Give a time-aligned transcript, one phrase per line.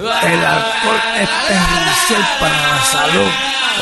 [0.00, 3.32] El alcohol es perjudicial para la salud,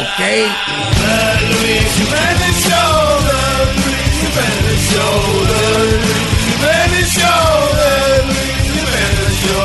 [0.00, 0.18] ¿ok?
[0.18, 2.98] The Luis Jiménez Show,
[3.28, 3.42] The
[3.78, 5.62] Luis Jiménez Show, The
[5.94, 7.46] Luis Jiménez Show,
[7.78, 7.92] The
[8.26, 9.62] Luis Jiménez Show.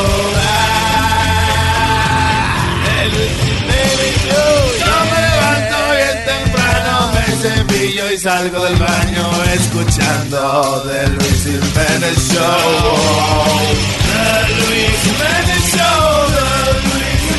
[4.77, 9.25] Yo me levanto bien temprano, me cepillo y salgo del baño
[9.55, 12.67] escuchando The Luis Jiménez Show.
[14.05, 16.12] The Luis Jiménez Show,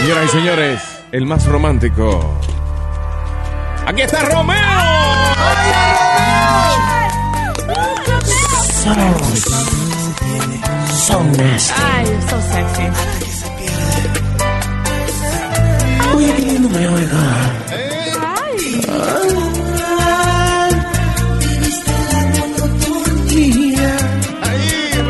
[0.00, 0.80] Señoras y señores,
[1.12, 2.34] el más romántico.
[3.86, 4.56] ¡Aquí está Romeo!
[8.80, 8.94] So,
[10.96, 11.74] so nasty.
[11.76, 12.86] Ay, so sexy.
[16.16, 17.24] Oye, qué lindo me oiga.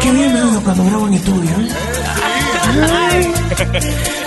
[0.02, 1.69] Qué bien me oigo cuando grabo en estudio, ¿eh?
[2.92, 4.19] Ay.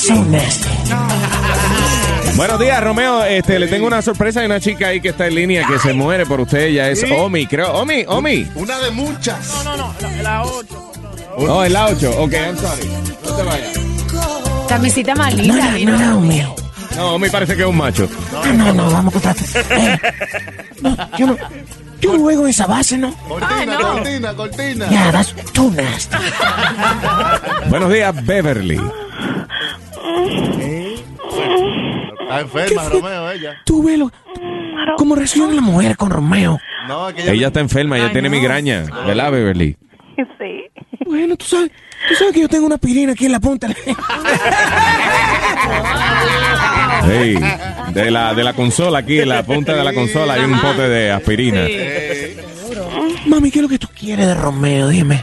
[0.00, 0.68] So nasty.
[2.34, 3.22] Buenos días, Romeo.
[3.22, 4.40] Este, le tengo una sorpresa.
[4.40, 6.68] Hay una chica ahí que está en línea que se muere por usted.
[6.68, 7.74] Ella es Omi, creo.
[7.74, 8.48] Omi, Omi.
[8.54, 9.46] Una de muchas.
[9.62, 10.92] No, no, la, la 8.
[11.38, 12.14] No, es la 8.
[12.18, 12.88] Ok, I'm sorry.
[13.24, 13.78] No te vayas.
[14.68, 16.54] Camisita más No no mío.
[16.96, 18.08] No, Omi parece que es un macho.
[18.34, 19.44] Ah, no, no, vamos a contarte.
[19.70, 19.98] Eh,
[20.80, 21.36] no, yo no,
[22.00, 23.14] yo no juego en esa base, ¿no?
[23.28, 23.92] Cortina, no.
[23.92, 24.88] cortina, cortina.
[24.88, 26.16] Yeah, that's too nasty.
[27.68, 28.80] Buenos días, Beverly.
[32.20, 33.56] Está enferma, Romeo, ella.
[33.64, 34.10] Tú velo.
[34.96, 36.58] ¿Cómo reacciona la mujer con Romeo?
[36.88, 37.32] No, es que ella.
[37.32, 38.36] Ella está enferma, ella Ay, tiene no.
[38.36, 38.84] migraña.
[39.06, 39.76] ¿Verdad, Beverly?
[40.16, 40.70] Sí.
[41.06, 41.70] Bueno, tú sabes,
[42.08, 43.68] tú sabes que yo tengo una pirina aquí en la punta.
[47.02, 47.34] Hey,
[47.94, 50.82] de la, de la consola aquí, en la punta de la consola hay un pote
[50.88, 51.62] de aspirina.
[53.26, 54.88] Mami, ¿qué es lo que tú quieres de Romeo?
[54.88, 55.22] Dime.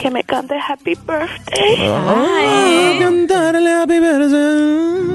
[0.00, 1.88] Que me cante Happy Birthday.
[1.88, 5.06] Ah, cantarle happy birthday.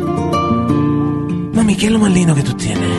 [1.54, 2.90] Mami, ¿qué es lo más lindo que tú tienes?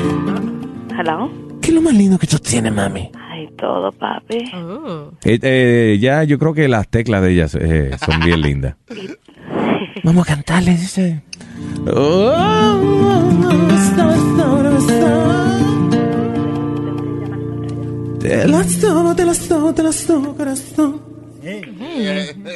[0.98, 1.30] Hello.
[1.60, 3.10] ¿Qué es lo más lindo que tú tienes, mami?
[3.30, 4.50] Ay, todo, papi.
[4.54, 5.12] Oh.
[5.24, 8.76] Eh, eh, ya yo creo que las teclas de ellas eh, son bien lindas.
[10.04, 11.22] Vamos a cantarle, dice.
[18.22, 21.00] Te las tomo, te las tomo, te las tomo, corazón.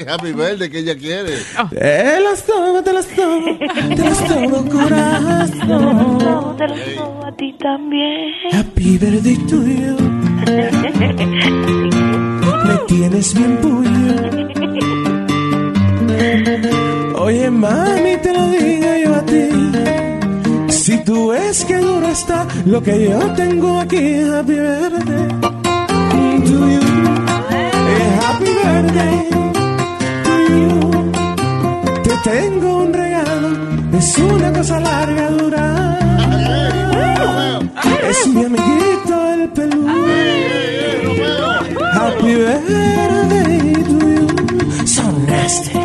[0.06, 1.32] Happy Verde que ella quiere.
[1.70, 6.18] Te las tomo, te las tomo, te las tomo, corazón.
[6.56, 8.32] Te lo digo a ti también.
[8.52, 9.96] Happy birthday tuyo.
[12.64, 14.14] Me tienes bien puño.
[17.18, 19.48] Oye, mami, te lo digo yo a ti.
[20.68, 25.55] Si tú ves que duro está lo que yo tengo aquí, happy birthday
[26.46, 26.80] to you.
[27.92, 29.16] Eh, Happy birthday
[30.26, 30.72] to you.
[32.04, 33.48] Te tengo un regalo,
[33.98, 35.64] es una cosa larga, dura.
[38.10, 39.92] Es mi amiguito el peludo.
[41.92, 44.86] Happy birthday to you.
[44.86, 45.78] So nasty.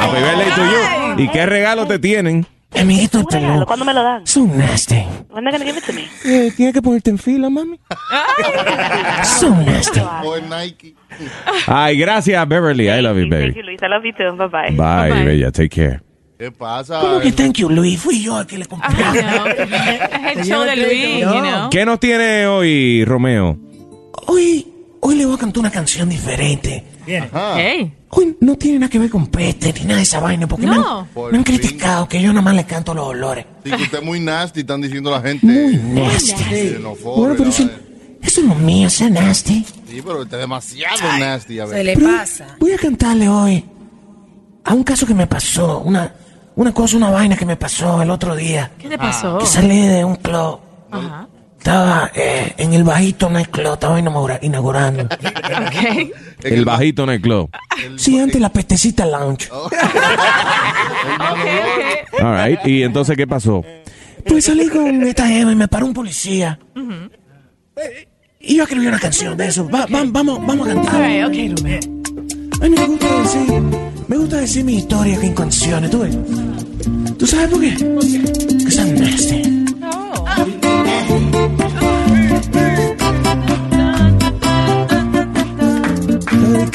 [0.00, 0.82] Happy birthday to you.
[1.24, 2.46] ¿Y qué regalo te tienen?
[2.78, 3.66] Amiguito regalo, peludo.
[3.66, 4.26] ¿cuándo me lo dan?
[4.26, 5.04] So nasty.
[5.30, 6.08] When are gonna give it to me?
[6.24, 7.78] Eh, Tienes que ponerte en fila, mami.
[9.38, 10.00] So nasty.
[10.24, 10.94] O en Nike.
[11.66, 12.88] Ay, gracias, Beverly.
[12.88, 13.54] I love you, Thank baby.
[13.56, 13.80] you, Luis.
[13.82, 14.36] I love you too.
[14.36, 14.70] Bye bye.
[14.76, 15.24] Bye, Bye-bye.
[15.24, 15.50] bella.
[15.52, 16.00] Take care.
[16.38, 17.00] ¿Qué pasa?
[17.00, 18.00] ¿Cómo que thank you, Luis?
[18.00, 18.88] Fui yo el que le compré.
[19.02, 21.68] Es el show de Luis, you know.
[21.70, 23.58] ¿Qué nos tiene hoy, Romeo?
[24.26, 24.66] Hoy,
[25.00, 26.84] hoy le voy a cantar una canción diferente.
[27.56, 27.92] Hey.
[28.40, 30.72] No tiene nada que ver con peste ni nada de esa vaina, porque No.
[30.72, 33.46] me, han, Por me han criticado que yo nada más le canto los olores.
[33.64, 35.46] Sí, que usted es muy nasty, están diciendo la gente.
[35.46, 36.34] Muy nasty.
[37.04, 37.68] Bueno, pero eso,
[38.22, 39.64] eso no es mío, es nasty.
[39.88, 41.60] Sí, pero usted es demasiado nasty.
[41.60, 41.76] A ver.
[41.78, 42.56] Se le Pero pasa.
[42.58, 43.64] Voy a cantarle hoy
[44.64, 46.12] a un caso que me pasó, una,
[46.56, 48.72] una cosa, una vaina que me pasó el otro día.
[48.78, 49.38] ¿Qué te pasó?
[49.38, 50.58] Que salí de un club.
[50.90, 51.28] Ajá.
[51.60, 55.04] Estaba eh, en el bajito nightclub, estaba inaugura- inaugurando.
[55.60, 56.10] Ok.
[56.42, 57.50] El bajito en el club.
[57.96, 59.48] Sí, antes la pestecita lounge.
[59.52, 59.72] Ok,
[62.12, 62.22] ok.
[62.24, 62.58] All right.
[62.66, 63.62] ¿Y entonces qué pasó?
[64.26, 66.58] Pues salí con esta Eva y me paró un policía.
[68.40, 69.68] Y yo escribí una canción de eso.
[69.68, 70.94] Va- va- vamos, vamos a cantar.
[70.94, 71.80] All right, okay, Romeo.
[72.62, 73.62] A mí me gusta decir,
[74.08, 76.16] me gusta decir mi historia que en canciones, ¿tú ves?
[77.18, 77.74] ¿Tú sabes por qué?
[78.64, 79.59] Que son nasty.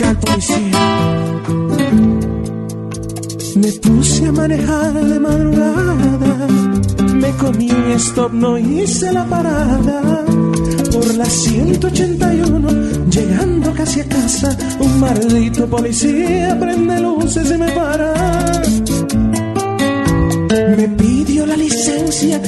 [0.08, 1.06] Al policía.
[3.56, 6.48] Me puse a manejar de madrugada.
[7.16, 10.26] Me comí un stop, no hice la parada.
[10.92, 12.70] Por la 181,
[13.10, 18.14] llegando casi a casa, un maldito policía prende luces y me para.
[20.78, 22.42] Me pidió la licencia.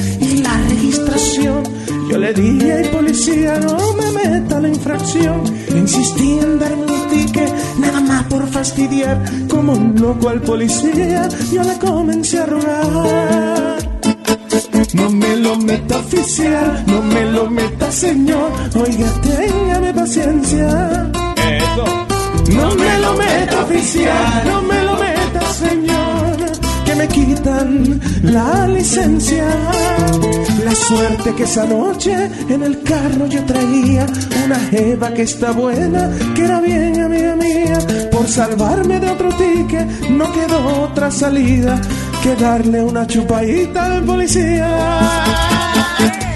[2.34, 5.42] Dije al policía, no me meta la infracción.
[5.74, 9.22] Insistí en darme un ticket, nada más por fastidiar.
[9.48, 13.78] Como un loco al policía, yo le comencé a rogar.
[14.94, 18.50] No me lo meta oficial, no me lo meta señor.
[18.74, 21.10] Oiga, téngame paciencia.
[21.36, 21.84] Eso.
[22.54, 25.97] No me lo meta oficial, no me lo meta señor,
[26.98, 29.46] me quitan la licencia.
[30.64, 32.12] La suerte que esa noche
[32.48, 34.04] en el carro yo traía
[34.44, 37.78] una jeva que está buena, que era bien amiga mía.
[38.10, 41.80] Por salvarme de otro ticket no quedó otra salida
[42.22, 44.68] que darle una chupadita al policía.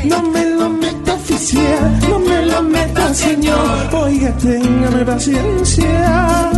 [0.05, 3.94] No me lo meta oficial, no me lo meta señor.
[3.94, 6.50] Oiga, téngame paciencia.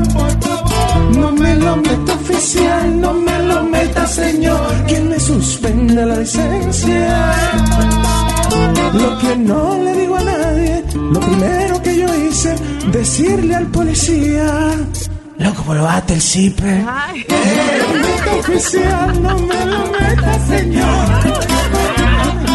[1.18, 2.12] No me lo meta
[2.44, 4.86] oficial, no me lo meta señor.
[4.86, 7.34] Que me suspenda la licencia.
[8.92, 12.54] Lo que no le digo a nadie, lo primero que yo hice,
[12.92, 14.46] decirle al policía.
[15.38, 16.84] Loco, el.
[16.86, 17.26] Ay.
[17.28, 21.06] No me lo meta oficial, no me lo meta señor.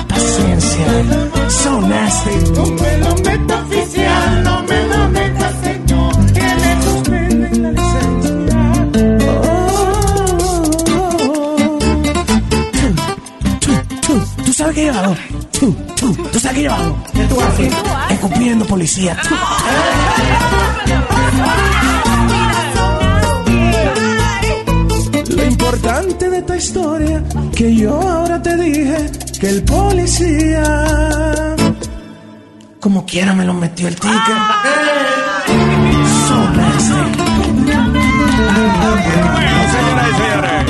[0.07, 0.87] Paciencia,
[1.49, 2.51] so nasty.
[2.55, 3.55] No me lo meta
[14.79, 15.15] tú sabes qué yo hago.
[15.59, 17.03] Tú, tú, tú qué yo hago.
[17.13, 17.73] ¿Qué tú haces?
[18.09, 19.17] Escupiendo policía.
[19.23, 19.35] Tú.
[25.35, 27.21] Lo importante de esta historia
[27.55, 30.85] que yo ahora te dije que el policía
[32.79, 34.37] como quiera me lo metió el ticket.
[36.55, 36.93] Nasty.
[39.71, 40.65] Señoras y señores.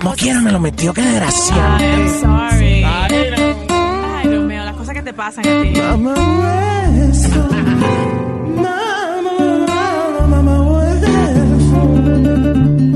[0.00, 1.76] Como quiera me lo metió, qué desgracia.
[1.76, 2.84] Ay, I'm sorry.
[2.84, 5.72] Ay, Romeo, las cosas que te pasan a ti.
[5.80, 7.48] Mamá hueso.
[8.62, 11.08] Mamá, mamá hueso.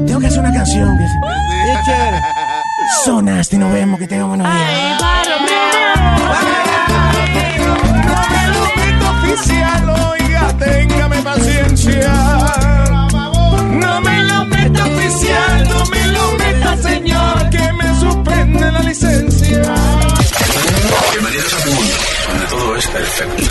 [0.07, 0.97] Tengo que hacer una canción.
[0.97, 1.07] que-
[3.05, 5.03] So nasty, nos vemos, que tenga buenos días.
[5.03, 5.63] Ay, Romeo.
[9.33, 12.13] oficial, oiga, téngame paciencia.
[15.83, 19.75] No me lo meta señor, que me suspende la licencia.
[21.13, 21.95] Bienvenidos a mi mundo,
[22.29, 23.43] donde todo es perfecto.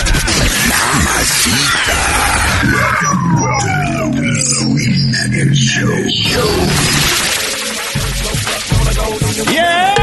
[9.54, 10.01] Gracias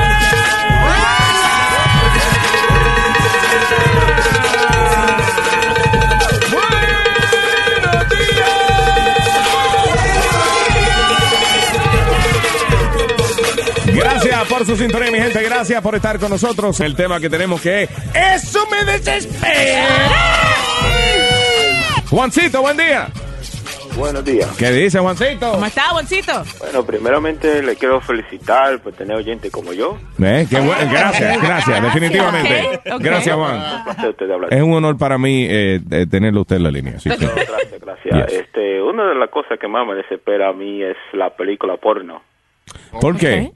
[14.58, 15.42] por su sintonía, mi gente.
[15.42, 16.80] Gracias por estar con nosotros.
[16.80, 17.90] El tema que tenemos que es
[18.44, 19.86] Eso me desespera.
[22.10, 23.08] Juancito, buen día.
[23.96, 24.56] Buenos días.
[24.56, 25.52] ¿Qué dice Juancito?
[25.52, 26.44] ¿Cómo está, Boncito?
[26.58, 29.98] Bueno, primeramente le quiero felicitar por tener oyente como yo.
[30.22, 30.90] Eh, qué bueno.
[30.90, 32.80] Gracias, gracias, definitivamente.
[33.00, 33.56] Gracias, Juan.
[33.56, 34.54] Un placer usted de hablar.
[34.54, 36.98] Es un honor para mí eh, tenerlo usted en la línea.
[36.98, 37.08] Sí.
[37.08, 38.28] Gracias, gracias.
[38.28, 38.40] Yes.
[38.40, 42.22] Este, una de las cosas que más me desespera a mí es la película porno.
[43.00, 43.52] ¿Por qué?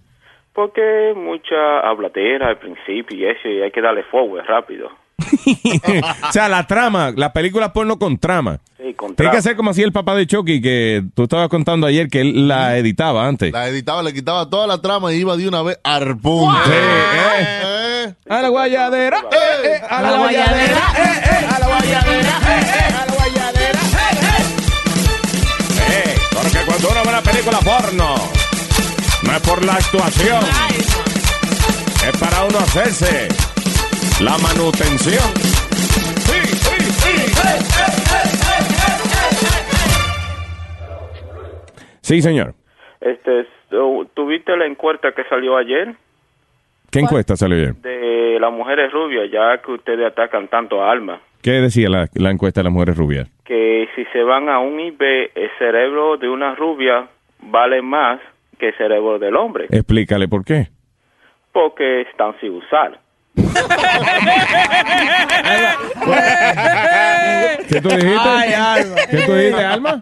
[0.54, 4.90] Porque mucha habladera al principio y eso, y hay que darle forward rápido.
[6.28, 8.58] o sea, la trama, la película porno con trama.
[8.76, 11.86] Sí, con Tiene que hacer como hacía el papá de Chucky, que tú estabas contando
[11.86, 13.52] ayer que él la editaba antes.
[13.52, 16.58] La editaba, le quitaba toda la trama y iba de una vez al punto.
[16.64, 18.04] Sí, eh.
[18.04, 20.80] Eh, A la guayadera, eh, eh, a la A la guayadera, guayadera.
[20.98, 26.12] eh, eh, a la guayadera, eh, eh, a la guayadera, eh, eh.
[26.12, 28.14] Eh, porque cuando uno ve una película porno,
[29.24, 30.42] no es por la actuación,
[32.08, 33.28] es para uno hacerse
[34.22, 35.28] la manutención.
[35.36, 38.42] Sí, sí, sí.
[42.00, 42.54] Sí, señor.
[43.00, 45.94] Este, ¿tú- ¿tuviste la encuesta que salió ayer?
[46.90, 47.76] ¿Qué encuesta salió bien?
[47.82, 52.30] De las mujeres rubias, ya que ustedes atacan tanto a Alma, ¿Qué decía la, la
[52.30, 53.28] encuesta de las mujeres rubias?
[53.44, 57.08] que si se van a un IB, el cerebro de una rubia
[57.40, 58.20] vale más
[58.62, 60.68] que el cerebro del hombre, Explícale por qué.
[61.52, 63.00] porque están sin usar.
[67.68, 68.28] ¿Qué tú dijiste?
[68.28, 68.96] Ay, Alma.
[69.10, 70.00] ¿Qué tú dijiste, Alma?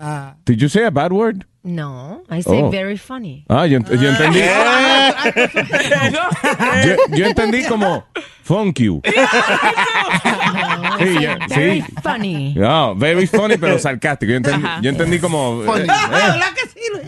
[0.00, 0.34] Ah.
[0.46, 1.44] Did you say a bad word?
[1.62, 2.70] No, I say Oh.
[2.70, 3.44] very funny.
[3.50, 4.40] Ah, yo, yo entendí.
[6.86, 8.04] yo, yo entendí como
[8.42, 9.02] funk you.
[10.98, 11.94] Sí, yo- Very sí.
[12.02, 12.54] funny.
[12.54, 14.30] No, very funny, pero sarcástico.
[14.30, 15.62] Yo entendí, yo entendí como.
[15.64, 15.86] Funny.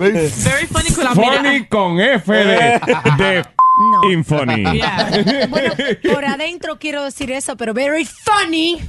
[0.00, 1.68] eh, Very funny con la funny mira.
[1.68, 2.80] con F de,
[3.18, 3.44] de
[3.92, 4.10] No.
[4.10, 4.62] infunny.
[4.76, 5.46] Yeah.
[5.48, 5.74] Bueno,
[6.12, 8.80] por adentro quiero decir eso, pero very funny.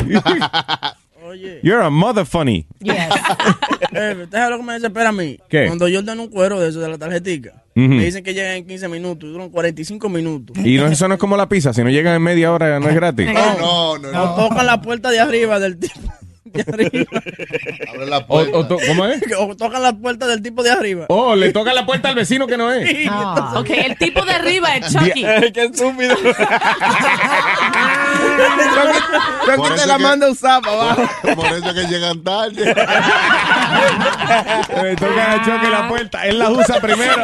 [1.33, 2.67] Oye, You're a mother funny.
[2.79, 2.95] Yes.
[3.91, 5.39] eh, ¿usted sabe lo que me desespera a mí?
[5.49, 5.65] ¿Qué?
[5.65, 7.87] Cuando yo ordeno un cuero de eso, de la tarjetica, Ujú.
[7.87, 10.55] me dicen que llegan en 15 minutos y duran 45 minutos.
[10.63, 11.73] Y no, eso no es como la pizza.
[11.73, 13.27] Si no llegan en media hora, no es gratis.
[13.33, 14.33] No, no, no.
[14.35, 15.99] O tocan la puerta de arriba del tipo
[16.45, 17.05] de arriba.
[17.91, 18.57] Abre la O, puerta.
[18.59, 19.19] o to- ¿Cómo es?
[19.39, 21.05] o tocan la puerta del tipo de arriba.
[21.09, 23.07] Oh, le toca la puerta al vecino que no es.
[23.09, 23.55] Ah.
[23.57, 25.23] Ok, el tipo de arriba es Chucky.
[25.51, 26.15] ¡Qué estúpido!
[29.55, 31.09] Por Chucky te eso la a usar para abajo.
[31.35, 32.65] Por eso que llegan tarde.
[34.83, 36.25] Le toca a Choque la puerta.
[36.25, 37.23] Él la usa primero.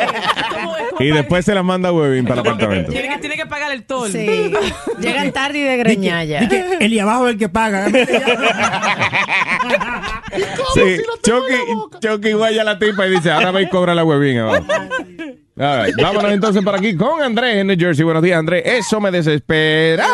[0.53, 0.83] ¿Cómo es?
[0.99, 2.91] Y después se la manda a Webin para el apartamento.
[2.91, 4.11] Tiene que, tiene que pagar el toll.
[4.11, 4.53] Sí.
[4.99, 6.39] Llegan tarde y de greñalla.
[6.79, 7.87] El de abajo es el que paga.
[10.75, 14.37] Sí, Chucky, Chucky guaya a la tipa y dice, ahora ve y cobra la Webin
[14.37, 14.65] abajo.
[15.57, 18.05] All right, Vámonos entonces por aquí con Andrés en New Jersey.
[18.05, 18.63] Buenos días, Andrés.
[18.65, 20.07] Eso me desespera.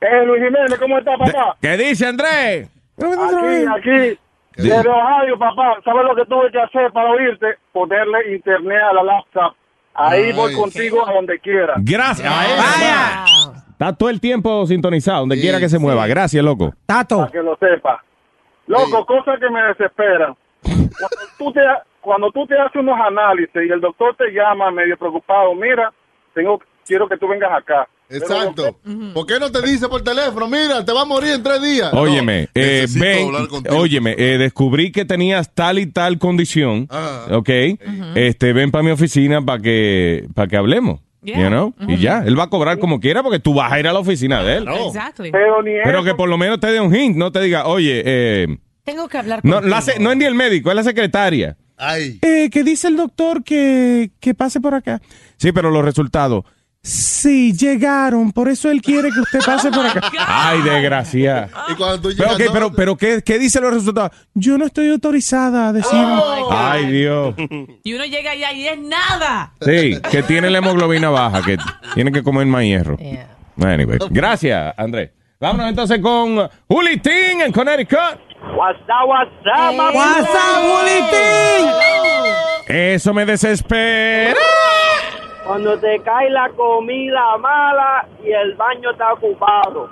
[0.00, 1.56] Eh, Luis Jiménez, ¿cómo está, papá?
[1.60, 2.70] ¿Qué dice Andrés?
[2.98, 4.18] Aquí, aquí.
[4.56, 5.78] Desde Ohio, papá.
[5.84, 7.58] ¿Sabes lo que tuve que hacer para oírte?
[7.72, 9.54] Ponerle internet a la laptop.
[9.94, 10.32] Ahí Ay.
[10.32, 11.74] voy contigo a donde quiera.
[11.78, 12.28] Gracias.
[12.28, 13.24] ¡Vaya!
[13.70, 16.06] Está todo el tiempo sintonizado, donde quiera que se mueva.
[16.06, 16.72] Gracias, loco.
[16.86, 17.18] Tato.
[17.18, 18.02] Para que lo sepa.
[18.66, 20.34] Loco, cosa que me desespera.
[20.62, 21.60] Cuando tú, te,
[22.00, 25.92] cuando tú te haces unos análisis y el doctor te llama medio preocupado, mira,
[26.34, 27.88] tengo, quiero que tú vengas acá.
[28.10, 28.78] Exacto.
[29.14, 30.48] ¿Por qué no te dice por teléfono?
[30.48, 31.92] Mira, te va a morir en tres días.
[31.92, 33.28] Óyeme, No, eh, ven,
[33.70, 37.26] óyeme, eh, descubrí que tenías tal y tal condición, Ah.
[37.32, 37.48] ¿ok?
[38.14, 41.40] Este, ven para mi oficina para que, para que hablemos, Yeah.
[41.42, 41.74] you know?
[41.88, 43.98] Y ya, él va a cobrar como quiera porque tú vas a ir a la
[43.98, 44.66] oficina de él.
[44.86, 45.30] Exactly.
[45.30, 48.02] Pero ni Pero que por lo menos te dé un hint, no te diga, oye,
[48.06, 48.46] eh,
[48.84, 51.56] Tengo que hablar no, la se- no es ni el médico, es la secretaria.
[51.76, 52.18] Ay.
[52.22, 55.00] Eh, que dice el doctor que, que pase por acá.
[55.36, 56.44] Sí, pero los resultados.
[56.82, 60.00] Sí, llegaron, por eso él quiere que usted pase por acá.
[60.26, 61.48] Ay, desgracia.
[61.68, 62.52] Y cuando tú Pero, llegas.
[62.52, 64.12] pero, pero ¿qué, ¿qué dicen los resultados?
[64.34, 65.98] Yo no estoy autorizada a decir.
[66.00, 67.34] Oh, Ay, Dios.
[67.82, 69.52] Y uno llega allá y es nada.
[69.60, 71.58] Sí, que tiene la hemoglobina baja, que
[71.94, 72.96] tiene que comer más hierro.
[72.96, 73.28] Yeah.
[73.60, 75.10] Anyway, gracias, Andrés.
[75.40, 78.18] Vámonos entonces con Juli Ting en Connecticut.
[78.56, 79.98] What's up, what's up, mami?
[82.68, 84.36] Eso me desespera.
[85.48, 89.88] Cuando te cae la comida mala y el baño está ocupado.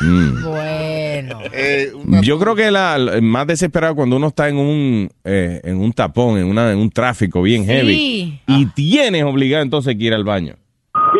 [0.00, 0.42] Mm.
[0.44, 1.38] Bueno.
[1.52, 5.60] eh, una- Yo creo que la, la- más desesperado cuando uno está en un eh,
[5.62, 8.40] en un tapón, en una en un tráfico bien heavy Sí.
[8.48, 10.56] y tienes obligado entonces que ir al baño.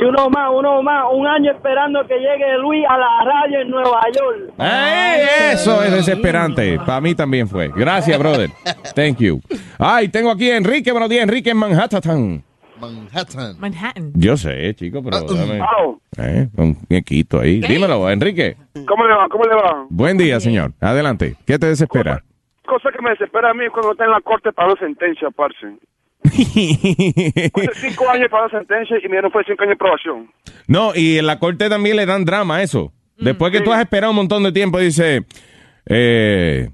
[0.01, 3.71] Y uno más, uno más, un año esperando que llegue Luis a la radio en
[3.71, 4.53] Nueva York.
[4.59, 5.21] Ay,
[5.53, 6.79] eso es desesperante.
[6.85, 7.69] Para mí también fue.
[7.69, 8.51] Gracias, brother.
[8.97, 9.41] Thank you.
[9.79, 10.91] Ay, tengo aquí a Enrique.
[10.91, 12.43] Buenos días, Enrique en Manhattan.
[12.81, 13.59] Manhattan.
[13.59, 14.13] Manhattan.
[14.15, 17.61] Yo sé, chico, pero dame Aló, eh, un quiequito ahí.
[17.61, 18.57] Dímelo, Enrique.
[18.87, 19.29] ¿Cómo le va?
[19.29, 19.87] ¿Cómo le va?
[19.91, 20.73] Buen día, señor.
[20.81, 21.37] Adelante.
[21.47, 22.23] ¿Qué te desespera?
[22.67, 25.29] Cosa que me desespera a mí es cuando está en la corte para una sentencia,
[25.31, 25.67] parce.
[26.27, 30.31] Hace cinco años para una sentencia y mi no fue cinco años de probación.
[30.67, 32.93] No, y en la corte también le dan drama a eso.
[33.19, 35.25] Después que tú has esperado un montón de tiempo, dice,
[35.87, 36.69] eh,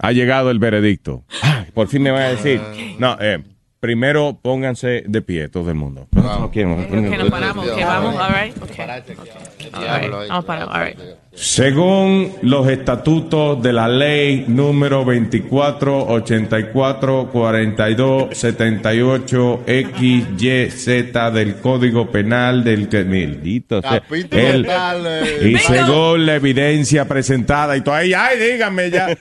[0.00, 1.24] ha llegado el veredicto.
[1.42, 2.60] Ay, por fin me va a decir.
[2.98, 3.42] No, eh,
[3.80, 6.08] primero pónganse de pie todo el mundo.
[6.12, 7.66] No quiero- Ok, nos paramos.
[7.68, 8.14] Ok, vamos.
[8.16, 8.56] All right.
[8.62, 8.76] Ok.
[8.76, 9.30] Parate aquí.
[9.72, 10.10] All right.
[10.28, 10.64] Vamos para.
[10.64, 10.98] All right.
[11.32, 22.64] Según los estatutos de la ley número 24, 84, 42, 78, XYZ del Código Penal
[22.64, 25.50] del que maldito sea, Capítulo el- tal, eh.
[25.52, 29.16] y según la evidencia presentada y todo ahí, ay, díganme ya.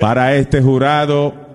[0.00, 1.49] Para este jurado,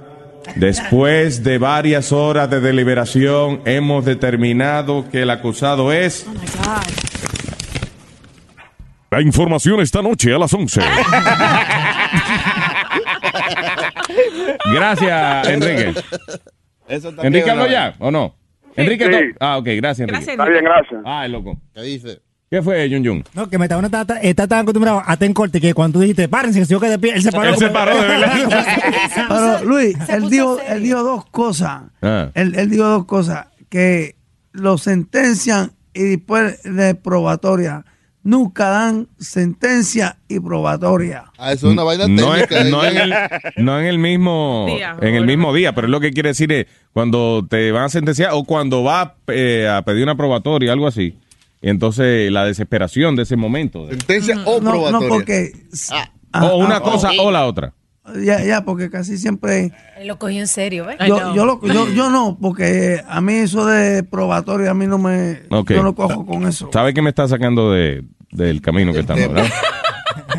[0.56, 6.84] después de varias horas de deliberación, hemos determinado que el acusado es Oh my God.
[9.12, 10.82] la información esta noche a las 11.
[14.74, 15.94] Gracias, Enrique.
[16.88, 18.36] Eso ¿Enrique habló ya o no?
[18.76, 19.36] Enrique, Sí.
[19.40, 20.32] ah, ok, gracias, Enrique.
[20.32, 21.02] Está bien, gracias.
[21.06, 21.58] Ay, loco.
[21.74, 22.20] ¿Qué dice?
[22.50, 23.24] ¿Qué fue, Jun Jun?
[23.34, 26.30] No, que Metadona está, está, está tan acostumbrado a ten corte que cuando tú dijiste,
[26.30, 27.50] párense, que si yo que de pie, él se paró.
[27.50, 28.40] Él se paró, de verdad.
[29.28, 31.82] Pero Luis, se él dijo, él dijo dos cosas.
[32.02, 32.30] Ah.
[32.36, 33.48] Él, él dijo dos cosas.
[33.70, 34.16] Que
[34.52, 37.84] lo sentencian y después de probatoria.
[38.24, 41.26] Nunca dan sentencia y probatoria.
[41.38, 42.64] Ah, eso es una vaina No, es- técnica.
[42.72, 43.14] no en el,
[43.58, 46.52] no en el mismo Día, en el mismo día, pero es lo que quiere decir
[46.52, 50.88] es cuando te van a sentenciar o cuando va eh, a pedir una probatoria, algo
[50.88, 51.20] así.
[51.66, 53.90] Entonces la desesperación de ese momento.
[53.90, 54.92] Sentencia o No, probatoria.
[54.92, 55.52] no porque...
[56.32, 57.74] Ah, o una ah, cosa o la otra.
[58.24, 59.72] Ya, ya, porque casi siempre...
[60.04, 60.98] Lo cogió en serio, ¿ves?
[61.00, 64.86] I Yo, yo, lo- yo, yo no, porque a mí eso de probatoria, a mí
[64.86, 65.42] no me...
[65.50, 65.72] Ok.
[65.72, 66.70] Yo no cojo con eso.
[66.72, 69.52] ¿Sabe que me está sacando de, del camino que estamos, verdad?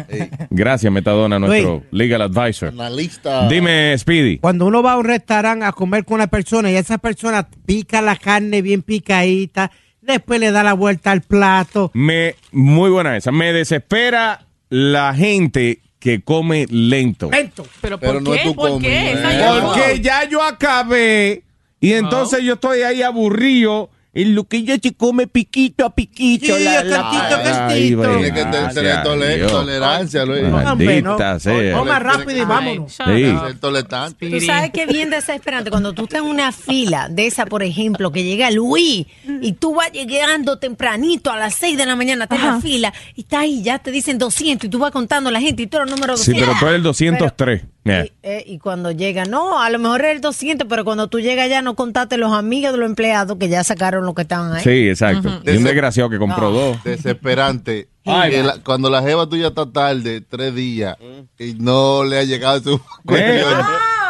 [0.51, 2.69] Gracias, Metadona, nuestro legal advisor.
[2.69, 3.49] Analista.
[3.49, 4.39] Dime, Speedy.
[4.39, 8.01] Cuando uno va a un restaurante a comer con una persona y esa persona pica
[8.01, 9.73] la carne bien picadita,
[10.07, 11.91] después le da la vuelta al plato.
[11.95, 13.33] Me, muy buena esa.
[13.33, 17.31] Me desespera la gente que come lento.
[17.31, 17.67] Lento.
[17.81, 18.49] ¿Pero Pero por no es qué?
[18.49, 18.89] tu ¿Por comida.
[18.89, 19.61] qué?
[19.63, 21.43] Porque ya yo acabé
[21.81, 23.91] y entonces yo estoy ahí aburrido.
[24.19, 26.57] En lo que ella se come piquito a piquito.
[26.57, 28.03] Sí, la, a cantito, cantito.
[28.03, 30.45] Tiene que tener tole- tolerancia, Luis.
[30.45, 31.11] Hombre, no.
[31.11, 31.73] Maldita sea.
[31.77, 32.93] Toma rápido y Ay, vámonos.
[32.97, 33.57] shut Sí.
[33.61, 34.31] tolerante.
[34.31, 37.63] Tú sabes que es bien desesperante cuando tú estás en una fila de esa, por
[37.63, 39.07] ejemplo, que llega Luis
[39.43, 42.95] y tú vas llegando tempranito a las 6 de la mañana, estás en la fila
[43.15, 45.67] y estás ahí, ya te dicen 200 y tú vas contando a la gente y
[45.67, 46.43] tú eres el número Sí, 200.
[46.49, 47.63] pero tú eres el 203.
[47.87, 48.05] Yeah.
[48.07, 51.21] Y, eh, y cuando llega, no, a lo mejor es el 200, pero cuando tú
[51.21, 54.53] llegas ya no contaste los amigos de los empleados que ya sacaron lo que estaban
[54.53, 54.63] ahí.
[54.65, 55.41] Sí, exacto.
[55.45, 56.83] Y un desgraciado que compró dos.
[56.83, 57.87] Desesperante.
[58.05, 60.97] Ay, la- cuando la jeva tuya está tarde, tres días,
[61.39, 63.61] y no le ha llegado su cuestión,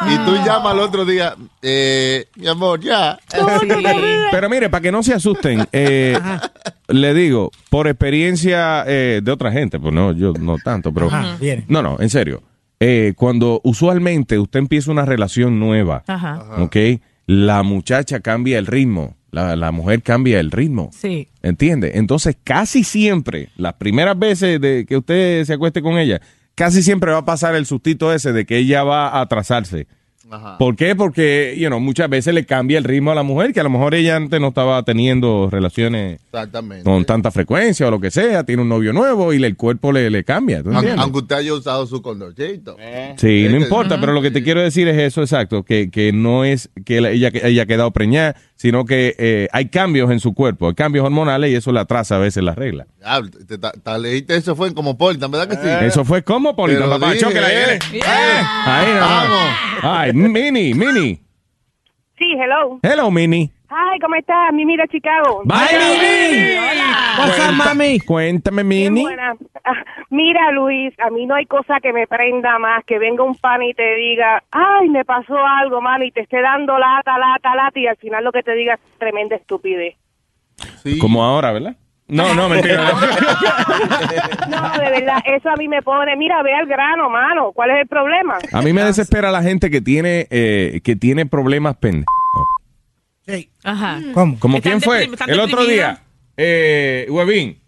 [0.06, 3.18] y tú llamas al otro día, eh, mi amor, ya.
[4.30, 6.18] Pero mire, para que no se asusten, eh,
[6.88, 11.06] le digo, por experiencia eh, de otra gente, pues no, yo no tanto, pero...
[11.09, 11.38] Ajá.
[11.68, 12.42] No, no, en serio.
[12.80, 16.62] Eh, cuando usualmente usted empieza una relación nueva, Ajá.
[16.62, 16.76] ¿ok?
[17.26, 20.91] La muchacha cambia el ritmo, la, la mujer cambia el ritmo.
[20.93, 21.28] Sí.
[21.43, 21.93] ¿Entiende?
[21.95, 26.21] Entonces, casi siempre, las primeras veces de que usted se acueste con ella,
[26.54, 29.86] casi siempre va a pasar el sustito ese de que ella va a atrasarse.
[30.30, 30.58] Ajá.
[30.58, 30.97] ¿Por qué?
[30.97, 33.71] Porque, you know, muchas veces le cambia el ritmo a la mujer, que a lo
[33.71, 36.21] mejor ella antes no estaba teniendo relaciones
[36.84, 39.93] con tanta frecuencia o lo que sea, tiene un novio nuevo y le- el cuerpo
[39.93, 40.62] le, le cambia.
[40.62, 41.02] ¿tú Aunque, entiendes?
[41.04, 42.76] aunque usted haya usado su condorcito.
[43.17, 46.45] Sí, no importa, pero lo que te quiero decir es eso, exacto, que, que no
[46.45, 50.34] es que la- ella que haya quedado preñada, sino que eh, hay cambios en su
[50.34, 52.86] cuerpo, hay cambios hormonales y eso le atrasa a veces las reglas.
[53.04, 55.86] Ah, te- te- te leíste eso fue en como Politan, ¿verdad que sí?
[55.86, 57.78] Eso fue como Polita, Te lo papá, dije, chóquela, eh.
[57.93, 58.04] viene.
[58.04, 59.28] Ahí nomás.
[59.28, 59.56] Vamos.
[59.82, 61.20] Ay, Mini, Mini.
[62.16, 62.80] Sí, hello.
[62.82, 63.52] Hello, Mini.
[63.68, 64.50] Hi, ¿cómo estás?
[64.54, 65.42] Mimi de Chicago.
[65.44, 66.56] Bye, Mini.
[67.18, 68.00] What's up, mami?
[68.00, 69.02] Cuéntame, Mini.
[69.02, 69.36] buena.
[69.62, 69.74] Ah,
[70.10, 73.62] Mira, Luis, a mí no hay cosa que me prenda más que venga un pan
[73.62, 77.78] y te diga, ay, me pasó algo, man, y te esté dando lata, lata, lata,
[77.78, 79.96] y al final lo que te diga es tremenda estupidez.
[80.82, 80.98] Sí.
[80.98, 81.76] Como ahora, ¿verdad?
[82.08, 82.92] No, no, mentira.
[84.49, 87.78] No, de verdad, eso a mí me pone, mira, ve al grano, mano, ¿cuál es
[87.82, 88.38] el problema?
[88.52, 92.06] A mí me desespera la gente que tiene eh, que tiene problemas pendejos.
[93.26, 93.50] Sí.
[93.64, 94.00] Ajá.
[94.14, 94.38] ¿Cómo?
[94.38, 95.08] ¿Como Están quién fue?
[95.26, 96.00] El otro día,
[96.36, 97.60] eh, Huevín.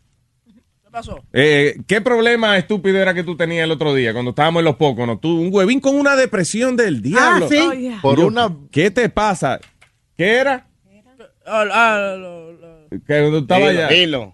[0.46, 1.20] ¿Qué pasó?
[1.32, 4.76] Eh, ¿Qué problema estúpido era que tú tenías el otro día cuando estábamos en los
[4.76, 5.04] pocos?
[5.06, 5.18] ¿no?
[5.18, 7.46] Tú, un huevín con una depresión del diablo.
[7.46, 7.58] Ah, sí.
[7.58, 7.98] Oh, yeah.
[8.00, 8.54] Por una...
[8.70, 9.58] ¿Qué te pasa?
[10.16, 10.66] ¿Qué era?
[11.44, 13.88] Ah, ah, lo- lo- Que cuando estaba allá.
[13.88, 14.32] Dile,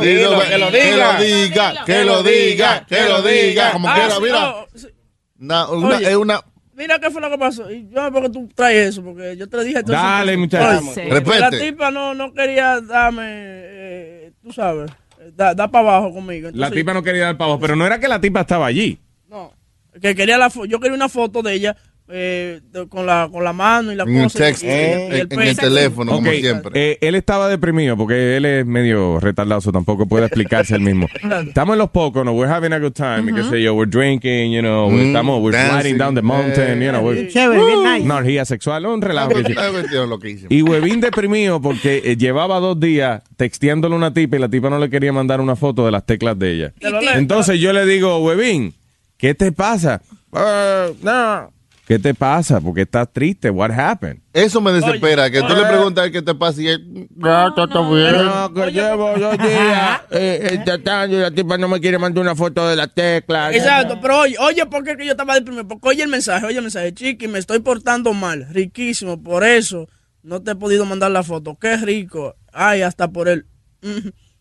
[0.00, 4.66] dilo, que lo diga, que lo diga, que lo diga, como Ah, quiera, sí, mira.
[5.36, 6.08] no, una- Oye.
[6.10, 6.40] es una...
[6.74, 7.70] Mira qué fue lo que pasó.
[7.70, 9.78] Y yo, porque tú traes eso, porque yo te lo dije.
[9.78, 10.90] entonces- Dale, muchacho.
[10.94, 11.00] Sí.
[11.38, 14.90] La tipa no, no quería darme, eh, tú sabes,
[15.34, 16.50] da, da para abajo conmigo.
[16.54, 18.98] La tipa no quería dar pavo, pero no era que la tipa estaba allí.
[19.28, 19.52] No,
[20.00, 21.76] que quería la yo quería una foto de ella
[22.08, 24.38] eh, con, la, con la mano y la En el cosa.
[24.38, 24.76] text, y- y en,
[25.12, 25.60] el en el peso.
[25.62, 26.70] teléfono, como siempre.
[26.92, 31.08] eh, él estaba deprimido porque él es medio retardado, tampoco puede explicarse él mismo.
[31.48, 33.90] Estamos en los pocos, no, we're having a good time, y qué sé yo, we're
[33.90, 37.28] drinking, you know, we're- Mm, estamos, we're dancing, sliding down the mountain, you know, we're,
[37.28, 38.04] Chévere, bien nice.
[38.04, 39.32] una orgía sexual, un relajo.
[40.48, 44.70] Y Huevín deprimido porque eh, llevaba dos días texteándole a una tipa y la tipa
[44.70, 46.72] no le quería mandar una foto de las teclas de ella.
[47.14, 48.74] Entonces yo le digo, Huevín,
[49.16, 50.00] ¿qué te pasa?
[50.32, 51.52] "Ah, no.
[51.86, 52.60] ¿Qué te pasa?
[52.60, 53.48] Porque estás triste.
[53.48, 54.18] What happened?
[54.32, 55.68] Eso me desespera, que tú le oye.
[55.68, 58.12] preguntas qué te pasa y él, "Ah, está todo bien.
[58.24, 62.22] No, que llevo dos días eh, eh, tratando y la tipa no me quiere mandar
[62.22, 63.52] una foto de la tecla.
[63.54, 65.68] Exacto, pero oye, oye, ¿por qué que yo estaba deprimido?
[65.68, 69.88] Porque oye el mensaje, oye el mensaje, chiqui, me estoy portando mal, riquísimo, por eso
[70.24, 71.54] no te he podido mandar la foto.
[71.54, 72.34] Qué rico.
[72.52, 73.46] Ay, hasta por él.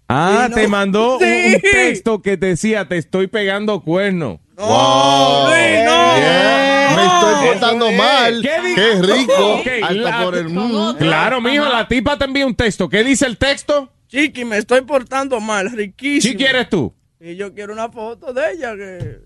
[0.07, 1.53] Ah, no- te mandó un- Sí.
[1.55, 4.39] un texto que te decía, te estoy pegando cuerno.
[4.57, 5.49] Wow.
[5.53, 6.93] Yeah.
[6.95, 8.41] Me estoy portando mal.
[8.41, 9.61] ¿Qué rico.
[9.83, 10.95] Hasta la- por el mundo.
[10.97, 12.87] Claro, mijo, la tipa te envía un texto.
[12.89, 13.91] ¿Qué dice el texto?
[14.07, 16.31] Chiqui, me estoy portando mal, riquísimo.
[16.31, 16.93] Chiqui eres tú.
[17.19, 19.17] Y yo quiero una foto de ella que...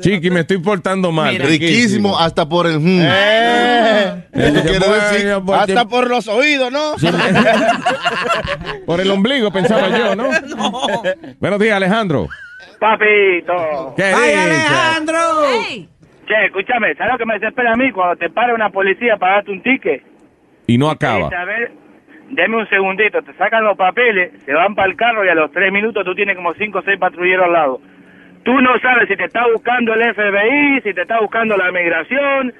[0.00, 1.36] Chiqui, me estoy portando mal.
[1.38, 2.80] Riquísimo hasta por el.
[2.80, 3.00] mm.
[3.04, 4.28] Eh.
[4.32, 6.94] Decir- Hasta por los oídos, ¿no?
[8.86, 10.24] Por el ombligo, pensaba yo, ¿no?
[11.40, 12.28] Buenos días, Alejandro.
[12.82, 13.94] Papito.
[13.96, 14.40] ¿Qué ¡Ay, dice?
[14.40, 15.18] Alejandro!
[16.26, 19.34] Che, escúchame, ¿sabes lo que me desespera a mí cuando te para una policía para
[19.34, 20.02] darte un ticket?
[20.66, 21.26] Y no acaba.
[21.26, 21.70] Dice, a ver,
[22.30, 25.52] deme un segundito, te sacan los papeles, se van para el carro y a los
[25.52, 27.80] tres minutos tú tienes como cinco o seis patrulleros al lado.
[28.42, 32.52] Tú no sabes si te está buscando el FBI, si te está buscando la migración,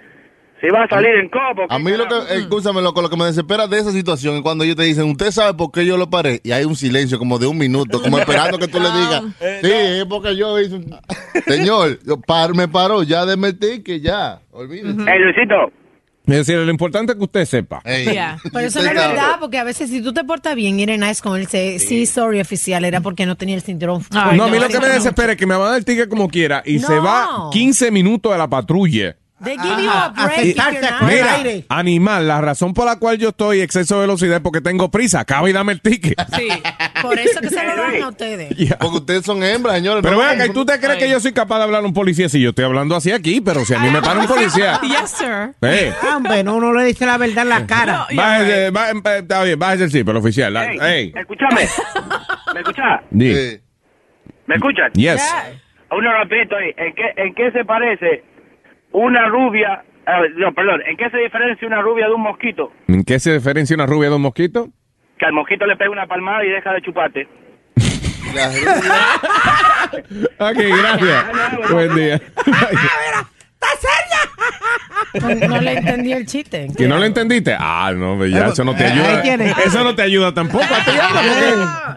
[0.62, 1.66] si va a salir en copo.
[1.68, 4.62] A mí lo que, escúchame, loco, lo que me desespera de esa situación es cuando
[4.62, 7.38] ellos te dicen, usted sabe por qué yo lo paré, y hay un silencio como
[7.38, 10.96] de un minuto, como esperando que tú le digas, sí, es porque yo hice un...
[11.46, 14.96] Señor, yo par, me paró, ya el ticket, ya, olvídese.
[15.04, 15.72] Hey, Luisito.
[16.24, 17.82] Es decir, lo importante es que usted sepa.
[17.82, 21.00] Pero eso no es verdad, porque a veces si tú te portas bien y eres
[21.00, 24.04] nice con él, sí, sorry oficial, era porque no tenía el cinturón.
[24.12, 26.08] no, a mí lo que me desespera es que me va a dar el ticket
[26.08, 27.02] como quiera y se No.
[27.02, 29.16] va 15 minutos de la patrulla.
[29.44, 33.18] They give you a break if you're not- Mira, animal, la razón por la cual
[33.18, 35.20] yo estoy exceso de velocidad es porque tengo prisa.
[35.20, 36.14] Acaba y dame el ticket.
[36.36, 36.48] Sí,
[37.02, 38.54] por eso que se lo dan a ustedes.
[38.80, 40.02] Porque ustedes son hembras, señores.
[40.02, 42.28] Pero no vean, ¿tú te crees que yo soy capaz de hablar a un policía
[42.28, 43.40] si yo estoy hablando así aquí?
[43.40, 44.80] Pero si a mí me para un policía.
[44.82, 45.54] Yes, sir.
[45.62, 48.06] Eh, Hombre, no, uno le dice la verdad en la cara.
[48.14, 50.52] bájese, bá- eh, está bien, bájese el sí, pero oficial.
[50.52, 51.66] la- Hey, Escúchame,
[52.54, 53.00] ¿me escuchas?
[53.10, 53.34] di.
[54.46, 54.92] ¿Me escuchan?
[54.94, 55.22] Yes.
[55.90, 58.24] Uno rapidito ahí, ¿en qué, ¿en qué se parece
[58.92, 59.84] una rubia,
[60.36, 62.72] no, perdón, ¿en qué se diferencia una rubia de un mosquito?
[62.88, 64.68] ¿En qué se diferencia una rubia de un mosquito?
[65.18, 67.28] Que al mosquito le pega una palmada y deja de chuparte.
[70.38, 71.24] Ok, gracias.
[71.70, 72.20] Buen día.
[75.20, 76.68] No, no le entendí el chiste.
[76.76, 77.54] ¿Que no lo entendiste?
[77.58, 79.16] Ah, no, ya eso no te ayuda.
[79.16, 79.54] Ahí tiene.
[79.66, 80.64] Eso no te ayuda tampoco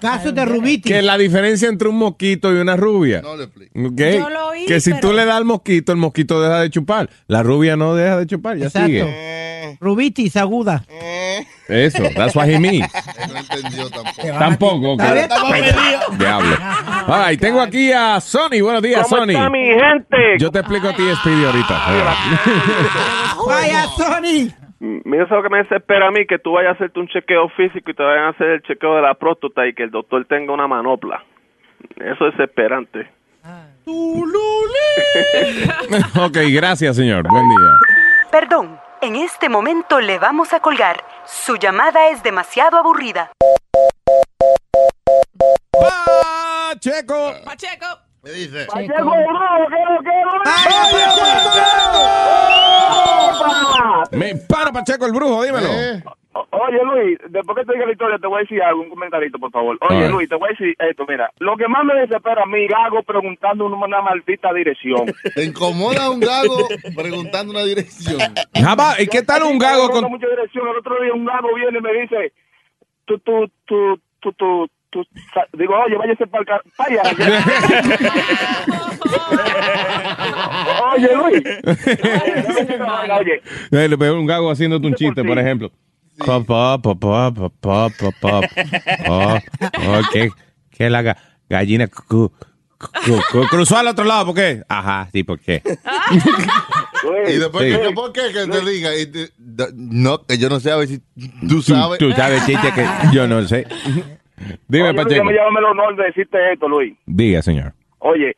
[0.01, 0.91] Casos de rubitis.
[0.91, 3.21] Que la diferencia entre un mosquito y una rubia.
[3.21, 4.19] No le ¿Ok?
[4.19, 6.69] Yo lo oí, Que si pero- tú le das al mosquito, el mosquito deja de
[6.69, 7.09] chupar.
[7.27, 8.87] La rubia no deja de chupar, ya Exacto.
[8.87, 9.77] sigue.
[9.79, 10.85] Rubitis aguda.
[11.67, 12.85] Eso, that's what he means.
[13.27, 14.97] No entendió tampoco.
[14.97, 16.17] Tampoco.
[16.17, 16.55] Diablo.
[17.07, 18.61] Ay, tengo aquí a Sony.
[18.61, 19.31] Buenos días, ¿Cómo Sony.
[19.31, 20.17] está mi gente?
[20.37, 21.75] Yo te explico a ti, Speedy, ahorita.
[23.47, 24.51] Vaya, Sony.
[24.79, 27.07] Mira, eso es lo que me desespera a mí, que tú vayas a hacerte un
[27.07, 29.91] chequeo físico y te vayan a hacer el chequeo de la próstata y que el
[29.91, 31.23] doctor tenga una manopla.
[31.95, 33.07] Eso es desesperante.
[36.19, 37.27] ok, gracias, señor.
[37.27, 37.71] Buen día.
[38.31, 41.05] Perdón, en este momento le vamos a colgar.
[41.25, 43.31] Su llamada es demasiado aburrida.
[45.71, 47.33] Pacheco.
[47.45, 47.85] Pacheco.
[48.23, 48.65] Me dice.
[48.65, 49.99] Pacheco, quiero,
[51.53, 52.54] quiero.
[54.11, 55.67] Me para, Pacheco, el brujo, dímelo.
[56.33, 58.89] O- Oye Luis, después que te diga la historia te voy a decir algo, un
[58.89, 59.77] comentarito por favor.
[59.89, 60.09] Oye.
[60.09, 63.03] Luis, te voy a decir esto, mira, lo que más me desespera a mí, Gago
[63.03, 65.05] preguntando una, maldita dirección.
[65.35, 68.19] Te incomoda un gago preguntando una dirección.
[68.53, 70.11] Jabá, ¿y qué tal un gago con con...
[70.11, 70.67] mucha dirección?
[70.67, 72.33] El otro día un gago viene y me dice,
[73.05, 75.03] tú, tú, tú, tú, tú, tú,
[75.57, 77.01] digo, oye, váyase para allá.
[80.95, 81.43] oye Luis,
[83.71, 85.71] oye, le veo un gago haciéndote un chiste, por ejemplo.
[86.17, 88.41] Papá, papá, papá, papá.
[90.13, 90.29] ¿qué,
[90.71, 91.17] qué la ga-
[91.49, 92.31] gallina cruzó
[93.77, 94.27] al otro lado?
[94.27, 94.63] ¿Por qué?
[94.69, 95.61] Ajá, sí, ¿por qué?
[97.27, 97.79] Y después, Sí.
[97.79, 98.95] que, ¿por qué que te diga?
[98.97, 99.29] Y te-
[99.75, 100.99] no, que yo no sé, a ver si
[101.47, 101.99] tú sabes.
[101.99, 103.67] Tú sabes, chiste, que yo no sé.
[104.67, 105.23] Dime, oye, Pacheco.
[105.23, 106.95] me llama el honor de decirte esto, Luis.
[107.05, 107.73] Diga, señor.
[107.99, 108.35] Oye,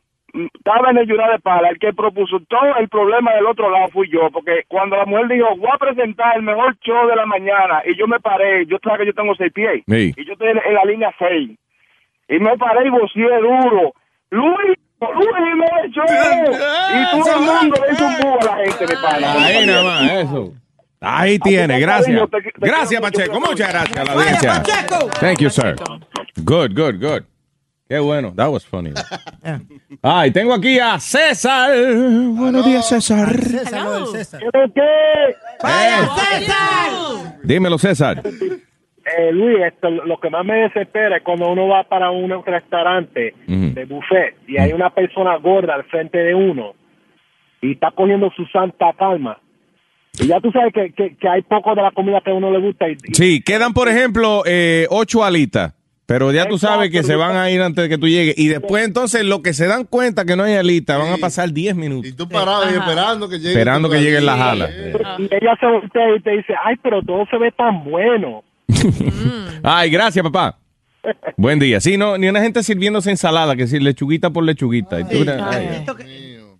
[0.53, 3.87] estaba en el Yura de Pala, el que propuso todo el problema del otro lado
[3.89, 7.25] fui yo, porque cuando la mujer dijo, voy a presentar el mejor show de la
[7.25, 10.13] mañana, y yo me paré, yo sabes que yo tengo seis pies, Sí.
[10.15, 11.57] y yo estoy en, en la línea seis,
[12.29, 13.93] y me paré y vocié duro,
[14.29, 15.91] Luis, Luis me y
[17.11, 19.33] todo el mundo le hizo un a la gente, me para.
[19.45, 20.53] Ahí nada más, eso.
[20.99, 22.19] Ahí tiene, gracias.
[22.55, 23.39] Gracias, Pacheco.
[23.39, 24.63] Muchas gracias a la audiencia.
[25.19, 25.75] Thank you, sir.
[26.43, 27.23] Good, good, good.
[27.87, 28.33] Qué bueno.
[28.35, 28.91] That was funny.
[30.01, 31.69] Ay, tengo aquí a César.
[31.71, 33.33] Buenos días, César.
[35.63, 37.37] ¡Vaya, César!
[37.43, 38.21] Dímelo, César.
[38.25, 43.33] Eh, Luis, esto, lo que más me desespera es cuando uno va para un restaurante
[43.47, 46.73] de buffet y hay una persona gorda al frente de uno
[47.61, 49.39] y está cogiendo su santa calma.
[50.19, 52.51] Y ya tú sabes que, que, que hay poco de la comida que a uno
[52.51, 52.89] le gusta.
[52.89, 55.73] Y, y- Sí, quedan, por ejemplo, eh, ocho alitas.
[56.05, 58.37] Pero ya tú sabes que se van a ir antes de que tú llegues.
[58.37, 61.51] Y después, entonces, lo que se dan cuenta que no hay alitas, van a pasar
[61.51, 62.09] 10 minutos.
[62.09, 63.49] Y tú parado ahí esperando que llegue.
[63.49, 64.51] Esperando que lleguen las comida.
[64.51, 64.71] alas.
[65.19, 68.43] y ella se voltea y te dice, ay, pero todo se ve tan bueno.
[69.63, 70.57] Ay, gracias, papá.
[71.37, 71.79] Buen día.
[71.81, 74.99] Sí, no, ni una gente sirviéndose ensalada, que decir lechuguita por lechuguita.
[75.01, 75.85] Y tú- ay.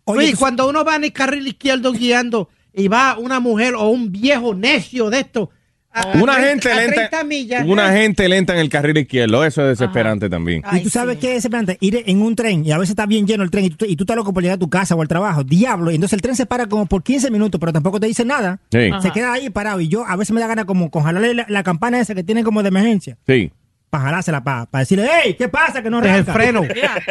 [0.05, 4.11] Oye, cuando uno va en el carril izquierdo guiando y va una mujer o un
[4.11, 5.49] viejo necio de esto.
[5.91, 8.01] a- Una a gente 30 lenta, millas, una ¿eh?
[8.03, 10.61] gente lenta en el carril izquierdo, eso es desesperante también.
[10.73, 13.25] y tú sabes qué es desesperante, ir en un tren y a veces está bien
[13.25, 15.01] lleno el tren y tú, y tú estás loco por llegar a tu casa o
[15.01, 17.99] al trabajo, diablo, y entonces el tren se para como por 15 minutos, pero tampoco
[17.99, 18.59] te dice nada.
[18.71, 18.91] Sí.
[19.01, 21.45] Se queda ahí parado y yo a veces me da ganas como con jalarle la,
[21.49, 23.51] la campana esa que tiene como de emergencia, Sí.
[23.89, 25.81] Para jalársela, para decirle, hey, ¿qué pasa?
[25.81, 26.61] Que no Es el arranca?" freno.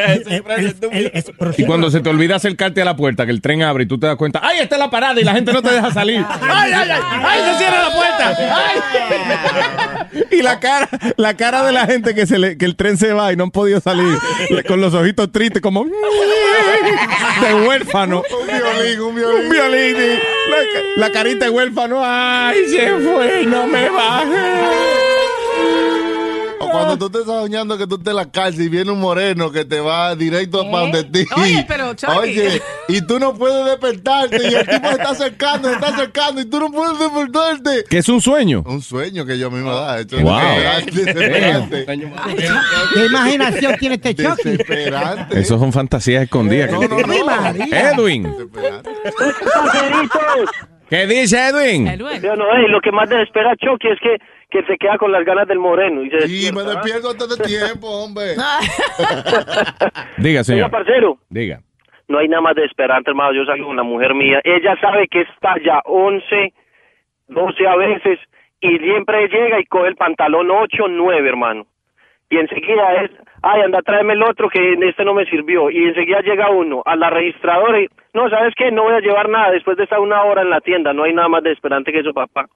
[0.91, 3.63] El- es- pero Y cuando se te olvida acercarte a la puerta, que el tren
[3.63, 5.19] abre y tú te das cuenta, ¡ay, está la parada!
[5.19, 6.23] Y la gente no te deja salir.
[6.41, 7.01] ¡Ay, ay, ay!
[7.25, 8.37] ¡Ay, se cierra la puerta!
[8.55, 10.27] ¡Ay!
[10.31, 10.87] Y la cara,
[11.17, 13.45] la cara de la gente que se le, que el tren se va y no
[13.45, 14.17] han podido salir,
[14.67, 18.23] con los ojitos tristes, como de huérfano.
[18.39, 19.45] Un violín, un violín.
[19.45, 19.95] Un violín.
[20.95, 23.45] La, la carita de huérfano, ¡ay, se fue!
[23.45, 24.35] ¡No me baje!
[26.59, 28.99] O cuando tú te estás soñando que tú estés en la cárcel y viene un
[28.99, 31.25] moreno que te va directo para donde ti.
[31.37, 32.17] Oye, pero, Chucky.
[32.17, 36.41] Oye, y tú no puedes despertarte y el tipo se está acercando, se está acercando
[36.41, 37.83] y tú no puedes despertarte.
[37.89, 38.63] ¿Que es un sueño?
[38.65, 39.99] Un sueño que yo mismo da.
[39.99, 40.39] Es Wow.
[40.85, 41.85] desesperante, desesperante.
[42.93, 44.49] ¿Qué imaginación tiene este Chucky?
[44.49, 45.39] Desesperante.
[45.39, 46.71] Eso son fantasías escondidas.
[46.71, 47.65] No, no, no.
[47.71, 48.27] Edwin.
[50.89, 51.85] ¿Qué dice Edwin?
[51.97, 54.17] No, ey, lo que más desespera a Chucky es que,
[54.49, 56.03] que se queda con las ganas del moreno.
[56.03, 56.75] Y, se Y me ¿ah?
[56.75, 58.35] despierto antes de tiempo, hombre.
[60.17, 60.71] Diga, Oiga, señor.
[60.71, 61.59] parcero, Diga.
[62.07, 63.33] no hay nada más desesperante, hermano.
[63.33, 64.39] Yo salgo con una mujer mía.
[64.43, 66.53] Ella sabe que está ya 11,
[67.27, 68.19] 12 a veces
[68.61, 71.65] y siempre llega y coge el pantalón 8, 9, hermano.
[72.29, 75.69] Y enseguida es, ay, anda, tráeme el otro que este no me sirvió.
[75.69, 78.71] Y enseguida llega uno a la registradora y, no, ¿sabes qué?
[78.71, 80.91] No voy a llevar nada después de estar una hora en la tienda.
[80.93, 82.47] No hay nada más desesperante que eso, papá.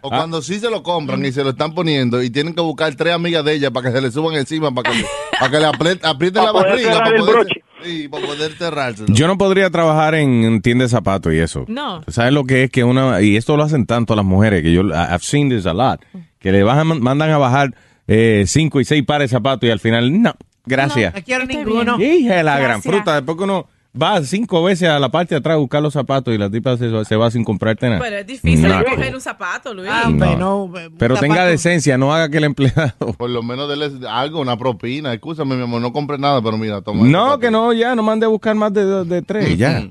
[0.00, 2.94] O cuando sí se lo compran y se lo están poniendo y tienen que buscar
[2.94, 5.04] tres amigas de ella para que se le suban encima, para que,
[5.38, 5.66] para que le
[6.02, 7.46] aprieten la barriga, para poder,
[7.82, 9.04] sí, para poder cerrarse.
[9.08, 11.64] Yo no podría trabajar en, en tienda de zapatos y eso.
[11.68, 12.02] No.
[12.06, 14.82] ¿Sabes lo que es que una, y esto lo hacen tanto las mujeres, que yo,
[14.82, 16.00] I've seen this a lot,
[16.38, 17.74] que le bajan, mandan a bajar
[18.06, 21.14] eh, cinco y seis pares de zapatos y al final, no, gracias.
[21.14, 22.00] No quiero Estoy ninguno.
[22.00, 23.66] Hija de la gran fruta, después que uno
[24.00, 26.76] va cinco veces a la parte de atrás a buscar los zapatos y la tipa
[26.76, 28.00] se, se va sin comprarte nada.
[28.00, 28.88] Pero es difícil Naco.
[28.88, 29.88] escoger un zapato, Luis.
[29.90, 30.72] Ah, hombre, no.
[30.98, 31.50] Pero tenga zapato.
[31.50, 32.92] decencia, no haga que el empleado...
[33.18, 35.12] Por lo menos dele algo, una propina.
[35.12, 37.06] Escúchame, mi amor, no compré nada, pero mira, toma.
[37.06, 39.88] No, que no, ya, no mande a buscar más de, de, de tres, ya.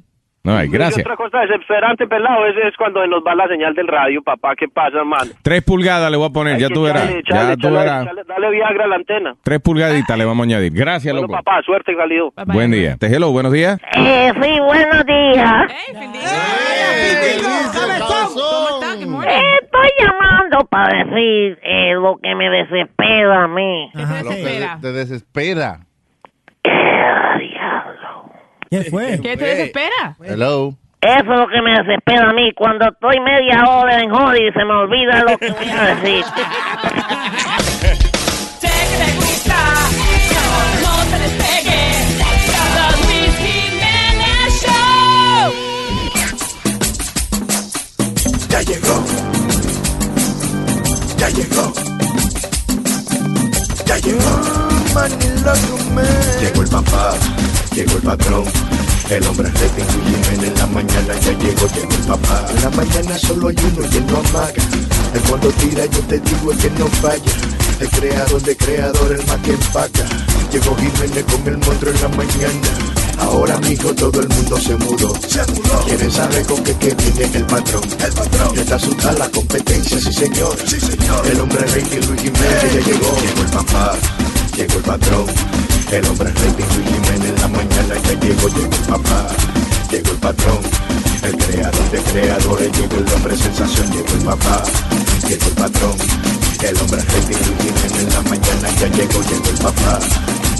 [0.48, 1.06] No, ay, Y gracias.
[1.06, 4.56] otra cosa desesperante, pelado, es, es cuando se nos va la señal del radio, papá.
[4.56, 5.30] ¿Qué pasa, hermano?
[5.42, 7.04] Tres pulgadas le voy a poner, Hay ya tú verás.
[7.04, 8.02] echarle, Ya echarle, tú verás.
[8.04, 9.36] echarle, Dale Viagra a la antena.
[9.44, 10.72] Tres pulgaditas le vamos a añadir.
[10.74, 11.44] Gracias, Bueno, loco.
[11.44, 12.32] papá, suerte, Galido.
[12.46, 12.96] Buen día.
[12.98, 13.78] Te hello, buenos días.
[13.98, 15.72] Eh, sí, buenos días.
[19.28, 23.92] Eh, Estoy llamando para decir eh, lo que me desespera a mí.
[23.94, 25.80] Lo que te desespera.
[28.70, 29.20] ¿Qué fue?
[29.22, 30.18] ¿Qué te desespera?
[30.24, 30.74] Hello.
[31.00, 32.52] Eso es lo que me desespera a mí.
[32.54, 36.26] Cuando estoy media hora en Holly se me olvida lo que voy a decir.
[48.50, 49.04] Ya llegó.
[51.18, 51.74] Ya llegó.
[53.86, 54.58] Ya llegó.
[56.42, 57.14] Llegó el papá,
[57.78, 58.44] llegó el patrón.
[59.10, 62.46] El hombre Jiménez en la mañana ya llegó, llegó el papá.
[62.56, 64.64] En la mañana solo hay uno y él no amaga.
[65.14, 67.34] El cuando tira yo te digo el que no falla.
[67.80, 70.06] El creador de creador, el más que empaca.
[70.52, 72.68] Llegó Jiménez con el monstruo en la mañana.
[73.20, 75.14] Ahora mijo todo el mundo se mudó.
[75.28, 75.86] Se mudó.
[75.86, 77.84] ¿Quieren saber con qué, qué viene el patrón?
[78.04, 78.58] El patrón.
[78.58, 80.58] Está asustada la competencia, sí señor.
[81.30, 83.16] El hombre rating Luis Jiménez ya llegó.
[83.22, 83.96] Llegó el papá,
[84.56, 85.77] llegó el patrón.
[85.90, 89.28] El hombre rating Luis Jiménez en la mañana ya llegó, llegó el papá.
[89.90, 90.60] Llegó el patrón.
[91.24, 94.64] El creador de creadores llegó el hombre sensación, llegó el papá.
[95.28, 95.96] Llegó el patrón.
[96.62, 100.00] El hombre rating Luis Jiménez en la mañana ya llegó, llegó el papá.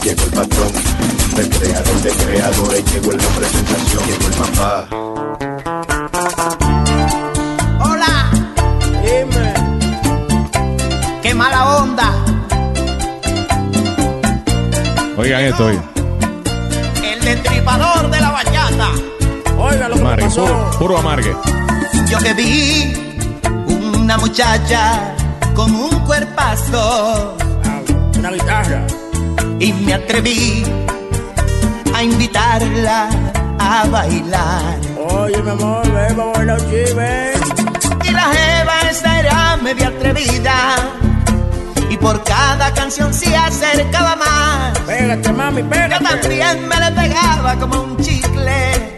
[0.04, 0.72] Llegó el patrón.
[1.38, 5.97] El creador de creadores llegó el hombre sensación, llegó el papá.
[15.18, 15.84] Oigan esto, oigan.
[17.04, 18.88] El destripador de la bachata.
[19.58, 20.46] Oiga lo que Amargue, pasó.
[20.46, 21.36] puro, puro amargue.
[22.10, 22.94] Yo que vi
[23.68, 25.16] una muchacha
[25.56, 27.36] con un cuerpazo.
[28.20, 28.86] Una guitarra.
[29.60, 30.64] Y me atreví
[31.96, 33.10] a invitarla
[33.60, 34.76] a bailar.
[35.10, 37.40] Oye, mi amor, ven, vamos a bailar aquí, ven.
[38.04, 40.76] Y la jeva esa era media atrevida.
[41.90, 44.80] Y por cada canción se acercaba más.
[44.80, 46.04] Pégate, mami, pégate.
[46.04, 48.96] Yo también me le pegaba como un chicle.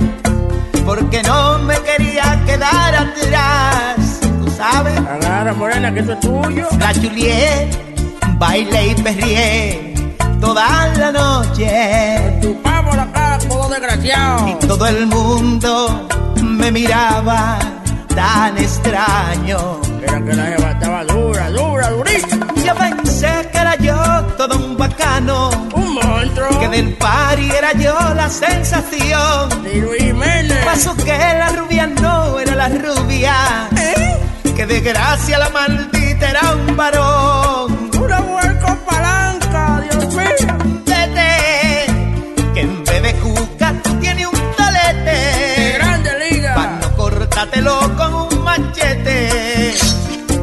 [0.86, 4.20] Porque no me quería quedar atrás.
[4.22, 4.98] ¿Tú sabes?
[4.98, 6.68] Agarra, morena, que eso es tuyo.
[6.80, 7.70] La Juliet
[8.38, 9.94] bailé y perrié
[10.42, 12.40] toda la noche.
[12.42, 14.48] Chupamos la cara, todo desgraciado.
[14.48, 16.08] Y todo el mundo
[16.42, 17.60] me miraba
[18.16, 19.82] tan extraño.
[20.02, 22.48] Era que la jeva estaba dura, dura, durísima.
[22.66, 23.96] Yo pensé que era yo
[24.38, 25.50] todo un bacano.
[25.74, 26.60] Un monstruo.
[26.60, 29.50] Que del party era yo la sensación.
[30.66, 33.36] Pasó que la rubia no era la rubia.
[34.56, 37.79] Que de gracia la maldita era un varón.
[47.50, 49.74] Cortátelo con un machete.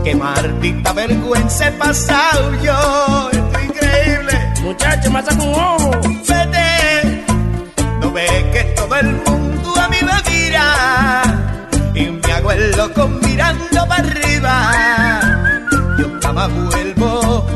[0.05, 3.31] Que maldita vergüenza he pasado yo.
[3.33, 4.53] Esto es increíble.
[4.63, 5.91] Muchacho, me saca un ojo.
[6.29, 7.25] Vete,
[8.01, 11.23] no ves que todo el mundo a mí me mira.
[11.95, 15.21] Y me hago el loco mirando para arriba.
[15.99, 17.47] Yo jamás vuelvo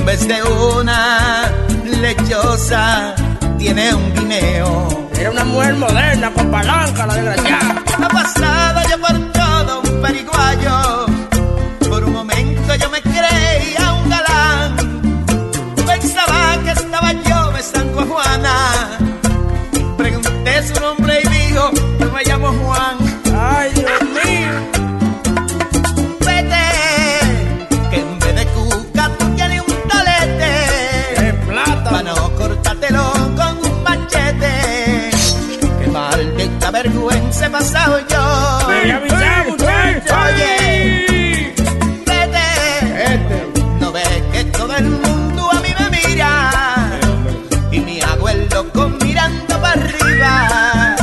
[0.00, 1.52] en vez de una
[2.00, 3.14] lechosa
[3.58, 5.10] tiene un guineo.
[5.18, 7.84] Era una mujer moderna con palanca, la desgraciada.
[8.02, 11.09] Ha pasado yo por todo un periguayo.
[37.50, 38.68] Pasado yo.
[38.68, 40.14] Me avisar, muchacho.
[40.24, 41.54] Oye,
[42.06, 43.46] vete.
[43.80, 46.90] No ves que todo el mundo a mí me mira.
[47.72, 50.96] Y me hago el loco mirando para arriba.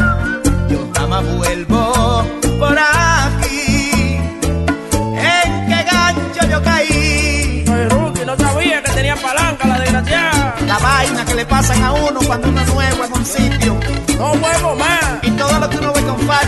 [0.69, 2.25] Yo jamás vuelvo
[2.59, 4.19] por aquí.
[4.93, 7.63] ¿En qué gancho yo caí?
[7.65, 10.55] Soy rookie, no sabía que tenía palanca, la desgraciada.
[10.65, 13.77] La vaina que le pasan a uno cuando uno nuevo en un sitio.
[14.17, 14.75] No vuelvo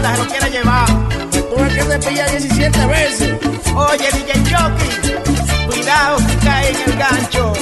[0.02, 0.88] falta se lo quiere llevar.
[1.32, 3.34] Tuve que cepillar 17 veces.
[3.76, 7.54] Oye, DJ Jockey, cuidado que cae en el gancho.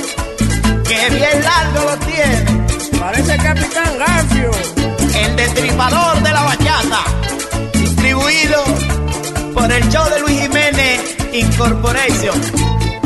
[0.83, 2.67] Que bien largo lo tiene.
[2.99, 4.51] Parece Capitán Garfio.
[5.15, 7.03] El destripador de la bachata.
[7.73, 8.63] Distribuido
[9.53, 12.41] por el show de Luis Jiménez Incorporation.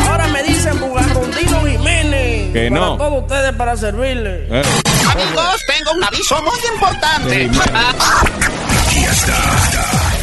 [0.07, 2.53] Ahora me dicen Bugarrundino Jiménez.
[2.53, 2.97] Que para no.
[2.97, 4.49] todos ustedes para servirles.
[4.51, 4.63] Eh.
[5.11, 7.45] Amigos, tengo un aviso muy importante.
[7.45, 7.59] Aquí
[9.03, 9.37] está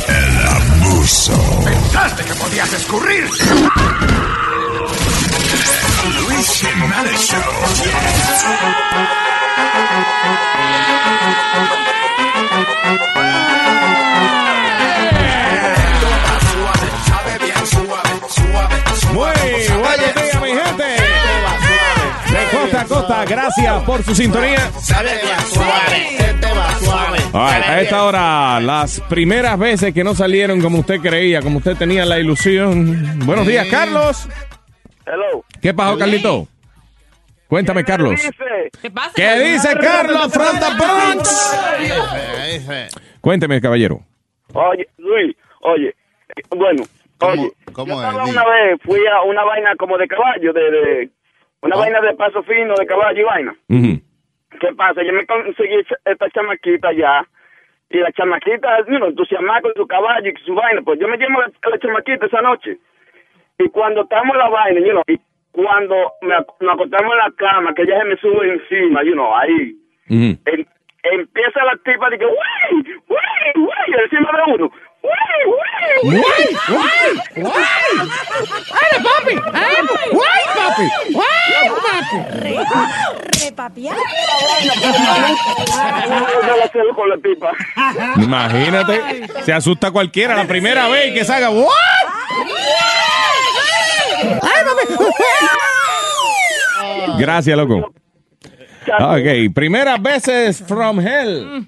[0.08, 1.60] el abuso.
[1.64, 3.28] Pensaste que podías escurrir.
[6.20, 7.34] Luis Jiménez.
[19.12, 19.32] Muy
[19.78, 20.84] buenos días, mi gente.
[22.30, 24.70] De costa a costa, gracias por su sintonía.
[26.90, 31.58] All right, a esta hora, las primeras veces que no salieron como usted creía, como
[31.58, 33.20] usted tenía la ilusión.
[33.26, 34.28] Buenos días, Carlos.
[35.06, 35.44] Hello.
[35.60, 36.46] ¿Qué pasó, Carlito?
[37.48, 38.20] Cuéntame, Carlos.
[38.82, 39.12] ¿Qué pasa?
[39.14, 41.58] ¿Qué dice Carlos from the Bronx?
[43.20, 44.00] Cuénteme, caballero.
[44.54, 45.94] Oye, Luis, oye,
[46.56, 46.82] bueno,
[47.20, 48.06] oye, cómo yo es?
[48.08, 48.30] estaba Di.
[48.30, 51.10] una vez, fui a una vaina como de caballo, de, de
[51.62, 51.78] una Ah.
[51.80, 53.54] vaina de paso fino de caballo y vaina.
[53.68, 54.00] Ujú.
[54.60, 55.02] ¿Qué pasa?
[55.02, 57.26] Yo me conseguí esta chamaquita ya,
[57.90, 61.16] y la chamaquita, you know, entusiasmada con su caballo y su vaina, pues yo me
[61.16, 62.78] llevo a la, chamaquita esa noche.
[63.58, 65.18] Y cuando estamos en la vaina, you know, y
[65.52, 69.74] cuando me, acostamos en la cama, que ella se me sube encima, you know, ahí,
[70.08, 70.66] em-
[71.02, 72.84] empieza la tipa de que, ¡Wey!
[73.08, 73.64] ¡Wey!
[73.64, 74.00] ¡Wey!
[74.04, 74.72] Encima de uno.
[75.02, 75.12] ¡Wey!
[76.04, 76.22] ¡Wey!
[77.36, 77.52] ¡Wey!
[78.72, 79.34] ¡Ay, papi!
[79.54, 79.76] ¡Ay,
[80.12, 80.86] ¡Wey, papi!
[81.14, 83.44] ¡Wey, papi!
[83.44, 83.96] Repapiar.
[86.94, 87.52] con la tipa.
[88.16, 91.50] Imagínate, se asusta cualquiera la primera vez y que salga.
[91.50, 91.68] ¿What?
[97.18, 97.92] Gracias, loco.
[99.00, 101.66] Ok, primeras veces from hell.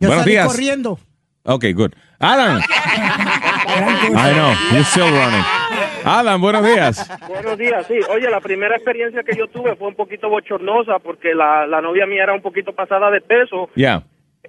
[0.00, 0.46] Yo Buenos salí días.
[0.46, 0.98] corriendo.
[1.46, 1.92] Ok, good.
[2.20, 2.58] Adam.
[2.58, 5.44] I know, you're still running.
[6.02, 7.06] Adam, buenos días.
[7.28, 7.98] Buenos días, sí.
[8.10, 12.06] Oye, la primera experiencia que yo tuve fue un poquito bochornosa porque la, la novia
[12.06, 13.68] mía era un poquito pasada de peso.
[13.74, 14.04] Yeah.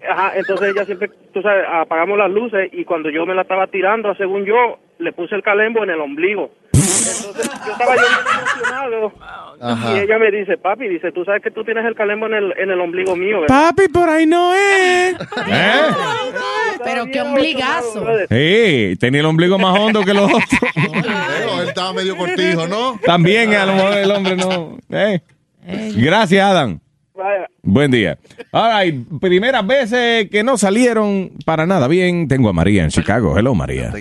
[0.10, 3.68] Ajá, entonces ella siempre, tú sabes, apagamos las luces y cuando yo me la estaba
[3.68, 6.52] tirando, según yo, le puse el calembo en el ombligo.
[6.86, 9.14] Entonces yo estaba yo emocionado
[9.62, 9.96] Ajá.
[9.96, 12.54] y ella me dice, papi, dice, tú sabes que tú tienes el calembo en el,
[12.58, 13.70] en el ombligo mío, ¿verdad?
[13.70, 15.16] Papi, por ahí no es.
[15.48, 15.82] ¿Eh?
[16.84, 18.06] Pero qué ombligazo.
[18.30, 20.46] Sí, tenía el ombligo más hondo que los otros.
[20.84, 23.00] Pero él estaba medio cortijo, ¿no?
[23.04, 24.78] También a lo mejor el hombre no.
[24.90, 25.22] Eh.
[25.96, 26.80] Gracias, Adam.
[27.16, 27.48] Vaya.
[27.64, 28.18] Buen día.
[28.52, 32.28] All right, primeras veces que no salieron para nada bien.
[32.28, 33.38] Tengo a María en Chicago.
[33.38, 33.92] Hello, María.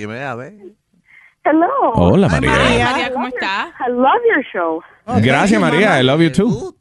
[1.45, 1.93] Hello.
[1.95, 2.51] Hola, María.
[2.51, 3.73] María, ¿cómo está?
[3.87, 4.83] I love your show.
[5.23, 6.01] Gracias, María.
[6.01, 6.75] I love you too.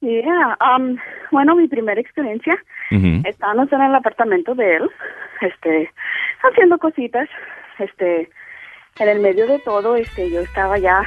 [0.00, 0.56] Yeah.
[0.60, 0.96] Um,
[1.30, 2.54] bueno, mi primera experiencia,
[2.90, 3.22] Ujú.
[3.28, 4.90] estábamos en el apartamento de él,
[5.42, 5.90] este,
[6.42, 7.28] haciendo cositas,
[7.78, 8.30] este,
[8.98, 11.02] en el medio de todo, este, yo estaba ya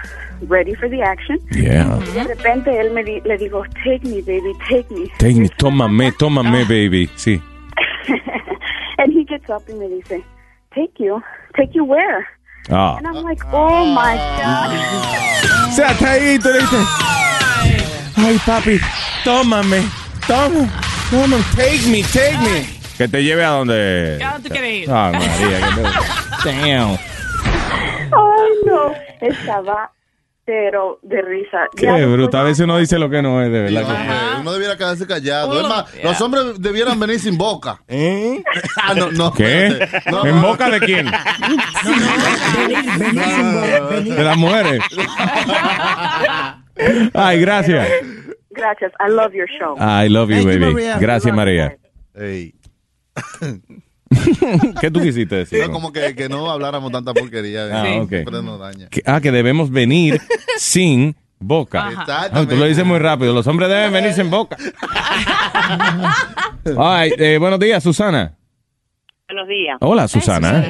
[0.48, 1.40] ready for the action.
[1.52, 1.98] Yeah.
[2.08, 5.08] Y de repente él me di- le digo, take me, baby, take me.
[5.18, 7.10] Take me, tómame, tómame, baby.
[7.16, 7.42] Sí.
[9.00, 10.24] and he gets up y me dice,
[10.76, 11.20] take you,
[11.58, 12.26] take you where?
[12.70, 12.96] Ah.
[12.98, 15.70] And I'm like, oh my God.
[15.70, 16.88] O sea, está ahí, tú le dices,
[18.18, 18.80] ay, papi,
[19.24, 19.84] tómame,
[20.28, 20.70] toma,
[21.10, 22.66] toma, take me, take me.
[22.98, 24.20] Que te lleve a donde.
[24.24, 24.92] ¿A dónde tú quieres ir?
[24.92, 25.60] Ah, María.
[25.60, 26.92] que te- Damn.
[28.12, 29.92] Ay, no, estaba
[30.46, 31.68] pero de risa.
[31.76, 32.38] Qué Ya después- bruto.
[32.38, 33.86] A veces uno dice lo que no es, de verdad.
[33.88, 35.62] que- Eh, Uno debiera quedarse callado.
[35.62, 37.82] Es más, los hombres debieran venir sin boca.
[38.82, 39.32] Ah, no, no.
[39.34, 39.88] ¿Qué?
[40.12, 40.48] No, ¿En no.
[40.50, 41.10] boca de quién?
[44.04, 44.82] De las mujeres.
[47.14, 47.88] Ay, gracias.
[48.52, 49.76] Gracias, I love your show.
[49.80, 50.74] I love you, baby.
[50.74, 50.98] María.
[51.00, 51.78] Gracias, María.
[52.16, 52.54] Ey.
[54.82, 55.60] ¿Qué tú quisiste decir?
[55.66, 57.68] No, como que, que no habláramos tanta porquería.
[57.72, 58.08] Ah, Sí.
[58.10, 58.88] Siempre nos daña.
[58.90, 60.20] Que- ah, que debemos venir
[60.58, 61.92] sin boca.
[62.08, 63.34] Ah, tú lo dices muy rápido.
[63.34, 64.56] Los hombres deben venir sin boca.
[66.78, 68.36] Ay, eh, buenos días, Susana.
[69.30, 69.78] Buenos días.
[69.80, 70.64] Hola, Susana.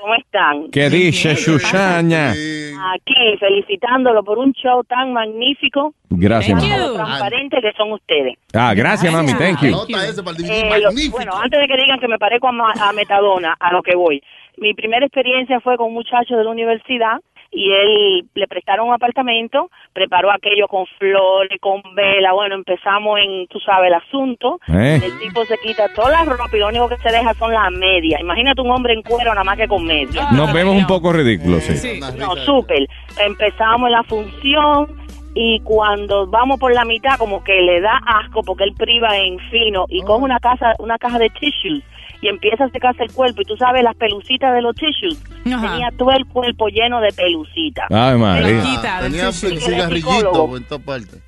[0.00, 0.70] ¿Cómo están?
[0.70, 2.30] ¿Qué dice Susana?
[2.30, 5.94] Aquí, felicitándolo por un show tan magnífico.
[6.08, 6.94] Gracias, mami.
[6.94, 8.34] transparente que son ustedes.
[8.54, 9.32] Ah, gracias, mami.
[9.34, 9.68] Thank you.
[9.68, 13.72] Eh, lo- bueno, antes de que digan que me parezco a, Ma- a Metadona, a
[13.72, 14.22] lo que voy.
[14.58, 17.18] Mi primera experiencia fue con un muchacho de la universidad
[17.50, 23.46] y él le prestaron un apartamento, preparó aquello con flores, con vela, bueno, empezamos en,
[23.48, 24.60] tú sabes, el asunto.
[24.68, 25.00] Eh.
[25.02, 27.70] El tipo se quita toda la ropa y lo único que se deja son las
[27.72, 28.20] medias.
[28.20, 30.30] Imagínate un hombre en cuero nada más que con medias.
[30.32, 32.00] Nos vemos un poco ridículos, sí.
[32.18, 32.86] No, súper.
[33.18, 34.88] Empezamos la función
[35.34, 39.38] y cuando vamos por la mitad como que le da asco porque él priva en
[39.50, 41.84] fino y coge una casa una caja de tissues
[42.20, 45.90] y empieza a secarse el cuerpo y tú sabes las pelucitas de los tissues tenía
[45.96, 48.62] todo el cuerpo lleno de pelucitas Ay, María.
[49.02, 49.60] Tenía tissue.
[49.60, 51.20] cigarrillito en todas partes.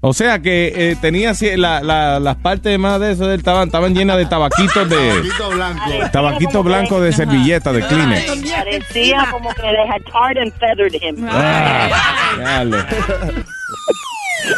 [0.00, 3.96] O sea que eh, tenía la- la- las partes más de eso del estaban, estaban
[3.96, 5.82] llenas de tabaquitos de Tabaquito blanco.
[6.12, 8.52] tabaquito blanco de servilleta de Kleenex.
[8.52, 11.88] parecía como que they had tarred and feathered him Ah,
[12.38, 12.76] dale.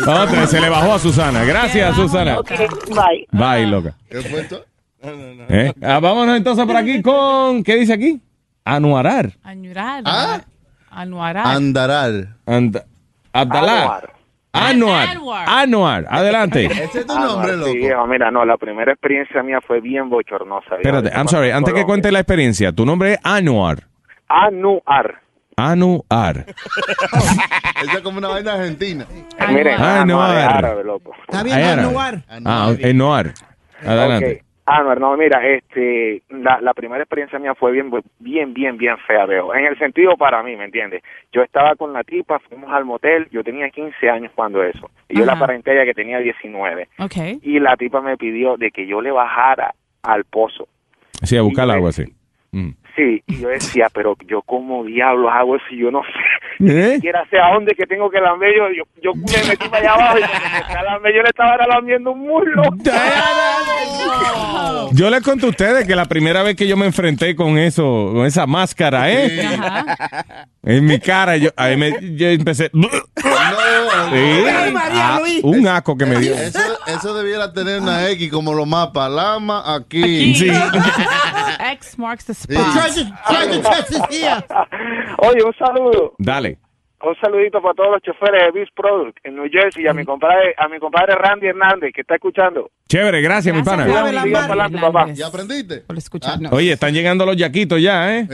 [0.07, 1.43] Otra, se le bajó a Susana.
[1.45, 2.39] Gracias, Susana.
[2.39, 2.51] Ok,
[2.91, 3.95] bye Bye, loca.
[4.11, 4.65] ¿Qué fue esto?
[5.03, 5.73] ¿Eh?
[5.83, 7.63] Ah, vámonos entonces por aquí con.
[7.65, 8.21] ¿Qué dice aquí?
[8.65, 9.33] Anuarar.
[9.43, 10.03] Añurar.
[10.05, 10.41] ¿Ah?
[10.91, 11.47] Anuarar.
[11.47, 12.37] Andarar.
[12.47, 12.83] And,
[13.33, 14.03] Abdalá.
[14.53, 15.09] Anuar.
[15.47, 16.07] Anuar.
[16.11, 16.67] Adelante.
[16.85, 17.71] Ese es tu nombre, loco.
[17.71, 20.77] Sí, viejo, mira, no, la primera experiencia mía fue bien bochornosa.
[20.77, 20.81] viejo.
[20.83, 21.51] Espérate, I'm sorry.
[21.51, 23.85] Antes que cuente la experiencia, tu nombre es Anuar.
[24.29, 25.23] Anuar.
[25.57, 26.47] Anuar.
[27.83, 29.07] Esa es como una vaina argentina.
[29.49, 30.01] Miren, Anuar.
[30.01, 31.13] Anuar es árabe, loco.
[31.29, 32.23] Está bien, Anuar.
[32.45, 33.35] Ah, Anuar.
[33.87, 34.45] Adelante.
[34.79, 37.91] Anuar, no, mira, este, la, la primera experiencia mía fue bien,
[38.21, 39.53] bien, bien, bien fea, veo.
[39.55, 41.03] En el sentido para mí, ¿me entiendes?
[41.33, 44.89] Yo estaba con la tipa, fuimos al motel, yo tenía 15 años cuando eso.
[45.09, 46.89] Y yo la aparenté ella que tenía 19.
[46.99, 47.17] Ok.
[47.43, 50.69] Y la tipa me pidió de que yo le bajara al pozo.
[51.23, 52.05] Sí, a buscar agua, sí.
[52.53, 52.71] Mm.
[52.97, 56.89] Sí, y yo decía, pero yo como diablos hago eso y yo no sé, ¿Eh?
[56.89, 59.79] ni siquiera sé a dónde que tengo que lamber yo, yo, yo me metí para
[59.79, 60.23] allá abajo y
[60.73, 62.63] cuando lamber, yo le estaba lambiendo un muslo.
[64.93, 68.11] Yo les conté a ustedes que la primera vez que yo me enfrenté con eso,
[68.13, 69.41] con esa máscara, ¿eh?
[70.65, 72.71] En mi cara, yo, ahí me, yo empecé.
[74.11, 74.45] Sí.
[74.93, 76.35] Ah, un asco que me dio.
[76.35, 76.59] Eso,
[76.95, 79.11] eso debiera tener una X como los mapas.
[79.11, 80.35] Lama aquí.
[80.35, 80.51] Sí.
[81.73, 82.59] X marks the spot.
[85.19, 86.15] Oye, un saludo.
[86.19, 86.59] Dale.
[87.09, 90.05] Un saludito para todos los choferes de Beast Product en New Jersey y a mi
[90.05, 92.71] compadre, a mi compadre Randy Hernández que está escuchando.
[92.89, 93.85] Chévere, gracias, mi pana.
[93.85, 95.07] Adelante, papá.
[95.13, 95.85] ¿Ya aprendiste?
[96.51, 98.27] Oye, están llegando los yaquitos ya, ¿eh?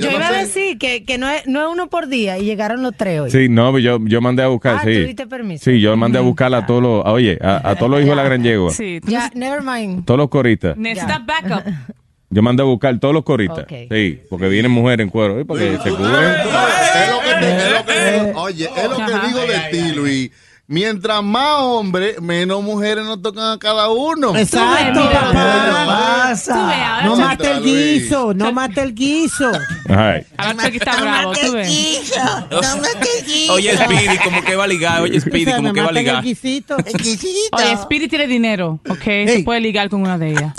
[0.00, 2.44] Yo, yo iba a decir que, que no, es, no es uno por día y
[2.44, 3.30] llegaron los tres hoy.
[3.30, 5.00] Sí, no, yo, yo mandé a buscar, Ah, sí.
[5.00, 5.64] ¿tú diste permiso?
[5.70, 8.16] Sí, yo mandé a buscar a todos los, oye, a, a todos los hijos de
[8.16, 8.70] la gran yegua.
[8.70, 9.00] Sí.
[9.04, 10.04] Ya, never mind.
[10.04, 10.76] Todos los coristas.
[10.76, 11.64] Necesitas backup.
[12.34, 13.64] Yo mandé a buscar todos los coristas.
[13.68, 15.38] Sí, porque vienen mujeres en cuero.
[15.38, 15.44] ¿eh?
[15.44, 16.34] Porque se cubren.
[16.34, 18.40] Es lo que te- es lo que digo.
[18.42, 20.30] Oye, es lo que digo de ti, Luis.
[20.66, 24.34] Mientras más hombres, menos mujeres nos tocan a cada uno.
[24.34, 25.84] Exacto, papá.
[25.86, 27.02] pasa?
[27.04, 29.52] No Contra mate el guiso, no mate el guiso.
[29.88, 30.24] Ay.
[30.38, 32.12] Ahora está bravo, tú ves.
[33.50, 35.02] Oye, Speedy, como que va a ligar.
[35.02, 36.24] Oye, Speedy, como que va a ligar.
[36.24, 39.02] Oye, Spirit tiene dinero, ¿ok?
[39.04, 40.54] Se puede ligar con una de ellas.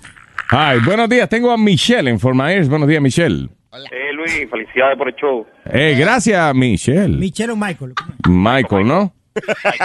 [0.49, 1.27] Ay, buenos días.
[1.29, 2.69] Tengo a Michelle en Myers.
[2.69, 3.49] Buenos días, Michelle.
[3.91, 5.45] Eh, Luis, felicidades por el show.
[5.71, 7.09] Eh, gracias, Michelle.
[7.17, 7.93] Michelle o Michael.
[8.27, 9.13] Michael, ¿no?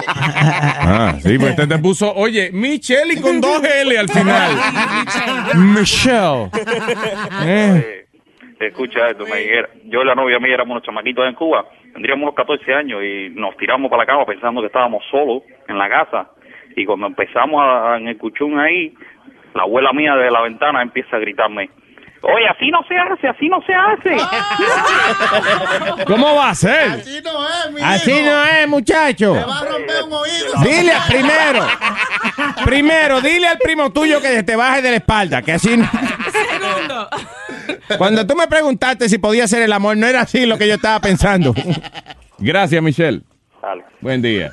[0.06, 4.52] Ah, sí, pues te, te puso, oye, Michelle y con dos L al final.
[5.56, 6.50] Michelle.
[7.44, 7.96] Eh.
[8.60, 12.24] Escucha esto, me dijera, yo y la novia mía éramos unos chamaquitos en Cuba, tendríamos
[12.24, 15.88] unos 14 años y nos tiramos para la cama pensando que estábamos solos en la
[15.88, 16.28] casa.
[16.76, 18.94] Y cuando empezamos a- en el cuchún ahí,
[19.54, 21.70] la abuela mía de la ventana empieza a gritarme,
[22.22, 24.16] oye, así no se hace, así no se hace.
[26.06, 26.90] ¿Cómo va a ser?
[26.90, 28.26] Así no es, mi Así hijo.
[28.30, 29.32] no es, muchacho.
[29.34, 30.52] Te va a romper un oído.
[30.62, 31.66] Dile primero,
[32.64, 35.88] primero, dile al primo tuyo que te baje de la espalda, que así no-
[36.30, 37.08] Segundo.
[37.98, 40.74] Cuando tú me preguntaste si podía ser el amor, no era así lo que yo
[40.74, 41.54] estaba pensando.
[42.38, 43.22] Gracias, Michelle.
[43.62, 43.84] Dale.
[44.00, 44.52] Buen día.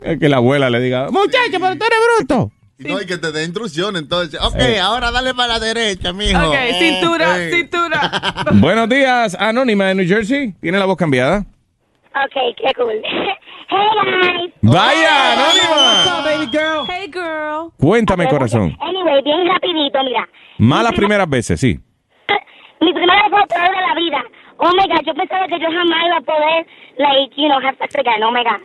[0.00, 2.52] Es que la abuela le diga, muchacho, pero tú eres bruto.
[2.80, 4.40] Y No, y que te dé instrucciones, entonces.
[4.40, 4.78] Ok, Eh.
[4.78, 6.38] ahora dale para la derecha, mijo.
[6.48, 7.50] Ok, cintura, Eh.
[7.50, 8.00] cintura.
[8.52, 10.52] Buenos días, Anónima de New Jersey.
[10.60, 11.38] ¿Tiene la voz cambiada?
[12.14, 13.02] Ok, qué cool.
[13.70, 14.52] Hey guys.
[14.62, 16.22] Vaya, Anónima.
[16.24, 16.86] baby girl?
[16.88, 17.70] Hey, girl.
[17.78, 18.74] Cuéntame, corazón.
[18.80, 20.26] Anyway, bien rapidito, mira.
[20.56, 21.78] Malas primeras veces, sí.
[22.80, 24.24] Mi primera vez fue de la vida.
[24.56, 26.66] Oh my god, yo pensaba que yo jamás iba a poder,
[26.96, 28.22] like, you know, have sex again.
[28.22, 28.62] Oh my god.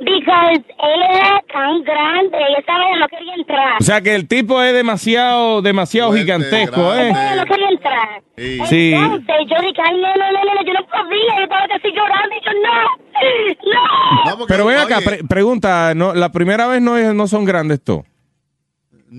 [0.00, 3.76] Because él era tan grande y esa vez no quería entrar.
[3.80, 7.10] O sea que el tipo es demasiado, demasiado gigantesco, ¿eh?
[7.10, 8.22] Ella no quería entrar.
[8.68, 8.92] Sí.
[8.94, 11.36] Entonces yo dije, ay, no, no, no, no, yo no podía.
[11.38, 14.46] Yo estaba casi llorando y yo, no, no.
[14.46, 18.04] Pero ven acá, pre- pregunta, ¿no, la primera vez no, es- no son grandes todos.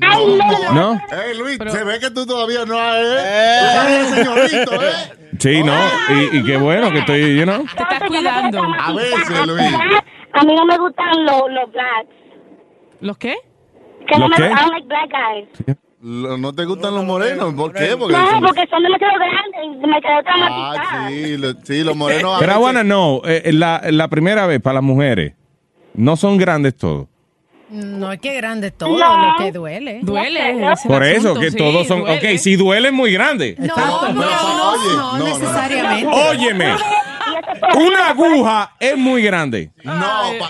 [0.01, 0.93] Ay, no, no.
[0.93, 1.01] ¿No?
[1.11, 2.97] Hey, Luis, se ve que tú todavía no has...
[2.97, 3.69] Eh.
[3.87, 4.91] eres señorito, ¿eh?
[5.39, 5.73] Sí, no.
[6.33, 7.65] Y, y qué bueno que estoy, you know.
[7.75, 8.61] Te estás cuidando.
[8.79, 9.73] A veces, Luis.
[10.33, 12.09] A mí no me gustan los, los blacks.
[13.01, 13.35] ¿Los qué?
[14.07, 14.51] Que no ¿Los me qué?
[14.51, 15.77] I don't like black guys.
[16.03, 17.53] ¿No te gustan los morenos?
[17.53, 17.95] ¿Por qué?
[17.97, 21.05] Porque No, son- porque son demasiado grandes y me quedé traumatizada.
[21.05, 22.37] Ah, sí, lo- sí, los morenos...
[22.39, 25.33] Pero bueno, no, eh, la, la primera vez para las mujeres,
[25.93, 27.07] no son grandes todos.
[27.71, 29.31] No es que grande todo, No.
[29.31, 29.99] lo que duele.
[30.03, 30.71] Duele.
[30.73, 32.33] es Por eso, asunto, que sí, todos son, duele.
[32.33, 33.55] ok, si duelen muy grande.
[33.57, 35.23] No, no, no, no, no.
[35.25, 36.07] necesariamente.
[36.13, 36.75] Óyeme,
[37.75, 39.71] una aguja es muy grande.
[39.83, 39.95] No,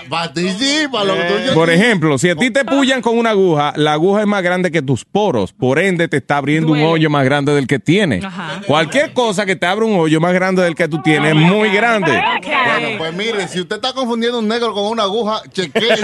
[0.08, 3.30] para ti sí, para lo tuyo Por ejemplo, si a ti te pullan con una
[3.30, 6.82] aguja, la aguja es más grande que tus poros, por ende te está abriendo un
[6.82, 8.24] hoyo más grande del que tienes.
[8.24, 8.60] Ajá.
[8.66, 11.70] Cualquier cosa que te abra un hoyo más grande del que tú tienes es muy
[11.70, 12.12] grande.
[12.12, 15.96] Bueno, pues mire, si usted está confundiendo un negro con una aguja, chequee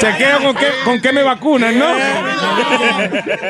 [0.00, 1.86] Chequeo con qué, con qué me vacunan, ¿no?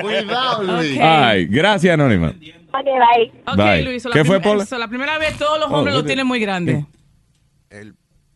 [0.00, 0.98] Cuidado, Luis.
[1.00, 2.32] Ay, gracias, Anónima.
[2.72, 3.32] Ok, bye.
[3.46, 3.82] Ok, Bye.
[3.84, 4.62] Luis, la ¿Qué fue, prim- Paula?
[4.64, 6.86] eso, la primera vez todos los Oh, hombres lo tienen muy grande.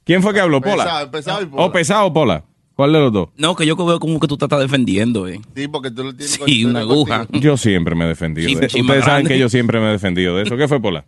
[0.05, 0.85] ¿Quién fue que habló, Pola?
[0.85, 1.62] Pesado, pesado y Pola.
[1.64, 2.45] ¿O pesado, Pola?
[2.74, 3.28] ¿Cuál de los dos?
[3.37, 5.41] No, que yo veo como que tú te estás defendiendo, eh.
[5.55, 7.26] Sí, porque tú lo tienes Sí, una aguja.
[7.30, 8.49] Yo siempre me he defendido.
[8.49, 9.28] Sí, de- Ustedes saben grande.
[9.28, 10.57] que yo siempre me he defendido de eso.
[10.57, 11.05] ¿Qué fue, Pola?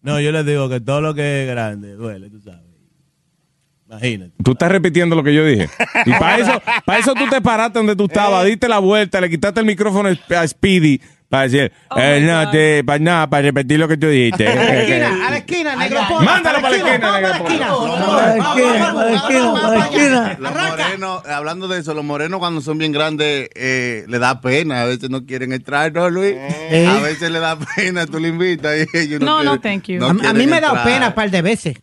[0.00, 2.60] No, yo les digo que todo lo que es grande duele, tú sabes.
[3.98, 4.32] Imagínate.
[4.42, 5.68] Tú estás repitiendo lo que yo dije.
[6.06, 9.30] Y para eso, para eso tú te paraste donde tú estabas, diste la vuelta, le
[9.30, 13.88] quitaste el micrófono a Speedy para decir, eh, no, te, para nada, para repetir lo
[13.88, 14.46] que tú dijiste.
[14.46, 16.00] A la esquina, a la esquina, negro.
[16.20, 17.44] Mándalo para la esquina, negro
[20.38, 24.82] Los morenos, hablando de eso, los morenos cuando son bien grandes eh, le da pena,
[24.82, 26.34] a veces no quieren entrar, ¿no, Luis?
[26.36, 26.86] Eh.
[26.88, 29.98] A veces le da pena, tú le invitas y ellos no No, thank you.
[29.98, 30.84] no A- a, mí me da entrar.
[30.84, 31.76] pena un par de veces.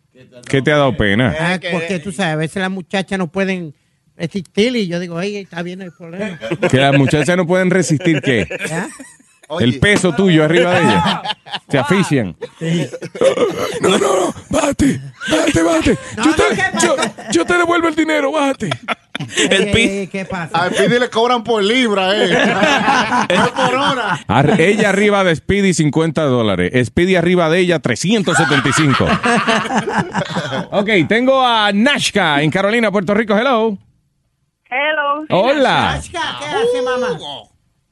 [0.47, 1.35] ¿Qué te ha dado pena?
[1.39, 3.73] Ah, porque tú sabes, a veces las muchachas no pueden
[4.15, 6.39] resistir y yo digo, ay, está bien el problema.
[6.69, 8.47] Que las muchachas no pueden resistir, ¿qué?
[8.71, 8.87] ¿Ah?
[9.59, 11.03] El peso tuyo arriba de ellas.
[11.69, 12.35] Se asfixian.
[13.81, 15.97] No, no, no, bájate, bájate, bájate.
[16.23, 16.95] yo, te, yo,
[17.31, 18.69] yo te devuelvo el dinero, bájate.
[19.49, 20.49] El pi- ¿Qué pasa?
[20.65, 22.29] A Speedy le cobran por libra, eh.
[23.35, 24.19] No por hora.
[24.27, 26.71] Ar- ella arriba de Speedy 50 dólares.
[26.87, 29.05] Speedy arriba de ella 375.
[30.71, 33.35] ok, tengo a Nashka en Carolina, Puerto Rico.
[33.37, 33.77] Hello.
[34.69, 35.25] Hello.
[35.29, 35.99] Hola.
[36.09, 37.17] ¿Qué hace, mamá?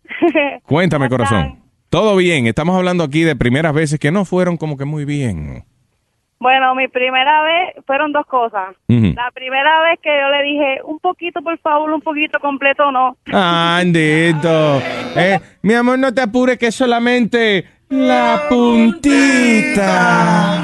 [0.66, 1.60] Cuéntame, corazón.
[1.90, 2.48] Todo bien.
[2.48, 5.66] Estamos hablando aquí de primeras veces que no fueron como que muy bien.
[6.40, 8.76] Bueno, mi primera vez fueron dos cosas.
[8.88, 13.18] La primera vez que yo le dije, un poquito, por favor, un poquito completo, no.
[13.32, 14.82] Andito.
[15.18, 20.62] Eh, mi amor, no te apures que es solamente la puntita.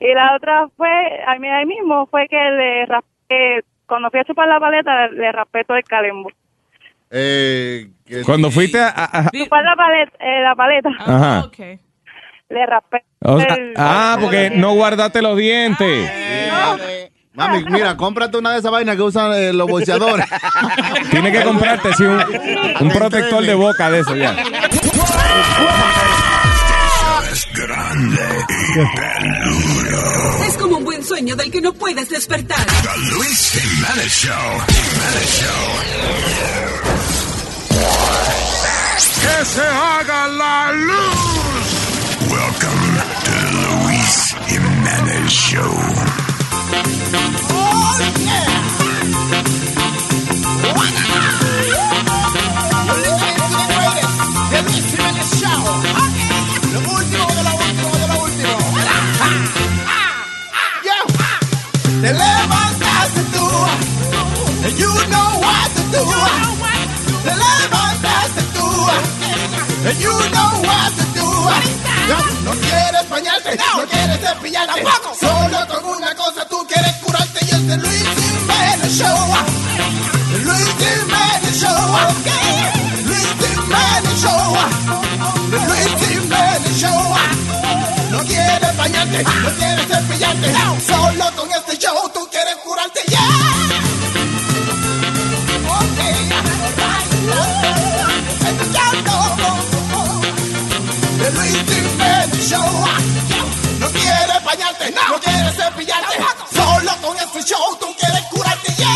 [0.00, 0.88] y la otra fue,
[1.26, 5.32] a mí ahí mismo, fue que le raspé, cuando fui a chupar la paleta, le
[5.32, 6.30] raspé todo el calembo.
[7.10, 8.88] Eh, que- Cuando fuiste a...
[8.88, 11.44] a- a- Chupar la paleta, eh, la paleta, Ajá.
[12.48, 13.04] Le raspé.
[13.20, 16.10] O sea, el- ah, porque no guardaste los dientes.
[17.34, 20.24] Mami, mira, cómprate una de esas vainas que usan eh, los bolseadores.
[21.10, 22.22] Tienes que comprarte sí, un,
[22.80, 24.34] un protector de boca de eso ya.
[27.30, 28.22] Es grande
[28.58, 30.44] y peludo.
[30.48, 32.64] Es como un buen sueño del que no puedes despertar.
[32.64, 34.62] The Luis Jimenez Show.
[34.68, 36.76] Jimenez Show.
[39.20, 41.55] ¡Que se haga la luz!
[42.36, 42.84] Welcome
[43.24, 45.72] to the Luis Jimenez Show.
[47.48, 47.96] Oh,
[56.72, 58.54] lo último de lo último de lo último.
[62.02, 63.46] Te levantaste tú.
[64.62, 66.04] And you know what to do.
[67.24, 68.66] Te levantaste tú.
[69.88, 71.95] And you know what to do.
[72.06, 74.84] No quieres bañarte, no quieres cepillarte.
[75.18, 79.34] Solo con una cosa tú quieres curarte y es de Luis Jiménez Show.
[80.44, 81.98] Luis Jiménez Show.
[83.06, 84.56] Luis Jiménez Show.
[85.50, 87.16] Luis Jiménez Show.
[88.10, 90.52] No quieres bañarte, no quieres cepillarte.
[90.86, 91.52] Solo con
[102.46, 102.60] Show.
[103.80, 106.16] No quieres bañarte, no quieres cepillarte.
[106.54, 108.86] Solo con este show tú quieres curarte ya.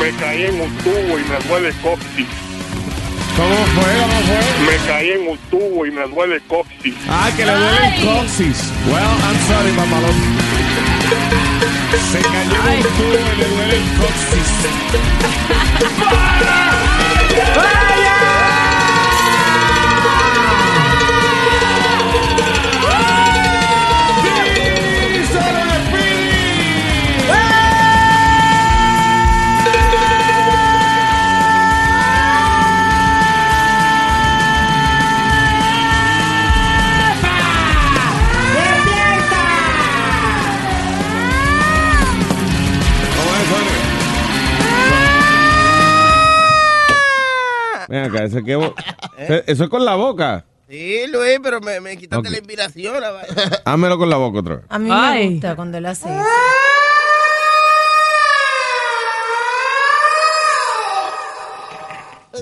[0.00, 2.45] Me caí en un tubo y me duele coxis.
[3.36, 3.92] ¿Cómo fue?
[4.00, 4.40] ¿Cómo fue?
[4.66, 6.94] Me caí en un tubo y me duele coxis.
[7.08, 8.72] Ah, que le duele el coxis.
[8.86, 10.14] Well, I'm sorry, papalón.
[12.12, 14.48] Se cayó en un tubo y le duele el coxis.
[47.88, 48.74] Ven acá, eso, que bo-
[49.46, 50.44] eso es con la boca.
[50.68, 53.00] Sí, Luis, pero me, me quitaste la inspiración.
[53.00, 53.22] la.
[53.64, 54.64] Hámelo con la boca otra vez.
[54.68, 56.24] A mí me gusta cuando él hace eso.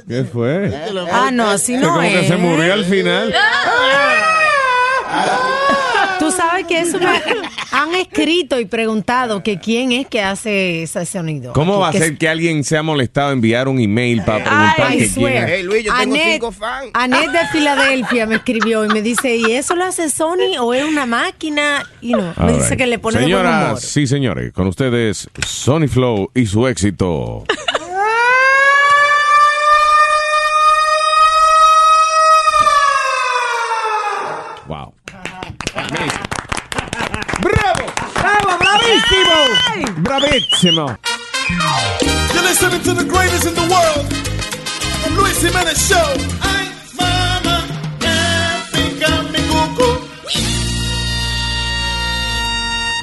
[0.09, 0.73] ¿Qué fue?
[1.13, 2.21] Ah, no, así no como es.
[2.21, 3.33] que se murió al final.
[3.33, 3.39] Tú
[6.65, 7.07] sabes que eso me
[7.73, 11.53] han escrito y preguntado que quién es que hace ese sonido.
[11.53, 14.45] ¿Cómo va a Que- ser que alguien se ha molestado en enviar un email para
[14.45, 15.91] preguntar I que quién es?
[15.91, 16.43] Annette,
[16.95, 20.85] Annette de Filadelfia me escribió y me dice, ¿y eso lo hace Sony o es
[20.85, 21.85] una máquina?
[22.01, 22.79] Y no, me All dice right.
[22.79, 23.81] que le pone de buen Señoras, humor.
[23.81, 27.45] sí, señores, con ustedes Sony Flow y su éxito.
[34.69, 34.93] wow.
[37.41, 37.85] ¡Bravo!
[38.15, 38.59] ¡Bravo,
[40.05, 40.85] bravísimo!
[40.85, 40.99] Bravísimo.
[42.35, 44.07] You're listening to the greatest in the world,
[45.03, 46.09] the Luis Jimenez Show.
[46.41, 46.65] Ay,
[46.99, 48.17] me
[48.73, 49.89] pica mi cuco.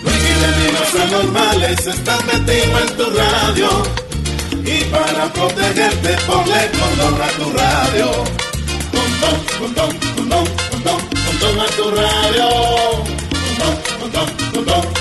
[0.04, 3.70] Luis Jiménez los anormales están metidos en tu radio.
[4.64, 8.08] Y para protegerte, ponle condón a tu radio.
[8.92, 12.48] Condón, condón, condón, condón, condón a tu radio.
[14.00, 15.01] Condón, condón,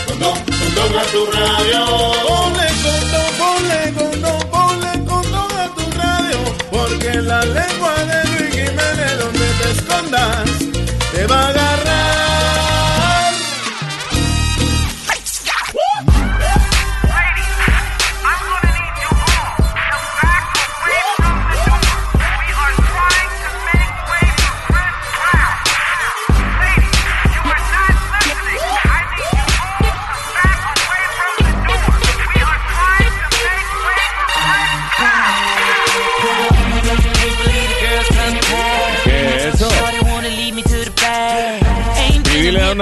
[0.81, 2.70] Logra tu radio.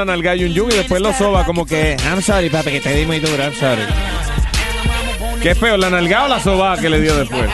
[0.02, 2.80] Una nalga y un yun y después lo soba como que, I'm sorry, papi, que
[2.80, 3.82] te di muy duro, I'm sorry.
[5.42, 7.50] ¿Qué feo, la nalga o la soba que le dio después?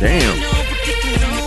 [0.00, 0.42] Damn.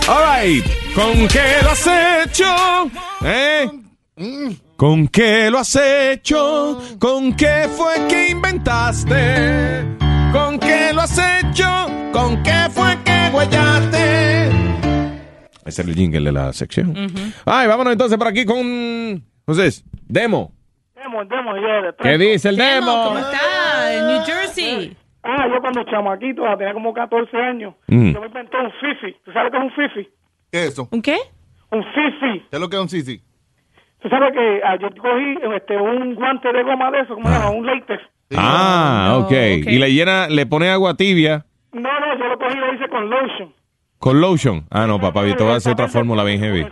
[0.08, 0.64] All right.
[0.94, 2.90] ¿Con qué lo has hecho?
[3.24, 3.70] ¿Eh?
[4.76, 6.82] ¿Con qué lo has hecho?
[6.98, 9.86] ¿Con qué fue que inventaste?
[10.32, 11.86] ¿Con qué lo has hecho?
[12.12, 14.50] ¿Con qué fue que huellaste?
[15.68, 16.94] Ese es el jingle de la sección.
[17.44, 18.56] Ay, vámonos entonces por aquí con.
[18.66, 20.52] Entonces, demo.
[20.94, 23.04] Demo, demo yo de ¿Qué dice el demo?
[23.04, 23.94] ¿Cómo está?
[23.94, 24.96] En New Jersey.
[25.22, 28.12] Ah, yo cuando chamaquito, tenía como 14 años, Mm.
[28.14, 29.14] yo me inventé un fifi.
[29.24, 30.08] ¿Tú sabes qué es un fifi?
[30.50, 30.88] ¿Qué es eso?
[30.90, 31.16] ¿Un qué?
[31.70, 32.40] Un fifi.
[32.50, 33.22] ¿Qué es lo que es un sisi?
[34.00, 37.34] Tú sabes que ah, yo cogí este, un guante de goma de eso, ¿cómo se
[37.34, 37.50] llama?
[37.50, 38.02] Un látex.
[38.36, 39.32] Ah, ok.
[39.66, 42.88] Y le llena, le pone agua tibia No, no, yo lo cogí y lo hice
[42.88, 43.52] con lotion.
[43.98, 44.64] Con lotion.
[44.70, 46.66] Ah, no, papá, te voy a hacer otra fórmula bien heavy.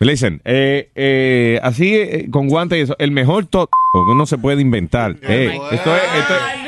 [0.00, 4.38] Listen, eh, eh, así eh, con guantes y eso, el mejor tot que uno se
[4.38, 5.16] puede inventar.
[5.22, 6.67] Eh, esto, es, esto, es,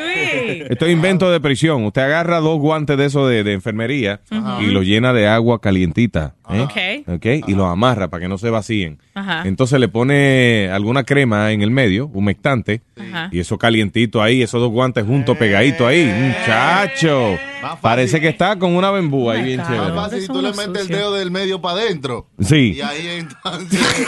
[0.69, 1.85] esto es invento de prisión.
[1.85, 4.21] Usted agarra dos guantes de eso de, de enfermería
[4.61, 6.35] y lo llena de agua calientita.
[6.51, 6.61] ¿eh?
[7.07, 7.15] Ok.
[7.17, 8.99] Ok, Y lo amarra para que no se vacíen.
[9.15, 9.43] Ajá.
[9.47, 13.29] Entonces le pone alguna crema en el medio, humectante, Ajá.
[13.33, 16.05] y eso calientito ahí, esos dos guantes juntos pegaditos ahí.
[16.07, 17.39] Muchacho.
[17.83, 19.93] Parece que está con una bembú ahí bien chévere.
[19.93, 22.27] Más fácil si tú le metes el dedo del medio para adentro.
[22.41, 22.75] Sí.
[22.77, 23.81] Y ahí entonces.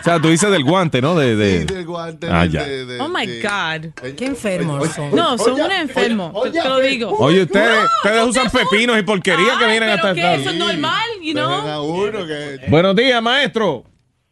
[0.00, 1.14] O sea, tú dices del guante, ¿no?
[1.14, 1.66] De, de...
[1.66, 2.26] del guante.
[2.30, 2.64] Ah, del- ya.
[2.64, 4.14] de- de- Oh my God.
[4.16, 5.14] Qué enfermos son.
[5.14, 6.32] No, son Oye, unos enfermos.
[6.34, 7.10] oye, te, te lo digo.
[7.18, 11.32] Oye, ustedes, ustedes usan pepinos y porquería que vienen hasta esta Eso es normal, you
[11.32, 12.58] know?
[12.68, 13.84] Buenos días, maestro.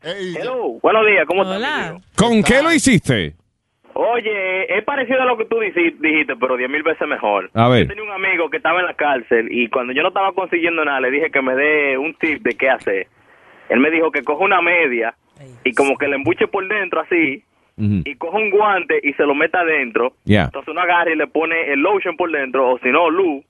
[0.03, 1.95] Hello, buenos días, ¿cómo estás?
[2.17, 3.35] ¿Con qué lo hiciste?
[3.95, 7.51] Oye, es parecido a lo que tú dijiste, pero diez mil veces mejor.
[7.53, 7.83] A ver.
[7.83, 10.85] Yo tenía un amigo que estaba en la cárcel y cuando yo no estaba consiguiendo
[10.85, 13.09] nada, le dije que me dé un tip de qué hacer.
[13.69, 15.17] Él me dijo que coja una media
[15.65, 17.43] y como que le embuche por dentro así
[17.79, 20.15] y coja un guante y se lo meta adentro.
[20.27, 23.45] Entonces uno agarra y le pone el lotion por dentro o si no, luz.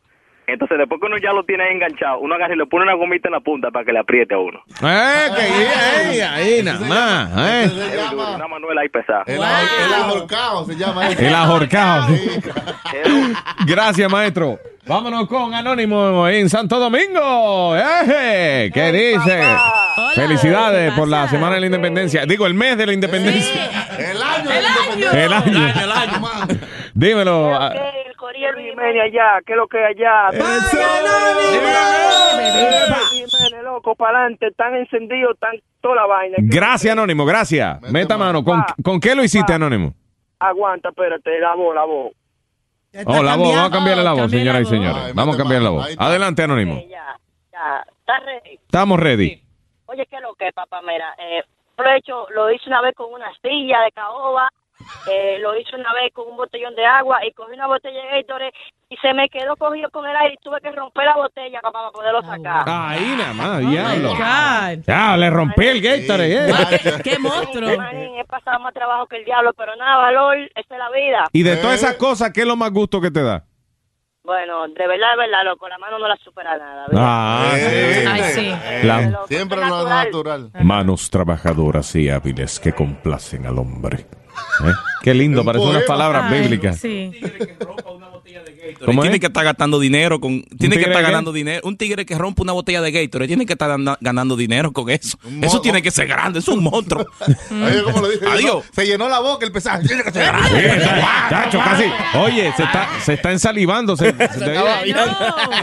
[0.49, 2.94] Entonces después que uno ya lo tiene ahí enganchado, uno agarra y le pone una
[2.94, 4.61] gomita en la punta para que le apriete a uno.
[4.82, 7.30] Eh, que ahí, ahí, nada más.
[7.36, 7.70] eh.
[8.14, 9.24] Una manuela ahí pesada.
[9.26, 9.42] El, el
[9.94, 11.09] ahorcado se llama.
[11.11, 12.07] El ahorcado.
[13.66, 14.59] Gracias, maestro.
[14.86, 17.76] Vámonos con Anónimo en Santo Domingo.
[17.76, 18.70] ¡Eh!
[18.72, 19.42] ¿Qué dice?
[20.14, 22.24] Felicidades por la Semana de la Independencia.
[22.24, 23.68] Digo, el mes de la Independencia.
[23.99, 25.12] El año El año.
[25.12, 25.68] El año.
[25.82, 26.22] El año.
[26.99, 27.55] Dímelo.
[27.55, 30.30] ah, El Luis Jiménez allá, ¿qué es lo que hay allá?
[33.11, 36.36] Jiménez, loco, para adelante, están encendidos, están toda la vaina.
[36.40, 37.24] Gracias, Anónimo.
[37.24, 37.80] Gracias.
[37.82, 38.42] Meta mano.
[38.42, 39.94] ¿Con, ¿Con qué lo hiciste, Anónimo?
[40.40, 42.12] Aguanta, espérate, la voz, la voz.
[43.07, 43.55] Oh, la voz.
[43.55, 45.14] Vamos a cambiarle la voz, señoras y señores.
[45.14, 45.96] Vamos a cambiar la voz.
[45.99, 46.82] Adelante, Anónimo.
[46.88, 47.16] Ya,
[47.53, 48.55] ya, está ready.
[48.55, 49.40] Estamos ready.
[49.86, 50.80] Oye, ¿qué es lo que, papá?
[50.82, 51.42] Mira, eh,
[51.76, 54.49] lo he hecho, lo hice una vez con una silla de caoba,
[55.11, 58.22] eh, lo hice una vez con un botellón de agua y cogí una botella de
[58.22, 58.53] Gatorade
[58.91, 61.78] y se me quedó cogido con el aire y tuve que romper la botella papá,
[61.78, 62.64] para poderlo sacar.
[62.66, 64.12] Ahí nada más, Oh diablo.
[64.86, 66.51] Ya, le rompí el Gatorade.
[66.51, 67.03] eh.
[67.05, 67.76] ¡Qué monstruo!
[67.76, 71.24] Manín, he pasado más trabajo que el diablo, pero nada, valor, esa es la vida.
[71.32, 73.45] Y de todas esas cosas, ¿qué es lo más gusto que te da?
[74.24, 76.86] Bueno, de verdad, de verdad, loco, la mano no la supera nada.
[76.89, 77.03] ¿verdad?
[77.03, 78.07] Ah, sí.
[78.07, 78.86] Ay, sí.
[78.86, 80.51] La- Siempre lo natural.
[80.61, 84.05] manos trabajadoras y hábiles que complacen al hombre.
[84.64, 84.72] ¿Eh?
[85.03, 86.78] Qué lindo, parece unas palabras bíblicas.
[86.78, 87.12] Sí.
[88.85, 89.21] ¿Cómo tiene es?
[89.21, 91.03] que estar gastando dinero con tiene que estar qué?
[91.03, 94.37] ganando dinero un tigre que rompe una botella de Gatorade tiene que estar gana- ganando
[94.37, 97.07] dinero con eso eso tiene que ser grande es un monstruo
[97.51, 98.27] Oye, ¿cómo lo dije?
[98.27, 98.64] Adiós.
[98.73, 99.87] Se llenó la boca el pesaje.
[99.87, 100.81] Tiene que ser grande.
[101.29, 101.85] Chacho, casi.
[102.19, 103.97] Oye, se está, se está ensalivando.
[103.97, 104.97] Se, se te- Estaba bien.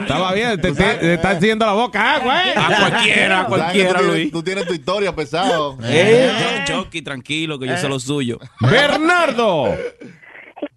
[0.01, 2.15] Estaba bien, te, te- te está haciendo la boca.
[2.15, 2.49] Ah, güey.
[2.55, 5.77] a cualquiera a cualquiera tú, tienes, Luis tú tienes tu historia pesado.
[5.83, 9.75] eh, Chucky tranquilo que yo sé lo suyo Bernardo.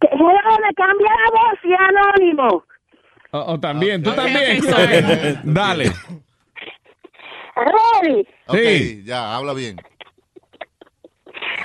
[0.01, 2.65] Juego me cambia la voz y anónimo.
[3.31, 4.61] O, o también, tú Ok, también.
[5.45, 5.93] Dale.
[7.57, 8.27] Ready.
[8.47, 9.03] Ok, Sí.
[9.05, 9.77] ya, habla bien.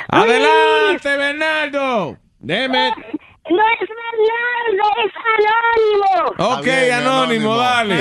[0.09, 2.17] Adelante, Bernardo.
[2.39, 2.91] Deme.
[3.49, 6.57] No es Bernardo, es Anónimo.
[6.57, 7.95] Ok, anónimo, dale.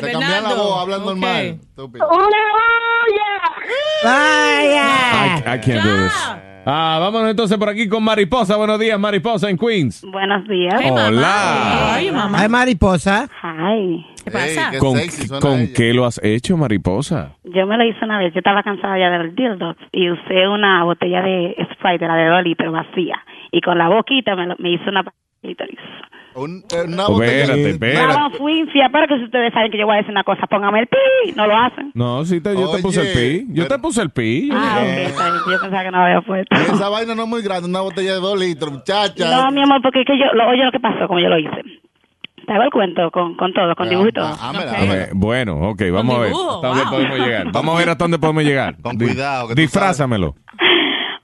[0.00, 1.44] Te cambian la voz, hablan normal.
[1.60, 2.08] Estúpido.
[2.08, 3.30] Una olla.
[4.04, 5.36] Vaya.
[5.36, 6.46] I, I can't do this.
[6.68, 8.56] Ah, vámonos entonces por aquí con Mariposa.
[8.56, 10.04] Buenos días, Mariposa en Queens.
[10.10, 10.74] Buenos días.
[10.90, 11.94] Hola.
[11.94, 13.28] Ay, mariposa.
[13.40, 14.04] Ay.
[14.24, 14.70] ¿Qué pasa?
[14.72, 17.36] qué ¿Con, sexy con qué lo has hecho, Mariposa?
[17.44, 18.34] Yo me lo hice una vez.
[18.34, 22.26] Yo estaba cansada ya del dildo y usé una botella de Sprite, de la de
[22.26, 23.22] Dolly, pero vacía.
[23.52, 25.04] Y con la boquita me, lo- me hice una.
[26.34, 28.08] Un- eh, una Oh, botella- espérate, espérate.
[28.10, 30.80] Estaba fuinfia, pero que si ustedes saben que yo voy a decir una cosa, póngame
[30.80, 31.32] el pi.
[31.36, 31.92] No lo hacen.
[31.94, 33.54] No, sí, te, yo te puse el pi.
[33.54, 34.50] Yo te puse el pi.
[34.52, 36.56] Ah, ok, está bien, que Yo pensaba que no había puesto.
[36.56, 39.30] Esa vaina no es muy grande, una botella de dos litros, muchacha.
[39.30, 41.38] No, mi amor, porque es que yo, lo, oye lo que pasó, como yo lo
[41.38, 41.62] hice.
[42.46, 44.30] Te hago el cuento con, con todo, con dibujo y todo.
[44.78, 46.32] Eh, bueno, ok, vamos a ver.
[46.32, 47.46] ¿Hasta dónde podemos llegar?
[47.52, 48.76] Vamos a ver hasta dónde podemos llegar.
[48.82, 50.34] Con cuidado, que Disfrázamelo.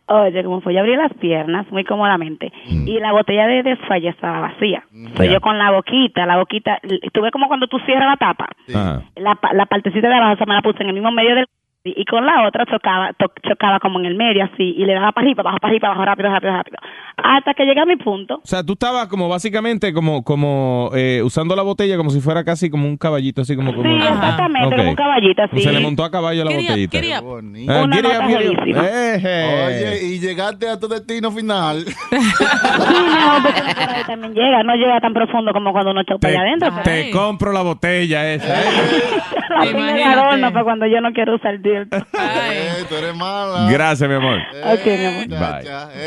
[0.06, 2.88] Oye, como fue, yo abrí las piernas muy cómodamente Mm.
[2.88, 4.84] y la botella de desfalla estaba vacía.
[5.16, 5.34] Pues Ya.
[5.34, 6.80] yo con la boquita, la boquita,
[7.12, 9.02] tuve como cuando tú cierras la tapa, Ajá.
[9.16, 11.46] la, la partecita de abajo se me la puse en el mismo medio del
[11.84, 15.10] y con la otra chocaba to- chocaba como en el medio así y le daba
[15.10, 16.76] para arriba, para abajo, para arriba, para abajo, rápido, rápido, rápido.
[17.16, 18.36] Hasta que llegué a mi punto.
[18.36, 22.44] O sea, tú estabas como básicamente como como eh, usando la botella como si fuera
[22.44, 23.88] casi como un caballito, así como como.
[23.90, 25.60] Sí, exactamente, como un caballito así.
[25.60, 26.90] Se le montó a caballo la Quería- botellita.
[26.92, 29.14] quería- Una nota.
[29.14, 29.66] Eje.
[29.66, 31.84] Oye, y llegaste a tu destino final.
[32.12, 36.28] Sí, no, porque ahí también llega, no llega tan profundo como cuando uno choca Te,
[36.28, 36.70] allá adentro.
[36.70, 38.60] pero- te compro la botella esa.
[38.60, 38.64] ¿eh?
[39.52, 42.06] La primera adorno para cuando yo no quiero usar el dildo.
[42.54, 43.70] Eh, tú eres mala.
[43.70, 44.38] Gracias, mi amor.
[44.64, 45.26] Ok, mi amor.
[45.28, 45.64] Bye.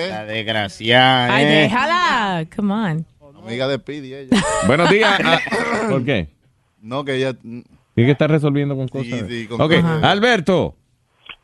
[0.09, 1.34] La desgraciada.
[1.36, 2.45] Ay, déjala.
[2.55, 3.05] Come on.
[3.43, 4.38] Amiga de Pidi, ella.
[4.68, 5.20] Buenos días.
[5.24, 5.39] ah,
[5.89, 6.30] ¿Por qué?
[6.82, 7.34] No, que ella.
[7.41, 9.24] Tiene que estar resolviendo con cosas.
[9.28, 10.03] sí, con ok, cosas.
[10.03, 10.76] Alberto.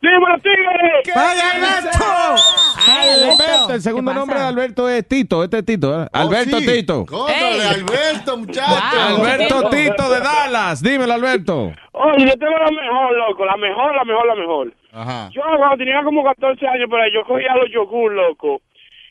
[0.02, 1.14] ¡Dímelo, tigre!
[1.14, 2.42] ¡Vaya, Alberto!
[2.86, 6.02] Ay, Alberto, el segundo nombre de Alberto es Tito, este es Tito.
[6.02, 6.06] ¿eh?
[6.12, 6.66] Alberto Oh, sí.
[6.66, 7.06] Tito.
[7.06, 9.00] Cóntrale, Alberto, muchacho.
[9.00, 10.82] Alberto Tito de Dallas.
[10.82, 11.72] Dímelo, Alberto.
[11.92, 13.44] Oye, yo tengo la mejor, loco.
[13.44, 14.72] La mejor, la mejor, la mejor.
[14.92, 15.30] Ajá.
[15.32, 18.60] Yo cuando tenía como 14 años, por ahí, yo cogía los yogur, loco.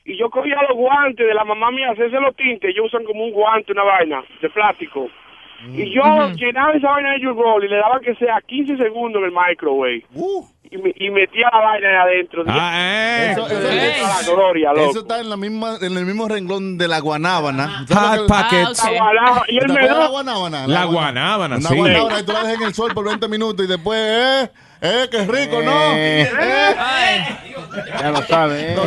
[0.05, 2.71] Y yo cogía los guantes de la mamá mía, hacerse los tintes.
[2.71, 5.07] Ellos usan como un guante, una vaina de plástico.
[5.73, 6.01] Y yo
[6.35, 10.05] llenaba esa vaina de yogur y le daba que sea 15 segundos en el microwave.
[10.73, 12.43] Y, me- y metía la vaina ahí adentro.
[12.47, 13.31] Ah, eh.
[13.33, 14.89] Eso, eso- es la gloria, loco.
[14.89, 17.85] eso está en, la misma, en el mismo renglón de la guanábana.
[17.89, 18.83] Hot Pockets.
[18.85, 19.41] La guanábana.
[19.49, 20.67] Y ¿Te el acuerdas de la guanábana?
[20.67, 21.75] La guanábana, sí.
[21.75, 24.49] guanábana y tú la dejas en el sol por 20 minutos y después, eh,
[24.81, 25.71] eh, qué rico, ¿no?
[25.95, 26.27] Eh,
[27.99, 28.77] Ya lo sabes.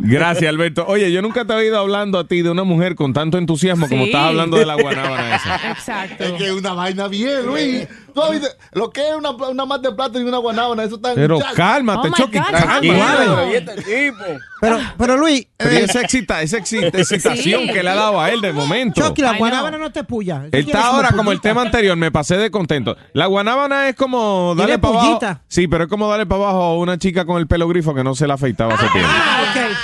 [0.00, 0.84] Gracias, Alberto.
[0.86, 3.88] Oye, yo nunca te he oído hablando a ti de una mujer con tanto entusiasmo
[3.88, 5.56] como estás hablando de la guanábana esa.
[5.72, 6.24] Exacto.
[6.24, 7.88] Es que es una vaina bien, Luis.
[8.20, 10.96] Tú has visto- lo que es una, una más de plata y una guanábana, eso
[10.96, 11.54] está Pero muchacho.
[11.54, 12.38] cálmate, Oh Chucky.
[12.82, 14.24] ¿Y este tipo?
[14.60, 17.72] Pero, pero Luis, Pero eh, esa, excita, esa excita- excitación Sí.
[17.72, 19.00] que le ha dado a él de momento.
[19.00, 19.92] Chucky, la guanábana no.
[19.92, 20.44] te puya.
[20.50, 22.96] Él está ahora como el tema anterior, me pasé de contento.
[23.12, 25.40] La guanábana es como darle Tiene para abajo.
[25.48, 28.02] Sí, pero es como darle para abajo a una chica con el pelo grifo que
[28.02, 29.10] no se la afeitaba hace tiempo.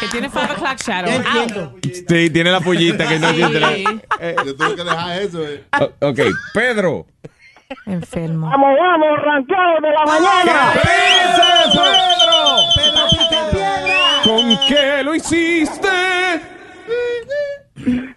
[0.01, 1.11] Que tiene five o'clock shadow.
[1.12, 1.74] Entiendo.
[1.82, 3.37] Sí, tiene la pullita que no Sí.
[3.37, 3.76] siente la-
[4.45, 5.43] Yo tuve que dejar eso.
[5.47, 5.64] eh.
[6.01, 6.20] Ok,
[6.53, 7.07] Pedro.
[7.87, 8.49] Enfermo.
[8.51, 10.73] Vamos, vamos, arrancado de la mañana.
[14.25, 15.89] ¿Con qué lo hiciste?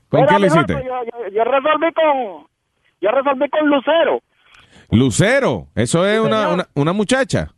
[0.09, 0.73] ¿Con Mira, qué lo hiciste?
[0.73, 2.47] Yo, yo- yo resolví con.
[3.01, 4.21] Yo resolví con Lucero.
[4.91, 7.49] Lucero, eso es una, una, una muchacha.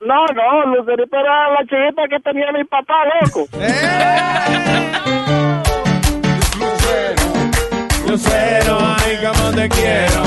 [0.00, 3.46] No, no, Lucerito era la chiquita que tenía mi papá, loco.
[8.08, 10.22] Lucero, ay, cómo te quiero.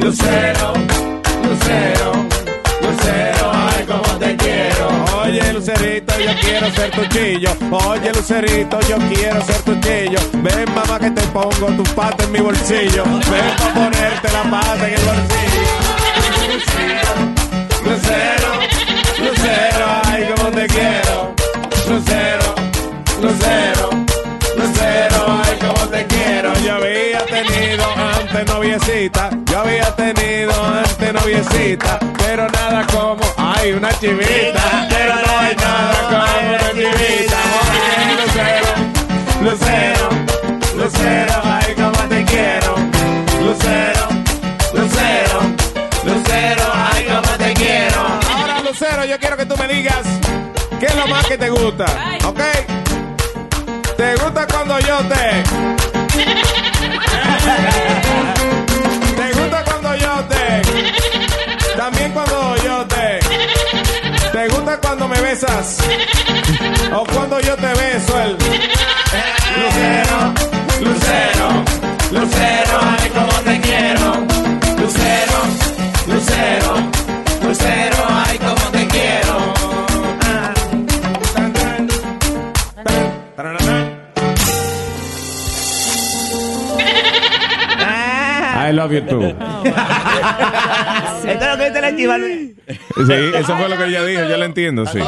[0.00, 0.72] Lucero,
[1.42, 2.12] Lucero,
[2.80, 4.88] Lucero, ay, cómo te quiero.
[5.22, 7.50] Oye, Lucerito, yo quiero ser tu chillo.
[7.70, 10.18] Oye, Lucerito, yo quiero ser tu chillo.
[10.34, 13.04] Ven, mamá, que te pongo tu pata en mi bolsillo.
[13.04, 15.68] Ven para ponerte la pata en el bolsillo.
[17.84, 18.50] Lucero,
[19.18, 21.34] Lucero, ay, cómo te quiero.
[21.88, 22.54] Lucero,
[23.20, 23.90] Lucero,
[24.56, 26.52] Lucero, ay, cómo te quiero.
[26.64, 27.84] Yo había tenido
[28.38, 35.38] antes noviecita, yo había tenido antes noviecita, pero nada como, ay, una chivita, pero no
[35.38, 37.36] hay nada como una chivita.
[38.22, 38.70] Lucero,
[39.42, 40.08] Lucero,
[40.76, 42.74] Lucero, ay, cómo te quiero.
[43.42, 44.08] Lucero,
[44.72, 45.40] Lucero,
[46.04, 48.06] Lucero, ay, cómo te quiero.
[48.30, 50.06] Ahora, Lucero, yo quiero que tú me digas
[50.78, 51.86] qué es lo más que te gusta,
[52.24, 52.40] ¿ok?
[53.96, 55.97] ¿Te gusta cuando yo te...
[59.16, 60.62] ¿Te gusta cuando yo te...
[61.76, 63.20] También cuando yo te...
[64.32, 65.78] ¿Te gusta cuando me besas?
[66.94, 68.32] O cuando yo te beso el
[69.58, 70.34] Lucero,
[70.80, 71.64] Lucero,
[72.12, 72.97] Lucero,
[88.90, 89.22] I love you too.
[91.28, 92.52] Esto es lo que dice la chiva, Luis.
[92.68, 94.98] Sí, eso fue lo que ella dijo, yo lo entiendo, sí.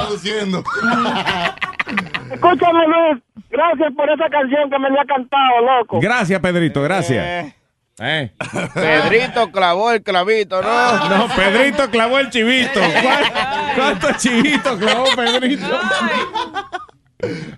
[2.33, 3.23] Escúchame, Luis.
[3.51, 6.01] Gracias por esa canción que me había cantado, loco.
[6.01, 7.53] Gracias, Pedrito, gracias.
[8.03, 8.33] Eh.
[8.73, 11.09] Pedrito clavó el clavito, ¿no?
[11.09, 12.81] No, Pedrito clavó el chivito.
[13.03, 13.33] ¿Cuál-
[13.75, 15.67] ¿Cuántos chivitos clavó Pedrito?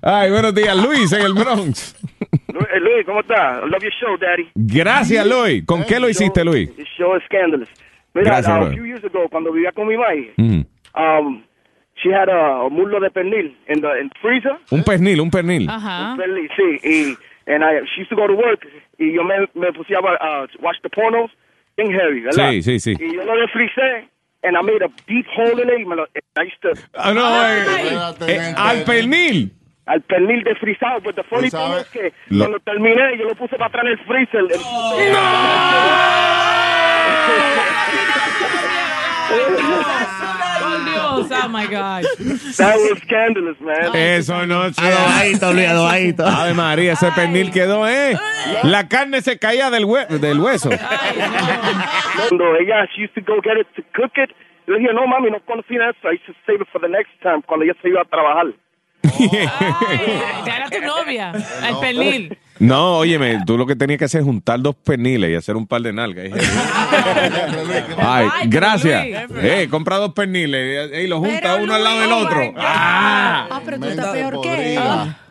[0.02, 1.94] Ay, buenos días, Luis, en el Bronx.
[2.54, 3.62] Eh, Luis, ¿cómo estás?
[3.64, 4.48] Love your show, Daddy.
[4.54, 5.64] Gracias, Luis.
[5.64, 6.70] ¿Con qué lo hiciste, Luis?
[6.96, 7.68] Show is scandalous.
[8.14, 10.62] Mira, Gracias, uh, a few years ago, cuando vivía con mi madre, Mm.
[10.94, 11.42] um,
[12.02, 14.56] she had a, a muslo de pernil in the in the freezer.
[14.70, 15.68] Un pernil, un pernil.
[15.68, 16.80] Un pernil, sí.
[16.84, 17.16] Y,
[17.50, 18.66] and I, she used to go to work,
[18.98, 21.30] y yo me, me pusía a uh, watch the pornos
[21.78, 22.50] in heavy, ¿verdad?
[22.50, 22.96] Sí, sí, sí.
[23.00, 24.08] Y yo lo desfricé,
[24.42, 26.04] and I made a deep hole in it, y me lo,
[26.36, 26.72] I used to...
[26.94, 29.52] Ah, no, eh, eh, al pernil.
[29.86, 33.56] Al pernil desfrizado, pues the funny thing es que Lo- cuando terminé, yo lo puse
[33.56, 34.40] para atrás en el freezer.
[34.40, 34.60] el-
[40.64, 42.02] Oh, Dios, oh my God.
[42.56, 43.94] That was scandalous, man.
[43.94, 46.24] Eso no Adobadito, Luis, adobadito.
[46.26, 48.16] Ave María, ese pernil quedó, ¿eh?
[48.62, 50.70] La carne se caía del, hue- del hueso.
[50.70, 54.30] Cuando ella, she used to go get it to cook it.
[54.66, 56.08] Yo dije, no, mami, no cocina eso.
[56.08, 58.46] I should save it for the next time, cuando ella se iba a trabajar.
[59.18, 61.32] Ya era tu novia,
[61.68, 62.38] el pernil.
[62.58, 65.66] No, óyeme, tú lo que tenías que hacer es juntar dos perniles y hacer un
[65.66, 66.30] par de nalgas.
[67.98, 69.04] Ay, gracias.
[69.36, 72.54] Eh, compra dos perniles y los junta uno al lado del otro.
[72.58, 74.80] Ah, Ah, pero tú estás peor que él.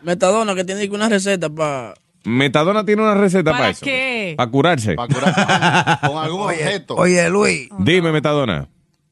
[0.02, 1.94] Metadona, que tiene una receta para.
[2.24, 3.84] Metadona tiene una receta para, ¿Para eso.
[3.84, 4.34] qué?
[4.36, 4.94] Para curarse.
[4.94, 6.94] Con algún objeto.
[6.96, 8.68] Oye, Luis, Dime, Metadona.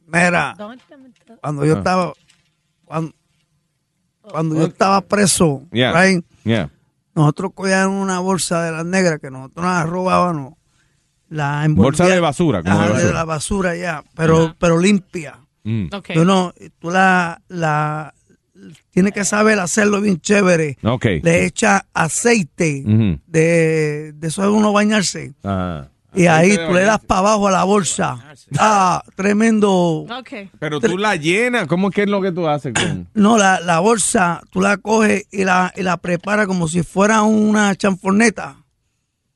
[0.07, 0.55] mira,
[1.41, 2.12] cuando yo estaba,
[2.85, 3.12] cuando,
[4.31, 5.93] cuando yo estaba preso, Yeah.
[5.93, 6.70] right, Yeah.
[7.14, 10.55] nosotros cogíamos una bolsa de las negras que nosotros las robábamos,
[11.28, 15.39] la Bolsa de basura, como Ajá, de la basura ya, pero, pero limpia.
[15.62, 15.87] Mm.
[15.93, 16.11] Ok.
[16.14, 18.12] Tú no, tú la, la,
[18.91, 20.76] tienes que saber hacerlo bien chévere.
[20.83, 21.05] Ok.
[21.22, 22.83] Le echa aceite
[23.26, 25.35] de, de eso de uno bañarse.
[25.45, 25.89] Ajá.
[26.14, 28.18] Y ahí tú le das para abajo a la bolsa.
[28.58, 30.06] Ah, tremendo.
[30.11, 30.50] Ok.
[30.58, 33.08] Pero tú la llenas, ¿cómo es que es lo que tú haces con?
[33.14, 37.22] No, la, la bolsa tú la coges y la, y la preparas como si fuera
[37.22, 38.56] una chanforneta.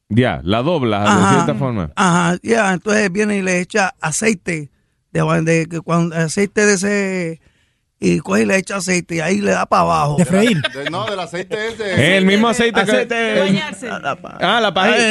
[0.08, 1.90] Ya, la doblas de cierta forma.
[1.96, 4.70] Ajá, ya, entonces viene y le echa aceite,
[5.12, 7.40] de, de, que cuando, aceite de ese,
[8.04, 10.16] y coge y le echa aceite y ahí le da para abajo.
[10.18, 10.60] De freír.
[10.62, 11.92] De- no, del aceite ese.
[11.94, 12.90] Es el mismo aceite, que...
[12.92, 13.58] Aceite el-
[13.90, 14.56] Ah, la pajita.
[14.56, 14.60] Ah,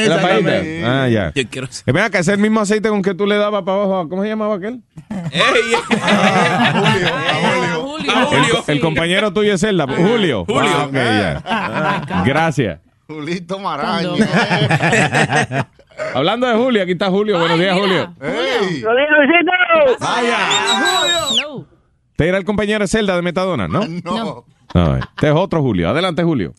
[0.07, 0.51] la pajita.
[0.85, 1.31] Ah, ya.
[1.35, 3.83] Yo quiero Es verdad que es el mismo aceite con que tú le dabas para
[3.83, 4.09] abajo.
[4.09, 4.81] ¿Cómo se llamaba aquel?
[6.73, 8.33] Julio.
[8.67, 9.85] El, el compañero tuyo es Zelda.
[9.87, 10.45] Julio.
[10.45, 10.89] Julio.
[11.45, 12.23] Ah, ya.
[12.25, 12.79] Gracias.
[13.07, 14.13] Julito Maraño.
[16.15, 17.37] Hablando de Julio, aquí está Julio.
[17.37, 18.13] Buenos días, Julio.
[18.21, 18.83] ¡Ey!
[21.41, 21.65] No.
[22.15, 23.81] Te era el compañero Zelda de Metadona, ¿no?
[24.03, 24.45] No.
[24.75, 25.89] No, este es otro Julio.
[25.89, 26.53] Adelante, Julio.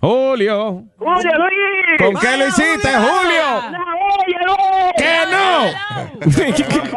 [0.00, 0.84] Julio.
[0.96, 1.98] Julio, Luis.
[1.98, 3.78] ¿Con qué lo hiciste, Julio?
[4.96, 5.64] ¿Qué no?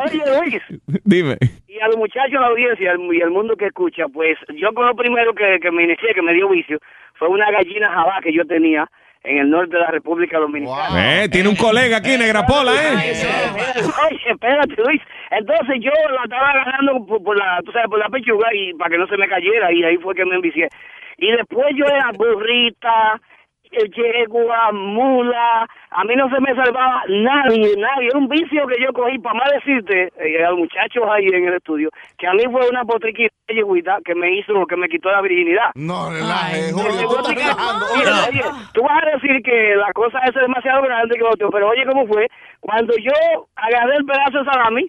[0.04, 0.62] Oye, Luis,
[1.04, 1.38] Dime.
[1.68, 4.38] y a los muchachos de la audiencia y al, y al mundo que escucha, pues
[4.56, 6.80] yo con lo primero que, que me inicié, que me dio vicio,
[7.16, 8.90] fue una gallina jabá que yo tenía
[9.24, 11.24] en el norte de la República Dominicana.
[11.24, 13.14] Eh, tiene un colega aquí, Negrapola, ¿eh?
[14.10, 15.02] Oye, espérate, Luis.
[15.32, 18.92] Entonces yo la estaba agarrando por, por la, tú sabes, por la pechuga y para
[18.92, 20.68] que no se me cayera y ahí fue que me envicié.
[21.18, 23.22] Y después yo era burrita,
[23.96, 28.08] yegua, mula, a mí no se me salvaba nadie, nadie.
[28.08, 31.48] Era un vicio que yo cogí, para más decirte, eh, a los muchachos ahí en
[31.48, 35.12] el estudio, que a mí fue una potriquita yegüita que me hizo, que me quitó
[35.12, 35.72] la virginidad.
[35.76, 37.08] No, relaje, Julio.
[37.08, 37.86] Tú a estás relajando.
[37.94, 38.42] Oye,
[38.82, 42.28] vas a decir que la cosa es demasiado grande que otro, pero oye cómo fue.
[42.60, 44.88] Cuando yo agarré el pedazo de salami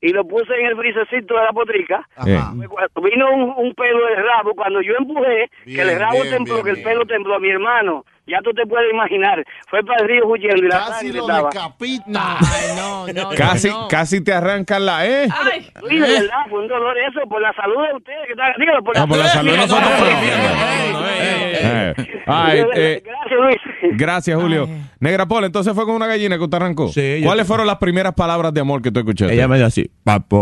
[0.00, 4.24] y lo puse en el frisecito de la potrica, cuando vino un, un pelo del
[4.24, 4.52] rabo.
[4.54, 8.04] Cuando yo empujé, que el rabo bien, tembló, bien, que el pelo tembló, mi hermano,
[8.26, 11.48] ya tú te puedes imaginar, fue para el río huyendo y la Casi lo estaba.
[11.50, 12.36] decapita.
[12.38, 13.88] Ay, no, no, no, Casi, no.
[13.88, 15.24] casi te arrancan la E.
[15.24, 15.70] Ay.
[15.82, 18.82] Luis, de verdad, fue un dolor eso, por la salud de ustedes, que están, dígalo,
[18.84, 19.90] por por la salud de nosotros.
[19.90, 21.94] No, no, no, eh, eh, eh.
[21.96, 23.96] Eh, Ay, eh, Gracias, Luis.
[23.98, 24.68] Gracias, Julio.
[25.00, 26.90] Negra Paul, entonces fue con una gallina que usted arrancó.
[27.24, 29.34] ¿Cuáles fueron las primeras palabras de amor que tú escuchaste?
[29.34, 29.90] Ella me dio así.
[30.04, 30.36] Papá.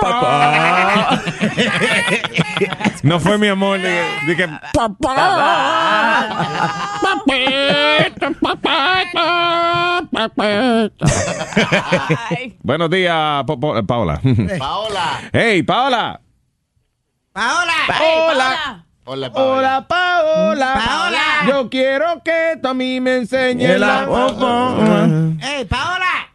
[0.00, 1.22] Papá.
[3.02, 3.78] No fue mi amor.
[3.78, 4.48] Dije, dije,
[12.62, 14.20] Buenos días, Po- Paola.
[14.58, 15.20] Paola.
[15.32, 16.20] Hey, Paola.
[17.32, 17.72] Paola.
[17.88, 18.84] Hola.
[19.04, 20.74] Hola, Hola, Paola.
[20.84, 21.18] Paola.
[21.48, 24.04] Yo quiero que tú a mí me enseñes la...
[25.42, 26.30] ¡Ey, Paola!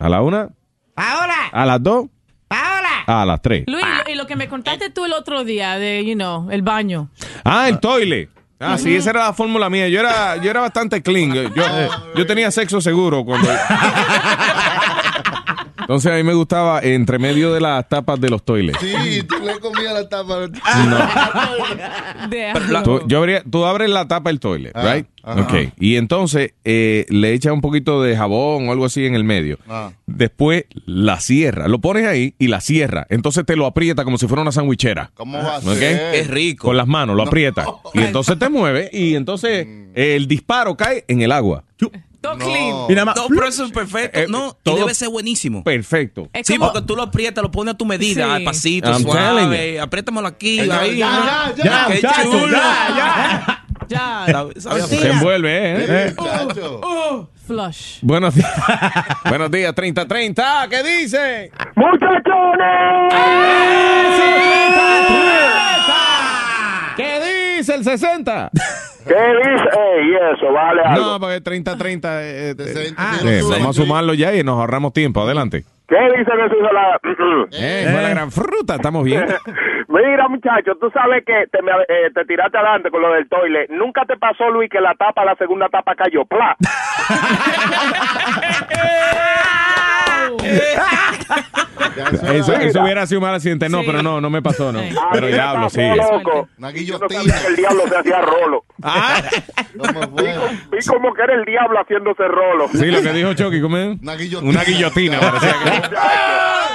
[0.00, 0.48] ¿A la una?
[0.94, 1.34] ¡Paola!
[1.52, 2.06] ¿A las dos?
[2.48, 2.79] ¡Paola!
[3.10, 3.64] A las tres.
[3.66, 7.08] Luis, y lo que me contaste tú el otro día de, you know, el baño.
[7.44, 8.28] Ah, el toile.
[8.60, 9.88] Ah, sí, esa era la fórmula mía.
[9.88, 11.32] Yo era, yo era bastante clean.
[11.32, 11.42] Yo,
[12.14, 13.48] yo tenía sexo seguro cuando.
[15.90, 18.76] Entonces a mí me gustaba entre medio de las tapas de los toiles.
[18.80, 20.46] Sí, tú le comías la tapa.
[22.84, 25.06] Tú, yo abría- tú abres la tapa del toilet, Ah, right?
[25.24, 25.40] ajá.
[25.42, 25.72] Ok.
[25.80, 29.58] Y entonces eh, le echas un poquito de jabón o algo así en el medio.
[29.68, 29.90] Ah.
[30.06, 31.66] Después la cierra.
[31.66, 33.08] Lo pones ahí y la cierra.
[33.10, 35.10] Entonces te lo aprieta como si fuera una sandwichera.
[35.14, 35.74] ¿Cómo va a ¿Ok?
[35.74, 36.14] ser?
[36.14, 36.68] Es rico.
[36.68, 37.66] Con las manos lo aprieta.
[37.94, 39.90] Y entonces te mueve y entonces Mm.
[39.94, 41.64] el disparo cae en el agua.
[42.20, 42.76] Todo clean.
[42.88, 43.16] Y nada más.
[43.16, 44.18] No, pero eso es perfecto.
[44.18, 45.64] Eh, no, todo- y debe ser buenísimo.
[45.64, 46.28] Perfecto.
[46.32, 48.30] Es Sí, como- porque tú lo aprietas, lo pones a tu medida, Sí.
[48.30, 49.80] al pasito, I'm suave.
[49.80, 50.98] Apriétamelo aquí, Ya, ahí.
[50.98, 51.24] ya, ¿no?
[51.24, 51.64] ya, ya.
[51.64, 52.46] Ya, muchacho, chulo.
[52.48, 53.56] ya,
[53.88, 54.24] Ya.
[54.30, 54.62] ¿Sabes?
[54.62, 54.86] ¿Sabes?
[54.86, 55.86] Se envuelve, ¿eh?
[55.88, 56.14] Eh.
[56.16, 56.80] Muchacho.
[56.84, 57.98] Oh, flush.
[58.02, 58.48] Buenos días.
[59.24, 60.68] Buenos días, 3030.
[60.70, 61.50] ¿Qué dice?
[61.74, 63.14] ¡Muchachones!
[66.96, 68.50] ¿Qué dice el 60?
[69.06, 69.68] ¿Qué dice?
[69.96, 71.12] Ey, eso, vale algo.
[71.12, 72.22] No, porque 3030.
[72.22, 72.94] eh, eh, eh, sí,
[73.40, 73.58] sube.
[73.58, 75.22] vamos a sumarlo ya y nos ahorramos tiempo.
[75.22, 75.64] Adelante.
[75.88, 77.00] ¿Qué dice que se hizo la...
[77.52, 78.76] Eh, fue la gran fruta.
[78.76, 79.26] ¿Estamos bien?
[79.88, 83.66] Mira, muchacho, tú sabes que te, me- eh, te tiraste adelante con lo del toile.
[83.70, 86.24] Nunca te pasó, Luis, que la tapa, la segunda tapa cayó.
[86.26, 86.56] ¡Pla!
[92.34, 93.68] Eso, eso hubiera sido un mal accidente.
[93.68, 93.84] No, Sí.
[93.86, 94.80] pero no, no me pasó, no.
[94.80, 94.88] Sí.
[94.96, 95.80] A Pero diablo, sí.
[95.96, 96.48] loco.
[96.58, 97.40] Una Yo no guillotina.
[97.40, 98.64] que el diablo se hacía rolo.
[98.82, 99.22] Ah.
[100.70, 102.68] Vi como que era el diablo haciéndose rolo.
[102.72, 103.98] sí, lo que dijo Chucky, ¿cómo es?
[104.00, 104.50] Una guillotina.
[104.50, 105.96] Una guillotina, parecía que-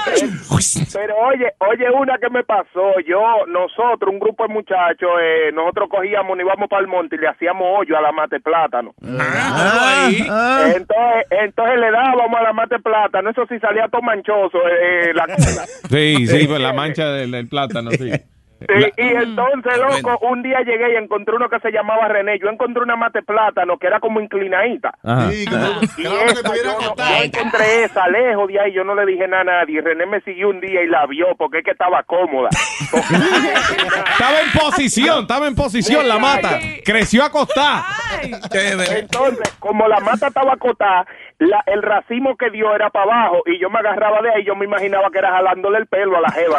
[0.93, 5.89] Pero oye, oye una que me pasó, yo, nosotros, un grupo de muchachos, eh, nosotros
[5.89, 8.93] cogíamos, nos íbamos para el monte y le hacíamos hoyo a la mate plátano.
[9.19, 10.63] Ah, ah.
[10.75, 15.13] Entonces, entonces le dábamos a la mate plátano, eso sí salía todo manchoso, eh, eh,
[15.13, 15.65] la cola.
[15.89, 18.11] Sí, sí, pues la mancha del, del plátano, sí.
[18.67, 22.39] Sí, y entonces, loco, un día llegué y encontré uno que se llamaba René.
[22.39, 24.91] Yo encontré una mate plátano que era como inclinadita.
[25.03, 25.29] Ajá.
[25.31, 27.17] Sí, como, Y claro que esa, estuviera yo, no- acostada.
[27.19, 29.81] yo encontré esa lejos de ahí, yo no le dije nada a nadie.
[29.81, 32.49] René me siguió un día y la vio porque es que estaba cómoda.
[34.11, 36.59] Estaba en posición, estaba en posición la mata.
[36.83, 37.85] Creció acostada.
[38.21, 41.05] Entonces, como la mata estaba acotada,
[41.39, 44.55] la, el racimo que dio era para abajo y yo me agarraba de ahí, yo
[44.55, 46.57] me imaginaba que era jalándole el pelo a la jeva.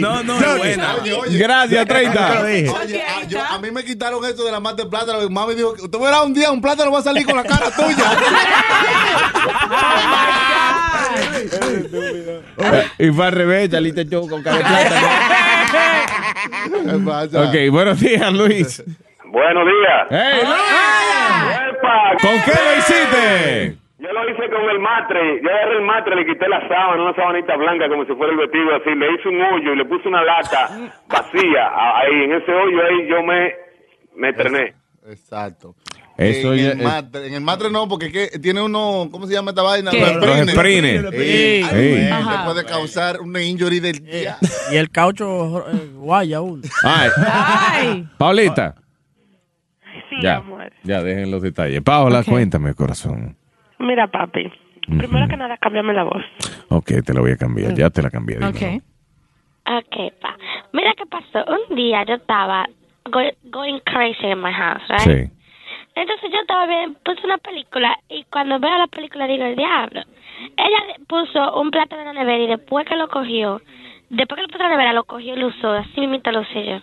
[0.00, 0.94] No, no, es buena.
[1.00, 1.38] Oye, oye.
[1.38, 2.40] Gracias, 30.
[2.42, 2.68] Oye,
[3.02, 5.20] a, yo- a mí me quitaron eso de la mata de plátano.
[5.20, 7.70] Mi mami dijo, usted verá un día un plátano va a salir con la cara
[7.70, 7.96] tuya.
[12.98, 14.64] Y fue al revés, Chalita echó con cara de
[16.98, 17.48] plátano.
[17.48, 18.82] Ok, buenos días, Luis.
[19.30, 20.06] Buenos días.
[20.10, 22.20] Hey, Luis.
[22.22, 23.76] ¿Con qué lo hiciste?
[23.98, 25.40] Yo lo hice con el matre.
[25.42, 28.38] Yo agarré el matre, le quité la sábana, una sabanita blanca como si fuera el
[28.38, 28.90] vestido así.
[28.94, 30.68] Le hice un hoyo y le puse una lata
[31.08, 31.70] vacía.
[31.74, 33.54] Ahí, en ese hoyo ahí yo me,
[34.16, 34.74] me trené.
[35.08, 35.74] Exacto.
[36.18, 39.08] Eso en, ya el es- matre, en el matre no, porque es que tiene uno,
[39.12, 39.90] ¿cómo se llama esta vaina?
[39.90, 40.00] ¿Qué?
[40.00, 41.10] Los sprinters.
[41.14, 41.62] Sí.
[41.62, 42.08] Sí.
[42.44, 44.36] Puede causar una injury del día.
[44.72, 46.62] Y el caucho eh, guaya aún.
[46.82, 48.08] Ay, Ay.
[48.16, 48.74] Paulita.
[50.22, 50.72] Ya, amor.
[50.82, 51.82] ya dejen los detalles.
[51.82, 53.36] Paola, cuéntame, corazón.
[53.78, 54.50] Mira, papi.
[54.86, 56.22] Primero que nada, cámbiame la voz.
[56.68, 57.74] Ok, te la voy a cambiar.
[57.74, 58.36] Ya te la cambié.
[58.38, 58.56] dímelo.
[58.56, 58.82] Ok.
[59.68, 60.36] Ok, pa.
[60.72, 61.44] Mira qué pasó.
[61.50, 62.66] Un día yo estaba
[63.10, 65.00] go- going crazy in my house, right?
[65.00, 65.32] Sí.
[65.96, 70.02] Entonces yo estaba viendo, puse una película y cuando veo la película digo, el diablo.
[70.56, 73.60] Ella puso un plato en la nevera y después que lo cogió,
[74.10, 75.72] después que lo puso en la nevera, lo cogió y lo usó.
[75.72, 76.80] Así mismo lo usé yo.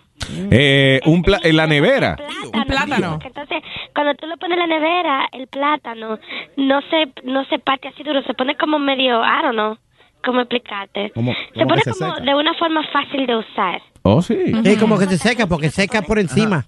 [0.50, 2.16] Eh, un pla- en la nevera.
[2.52, 3.18] Un plátano.
[3.24, 3.62] Entonces,
[3.94, 6.18] cuando tú lo pones en la nevera, el plátano
[6.56, 9.78] no se, no se parte así duro, se pone como medio, I don't know,
[10.24, 11.10] cómo explicarte.
[11.14, 12.24] ¿Cómo- se cómo pone se como seca?
[12.24, 13.82] de una forma fácil de usar.
[14.02, 14.36] Oh, sí.
[14.64, 16.66] Sí, como que se seca porque seca por encima.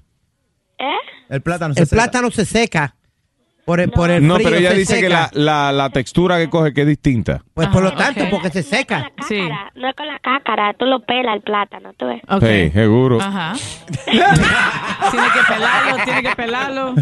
[0.79, 0.85] ¿Eh?
[1.31, 2.03] El plátano se El seca.
[2.03, 2.95] plátano se seca.
[3.67, 6.39] Por el, por el No, frío pero ella se dice que la, la, la textura
[6.39, 7.41] que coge que es distinta.
[7.53, 9.11] Pues por lo tanto, porque se seca.
[9.27, 9.41] Sí.
[9.75, 12.23] No es con la cácara, tú lo pelas el plátano, tú ves.
[12.41, 13.21] Sí, seguro.
[13.21, 13.55] Ajá.
[14.05, 16.95] tiene que pelarlo, tiene que pelarlo.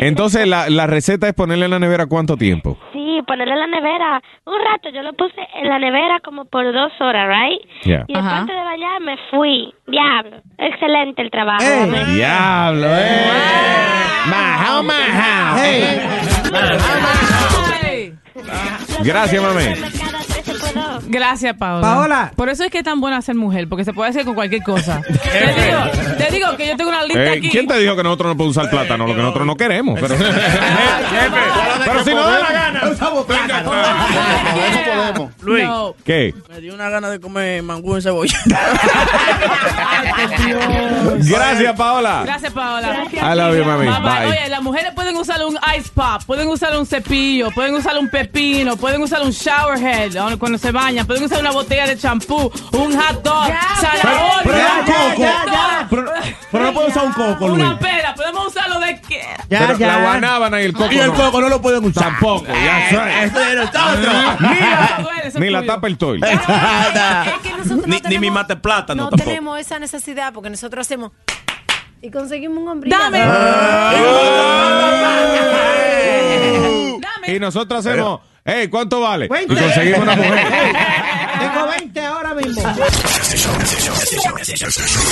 [0.00, 2.78] Entonces, la, la receta es ponerle en la nevera cuánto tiempo.
[2.92, 4.90] Sí, ponerlo en la nevera un rato.
[4.94, 7.60] Yo lo puse en la nevera como por dos horas, ¿right?
[7.82, 8.04] Yeah.
[8.06, 9.74] Y después antes de bañar me fui.
[9.88, 10.36] Diablo.
[10.58, 11.64] Excelente el trabajo.
[12.14, 13.85] Diablo, eh.
[14.28, 15.56] Majao, majao.
[19.02, 19.64] Gracias, mami.
[21.08, 21.80] Gracias, Paola.
[21.82, 22.32] Paola.
[22.36, 24.62] Por eso es que es tan buena ser mujer, porque se puede hacer con cualquier
[24.62, 25.00] cosa.
[25.06, 25.78] te, digo,
[26.18, 27.48] te digo que yo tengo una lista Eh, aquí.
[27.50, 29.06] ¿Quién te dijo que nosotros no podemos usar plátano?
[29.06, 29.98] Lo que nosotros no queremos.
[30.00, 30.16] Pero,
[31.84, 32.80] pero si nos da la gana.
[35.46, 35.64] Luis,
[36.04, 36.34] ¿Qué?
[36.50, 38.36] me dio una gana de comer mangú en cebolla.
[41.18, 42.22] Gracias, Paola.
[42.24, 43.04] Gracias, Paola.
[43.12, 43.86] I love you, mami.
[43.86, 44.10] Bye, bye.
[44.20, 44.26] Bye.
[44.26, 48.08] Oye, las mujeres pueden usar un ice pop, pueden usar un cepillo, pueden usar un
[48.10, 50.38] pepino, pueden usar un shower head ¿no?
[50.38, 53.48] cuando se bañan, pueden usar una botella de champú, un hot dog,
[53.80, 55.22] zanahoria, Pero un coco.
[55.22, 56.12] dog, Pero,
[56.50, 57.62] pero no puedo usar un coco, Luis.
[57.62, 59.22] una pera, podemos usar lo de que.
[59.48, 60.92] Pero la guanábana y el coco.
[60.92, 61.14] Y el no.
[61.14, 62.04] coco no lo pueden usar.
[62.04, 63.24] Tampoco, ya sé.
[63.24, 64.14] Eso es de nosotros.
[65.38, 66.20] Ni la tapa el toy.
[66.22, 66.40] Es
[67.42, 69.28] que nosotros Ni, no ni mi tenemos, mate plátano no tampoco.
[69.30, 71.12] tenemos esa necesidad porque nosotros hacemos
[72.02, 72.90] y conseguimos un hombre.
[72.96, 73.24] Dame.
[77.28, 79.26] Y nosotros hacemos, hey, ¿cuánto vale?
[79.26, 79.54] Y Veinte.
[79.56, 80.46] conseguimos una mujer.
[81.40, 82.62] Tengo 20 ahora mismo.
[83.20, 85.02] Este show, este show, este show, este show, este show.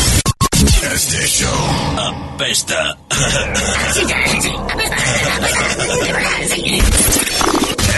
[0.94, 1.50] Este show
[1.98, 2.96] apesta.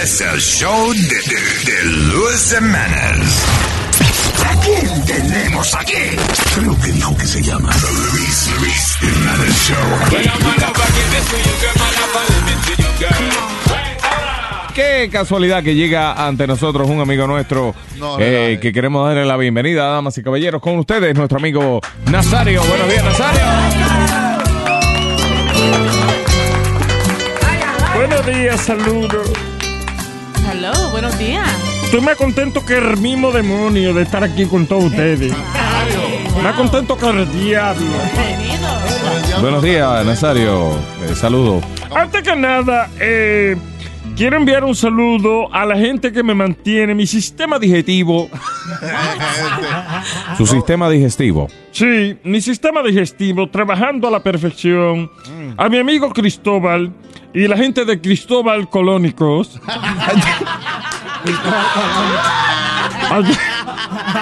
[0.02, 3.44] Es el show de, de, de Luis Jiménez.
[4.44, 5.94] ¿A quién tenemos aquí?
[6.54, 7.70] Creo que dijo que se llama
[8.12, 9.72] Luis, Luis Jiménez
[14.74, 19.36] Qué casualidad que llega ante nosotros un amigo nuestro No, eh, que queremos darle la
[19.36, 21.80] bienvenida, damas y caballeros, con ustedes, nuestro amigo
[22.10, 22.62] Nazario.
[22.64, 23.42] Buenos días, Nazario.
[27.94, 29.55] Buenos días, saludos.
[30.96, 31.46] Buenos días.
[31.84, 35.30] Estoy más contento que el mismo demonio de estar aquí con todos ustedes.
[36.42, 37.84] Más contento que el diablo.
[39.42, 40.70] Buenos días, Nazario.
[41.02, 41.62] Eh, saludos.
[41.94, 43.58] Antes que nada, eh,
[44.16, 48.30] quiero enviar un saludo a la gente que me mantiene mi sistema digestivo.
[50.38, 51.48] Su sistema digestivo.
[51.72, 55.10] Sí, mi sistema digestivo trabajando a la perfección.
[55.58, 56.90] A mi amigo Cristóbal
[57.34, 59.60] y la gente de Cristóbal Colónicos.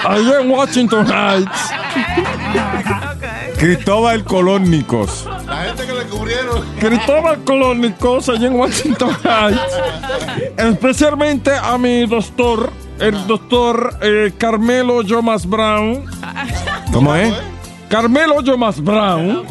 [0.06, 1.70] allá, en Washington Heights.
[3.58, 5.26] Cristóbal Colónicos.
[5.46, 6.64] La gente que le cubrieron.
[6.78, 9.60] Cristóbal Colónicos allá en Washington Heights.
[10.56, 16.04] Especialmente a mi doctor, el doctor eh, Carmelo Jomas Brown.
[16.92, 17.34] ¿Cómo es?
[17.98, 19.44] Carmelo Jomas Brown.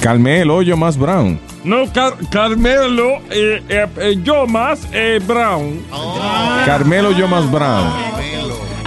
[0.00, 1.38] Calme el hoyo más brown.
[1.64, 5.82] No, Car- Carmelo eh, eh, eh, Jomas eh, Brown.
[6.64, 7.92] Carmelo Yomas Brown.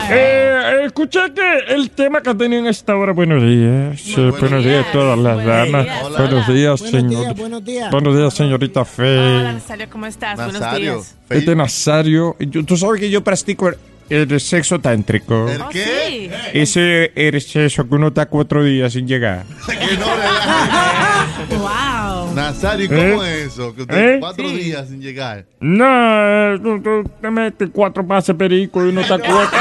[0.09, 3.11] Eh, escuché que el tema que tenía en esta hora.
[3.13, 4.17] Buenos días.
[4.17, 5.85] eh, buenos días a todas las damas.
[6.17, 7.35] Buenos días, señor.
[7.35, 7.91] buenos días.
[7.91, 9.43] Buenos días, señorita Hola, Fe.
[9.43, 10.35] Nazario, ¿cómo estás?
[10.37, 11.15] Buenos días.
[11.29, 12.35] Este Nazario.
[12.39, 13.69] Yo- Tú sabes que yo practico
[14.09, 15.47] el, sexo tántrico.
[15.49, 16.31] ¿El qué?
[16.53, 19.43] Ese el sexo que uno está cuatro días sin llegar.
[21.49, 22.33] Wow.
[22.35, 23.41] Nazario, ¿y ¿cómo ¿Eh?
[23.43, 23.73] es eso?
[23.73, 24.17] Que usted ¿Eh?
[24.19, 24.55] cuatro Sí.
[24.57, 25.45] días sin llegar.
[25.59, 29.59] No, tú, tú te metes cuatro pases perico y uno está cuatro,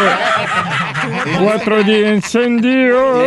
[1.41, 3.23] cuatro días encendido.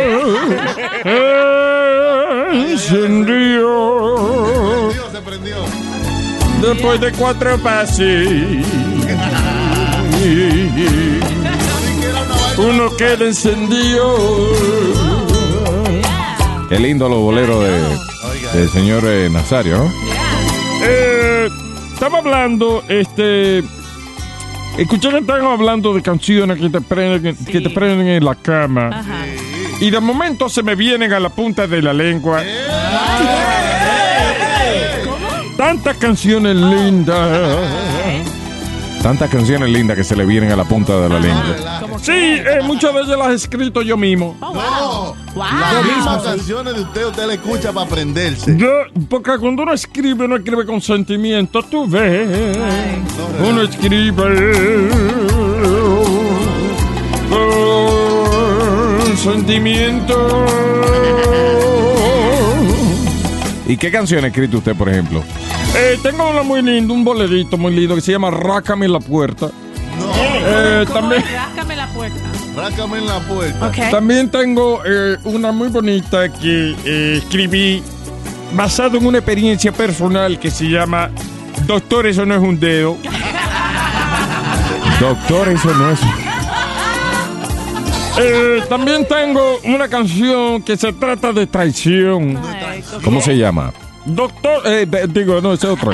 [1.04, 4.90] Eh, encendido.
[4.90, 5.56] Se prendió.
[6.62, 8.28] Después de cuatro pases.
[12.68, 14.16] Uno queda encendido.
[16.68, 19.92] Qué lindo los boleros de, del señor eh, Nazario, ¿no?
[20.82, 21.48] Eh,
[21.92, 23.62] estaba hablando, este.
[24.78, 29.04] Escuché que estaban hablando de canciones que te prenden, que te prenden en la cama.
[29.80, 32.42] Y de momento se me vienen a la punta de la lengua.
[35.56, 37.58] Tantas canciones lindas.
[39.02, 41.56] Tantas canciones lindas que se le vienen a la punta de la lengua.
[42.00, 44.36] Sí, eh, muchas ellas las he escrito yo mismo.
[44.40, 45.16] No.
[45.34, 48.56] Las mismas canciones de usted, usted la escucha para aprenderse.
[48.56, 48.68] Yo,
[49.08, 52.56] porque cuando uno escribe, uno escribe con sentimiento, tú ves.
[53.44, 54.14] Uno escribe
[57.28, 60.46] con sentimiento.
[63.66, 65.24] ¿Y qué canción ha escrito usted, por ejemplo?
[65.74, 69.50] Eh, tengo una muy lindo, un bolerito muy lindo que se llama Rácame la puerta.
[69.98, 70.12] No.
[70.14, 71.24] Eh, también.
[71.32, 72.32] Rácame la puerta.
[72.54, 73.72] Rácame la puerta.
[73.90, 77.82] También tengo eh, una muy bonita que eh, escribí
[78.54, 81.10] basado en una experiencia personal que se llama
[81.66, 82.98] Doctor, eso no es un dedo.
[85.00, 86.00] Doctor, eso no es.
[88.18, 92.38] Eh, también tengo una canción que se trata de traición.
[93.02, 93.72] ¿Cómo se llama?
[94.04, 95.92] Doctor, eh, digo, no, ese otro.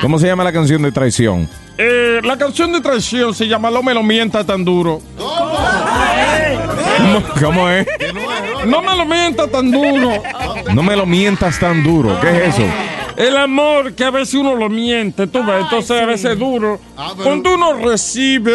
[0.00, 1.48] ¿Cómo se llama la canción de traición?
[1.76, 5.00] Eh, la canción de traición se llama No me lo mientas tan duro.
[7.40, 7.86] ¿Cómo, es?
[8.66, 10.22] No me lo mientas tan duro.
[10.72, 12.18] No me lo mientas tan duro.
[12.20, 12.64] ¿Qué es eso?
[13.16, 16.80] El amor que a veces uno lo miente, tú ves, entonces a veces es duro.
[17.20, 18.54] Cuando uno recibe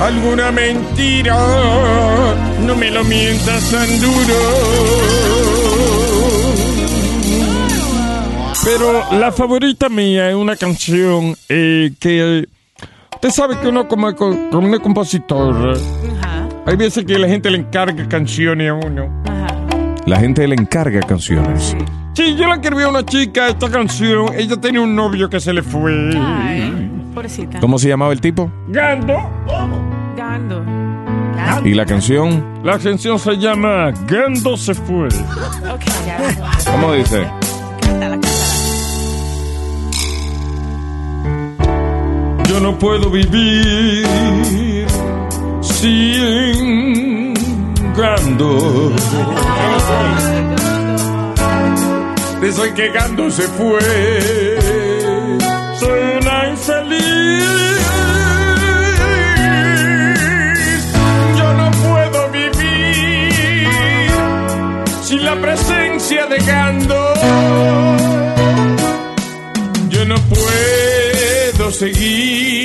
[0.00, 1.36] alguna mentira,
[2.60, 5.43] no me lo mientas tan duro.
[8.64, 12.48] Pero la favorita mía es una canción eh, que.
[13.14, 15.78] Usted sabe que uno, como, como un compositor,
[16.66, 19.22] hay veces que la gente le encarga canciones a uno.
[20.06, 21.76] La gente le encarga canciones.
[22.14, 24.32] Sí, yo le escribí a una chica esta canción.
[24.34, 26.12] Ella tenía un novio que se le fue.
[26.16, 27.60] Ay, pobrecita.
[27.60, 28.50] ¿Cómo se llamaba el tipo?
[28.68, 29.14] Gando.
[30.16, 30.64] Gando.
[31.64, 32.60] ¿Y la canción?
[32.62, 35.08] La canción se llama Gando se fue.
[36.70, 37.26] ¿Cómo dice?
[37.80, 38.43] Cántala, cántala.
[42.54, 44.06] yo no puedo vivir
[45.60, 47.34] sin
[47.96, 48.92] Gando.
[52.40, 54.43] Desde que Gando se fue
[71.74, 72.63] seguir.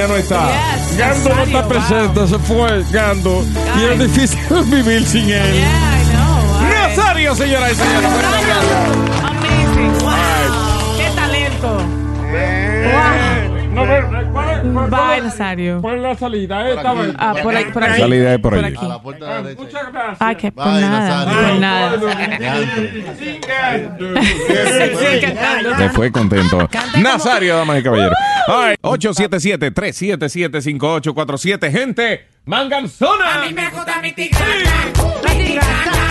[0.00, 0.48] ya no está.
[0.48, 2.28] Yes, Gando no está presente, wow.
[2.28, 3.44] se fue Gando.
[3.78, 5.54] Y es difícil vivir sin él.
[5.54, 6.96] Yeah, I know.
[6.96, 8.08] Nazario, señora y señora.
[9.28, 9.92] Amazing.
[10.00, 10.96] Wow.
[10.96, 11.68] Qué talento.
[12.86, 13.74] Wow.
[13.74, 14.29] No, pero,
[14.64, 15.80] va el Sario.
[15.80, 16.70] ¿Cuál es la salida?
[16.70, 17.14] Eh, Por.
[17.18, 18.00] Ah, por, ahí, por aquí.
[18.00, 18.76] Salida es por, por allí.
[18.76, 18.84] aquí.
[18.84, 19.62] A la puerta de la derecha.
[19.62, 20.16] Muchas gracias.
[20.20, 21.24] Ah, que por nada.
[21.24, 21.48] Nazario.
[21.50, 21.98] Por nada.
[25.78, 26.68] Te fue contento.
[27.00, 28.14] Nazario, damas y caballeros.
[28.82, 31.70] 877-377-5847.
[31.70, 33.42] Gente, manganzona.
[33.42, 34.46] A mí me gusta mi tigana,
[35.28, 36.09] mi tigana.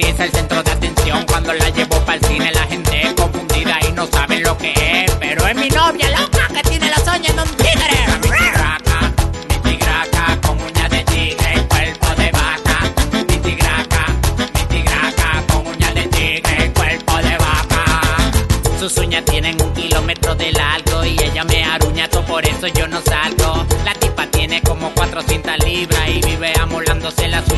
[0.00, 2.52] El centro de atención cuando la llevo para cine.
[2.52, 5.10] La gente es confundida y no saben lo que es.
[5.12, 7.88] Pero es mi novia loca que tiene los sueños en un tigre.
[8.22, 8.30] Mi
[9.60, 12.92] tigraca, con uñas de tigre cuerpo de vaca.
[13.12, 14.06] Mi tigraca,
[15.52, 17.84] con uñas de tigre cuerpo de vaca.
[18.78, 22.86] Sus uñas tienen un kilómetro de largo y ella me aruña, todo por eso yo
[22.88, 23.66] no salgo.
[23.84, 27.57] La tipa tiene como 400 libras y vive amolándose las uñas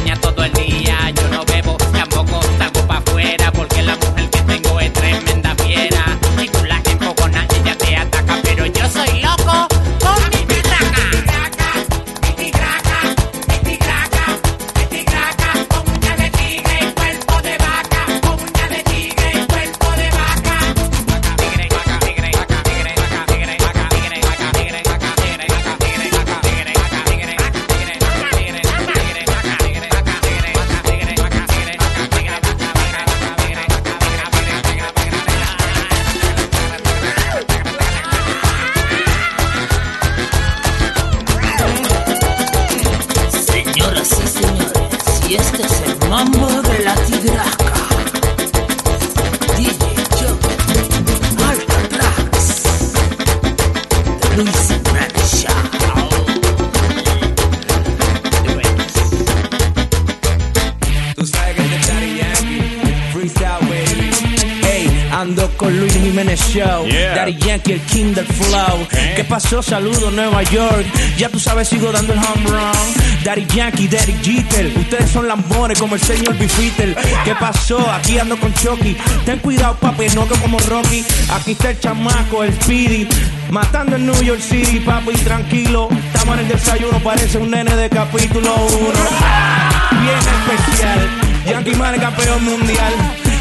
[70.41, 70.87] Nueva York.
[71.17, 73.25] Ya tú sabes, sigo dando el home run.
[73.25, 74.73] Daddy Yankee, Daddy Jeter.
[74.77, 76.97] Ustedes son lambones como el señor Bifitter.
[77.25, 77.79] ¿Qué pasó?
[77.91, 78.97] Aquí ando con Chucky.
[79.25, 81.05] Ten cuidado, papi, no que como Rocky.
[81.31, 83.07] Aquí está el chamaco, el Speedy.
[83.51, 85.89] Matando en New York City, papi, tranquilo.
[86.13, 91.09] Estamos en el desayuno, parece un nene de capítulo 1 bien especial.
[91.47, 92.93] Yankee Man es campeón mundial.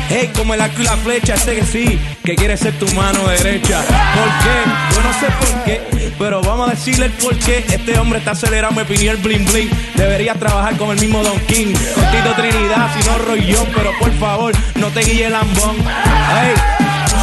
[0.10, 3.28] Hey, como el arco y la flecha, este que sí, que quiere ser tu mano
[3.28, 3.82] derecha.
[3.86, 4.96] ¿Por qué?
[4.96, 7.66] Yo no sé por qué, pero vamos a decirle el por qué.
[7.70, 9.70] Este hombre está acelerado, me pidió el bling bling.
[9.96, 11.74] Debería trabajar con el mismo Don King.
[11.96, 13.16] Con Tito Trinidad, si no
[13.58, 15.78] John, pero por favor, no te guíe el lambón.
[15.80, 16.54] Hey,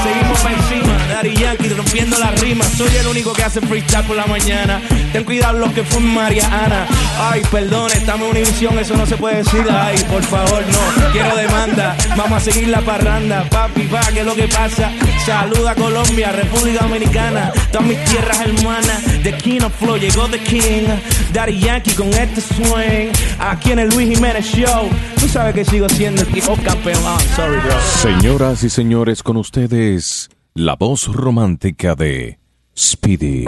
[0.02, 0.96] seguimos para encima.
[1.12, 2.68] Daddy Yankee rompiendo las rimas.
[2.68, 4.80] Soy el único que hace freestyle por la mañana.
[5.12, 6.86] Ten cuidado los que fuman Mariana.
[7.18, 9.64] Ay, perdón, estamos en Univisión, eso no se puede decir.
[9.70, 11.12] Ay, por favor, no.
[11.12, 11.96] Quiero demanda.
[12.16, 13.44] Vamos a seguir la parranda.
[13.50, 14.90] Papi, pa, ¿qué es lo que pasa?
[15.24, 17.52] Saluda Colombia, República Dominicana.
[17.70, 19.02] Todas mis tierras hermanas.
[19.22, 20.88] The King of Flow, llegó The King.
[21.32, 23.12] Daddy Yankee con este swing.
[23.38, 24.88] Aquí en el Luis Jiménez Show.
[25.20, 27.00] Tú sabes que sigo siendo el tipo campeón.
[27.04, 27.74] Ah, sorry, bro.
[28.02, 32.38] Señoras y señores, con ustedes, la voz romántica de
[32.76, 33.44] Speedy.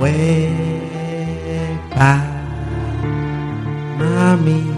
[0.00, 2.14] Huepa,
[3.98, 4.69] mami,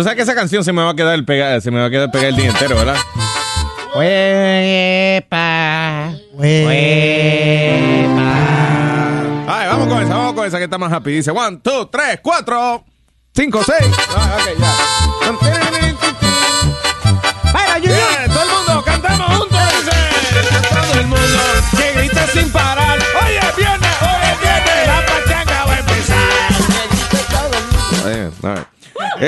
[0.00, 1.90] tú sabes que esa canción se me va a quedar pegada, se me va a
[1.90, 2.96] quedar pegada el día entero, ¿verdad?
[9.46, 11.12] Ay, vamos con esa, vamos con esa que está más happy.
[11.12, 12.82] Dice, one, two, tres, cuatro,
[13.34, 13.94] cinco, seis.
[14.16, 14.99] Ah, ok, ya.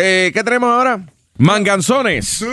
[0.05, 0.99] Eh, ¿Qué tenemos ahora?
[1.39, 2.45] Manganzones.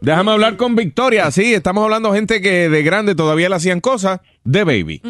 [0.00, 1.28] Déjame hablar con Victoria.
[1.32, 5.02] Sí, estamos hablando de gente que de grande todavía le hacían cosas de baby.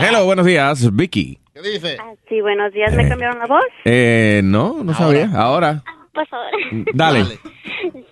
[0.00, 1.38] Hello, buenos días, Vicky.
[1.52, 1.98] ¿Qué dice?
[2.26, 2.94] Sí, buenos días.
[2.94, 3.64] ¿Me cambiaron la voz?
[3.84, 5.30] Eh, no, no sabía.
[5.34, 5.82] Ahora,
[6.14, 6.46] Por favor.
[6.94, 7.24] dale.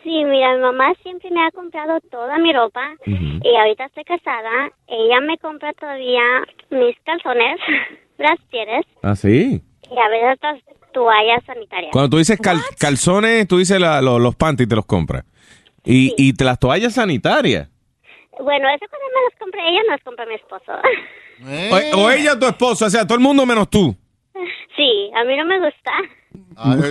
[0.05, 4.71] Sí, mira, mi mamá siempre me ha comprado toda mi ropa y ahorita estoy casada.
[4.87, 6.21] Ella me compra todavía
[6.71, 7.59] mis calzones,
[8.19, 9.63] brasieres ¿Ah, sí?
[9.91, 10.63] y a veces
[10.99, 11.93] toallas sanitarias.
[11.93, 15.25] Cuando tú dices cal- calzones, tú dices la- lo- los panties te los compras.
[15.85, 17.69] Y, y te las toallas sanitarias.
[18.41, 20.73] Bueno, eso cuando me las compra ella, no las compra mi esposo.
[21.97, 23.97] O, o ella o tu esposo, o sea, todo el mundo menos tú.
[24.77, 25.93] Sí, a mí no me gusta.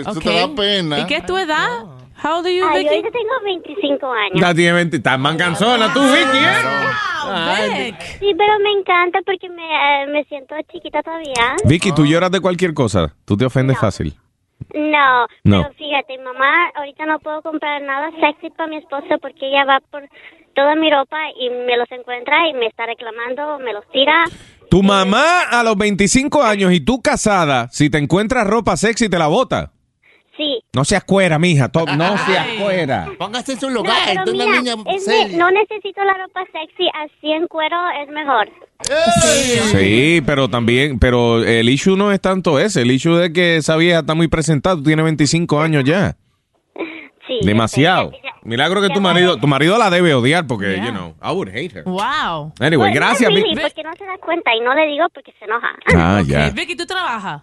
[0.10, 1.00] eso te da pena.
[1.00, 1.84] ¿Y qué es tu edad?
[2.24, 2.96] How old are you, Ay, yo Vicky?
[2.96, 3.34] ahorita tengo
[3.66, 4.42] 25 años.
[4.42, 7.94] Ya tiene 20, estás manganzona tú, Vicky, ¿eh?
[8.20, 11.56] Sí, pero me encanta porque me, eh, me siento chiquita todavía.
[11.66, 13.14] Vicky, tú lloras de cualquier cosa.
[13.26, 14.14] Tú te ofendes fácil.
[14.74, 15.62] No, No.
[15.64, 19.80] pero fíjate, mamá, ahorita no puedo comprar nada sexy para mi esposo porque ella va
[19.92, 20.04] por
[20.56, 24.24] toda mi ropa y me los encuentra y me está reclamando, me los tira.
[24.70, 29.20] Tu mamá a los 25 años y tú casada, si te encuentras ropa sexy, te
[29.20, 29.72] la bota.
[30.38, 30.62] Sí.
[30.74, 31.68] No seas cuera, mija.
[31.70, 33.10] to- No seas cuera.
[33.18, 33.96] Póngase en su No, lugar.
[34.06, 35.28] pero Tú una mira, niña es seria.
[35.30, 38.48] mi- no necesito la ropa sexy, así en cuero es mejor.
[39.72, 42.82] Sí, pero también, pero el issue no es tanto ese.
[42.84, 44.76] El issue es que esa vieja está muy presentada.
[44.76, 46.16] Tú tienes 25 años ya.
[47.28, 47.40] Sí.
[47.44, 48.14] Demasiado.
[48.44, 51.76] Milagro que tu marido, tu marido la debe odiar porque, you know, I would hate
[51.76, 51.84] her.
[51.84, 52.54] Wow.
[52.62, 53.50] Anyway, Pues, gracias, no, Vicky.
[53.50, 55.68] Billy, porque no se da cuenta y no le digo porque se enoja.
[55.94, 56.50] Ah, ya.
[56.52, 57.42] Vicky, ¿tú trabajas?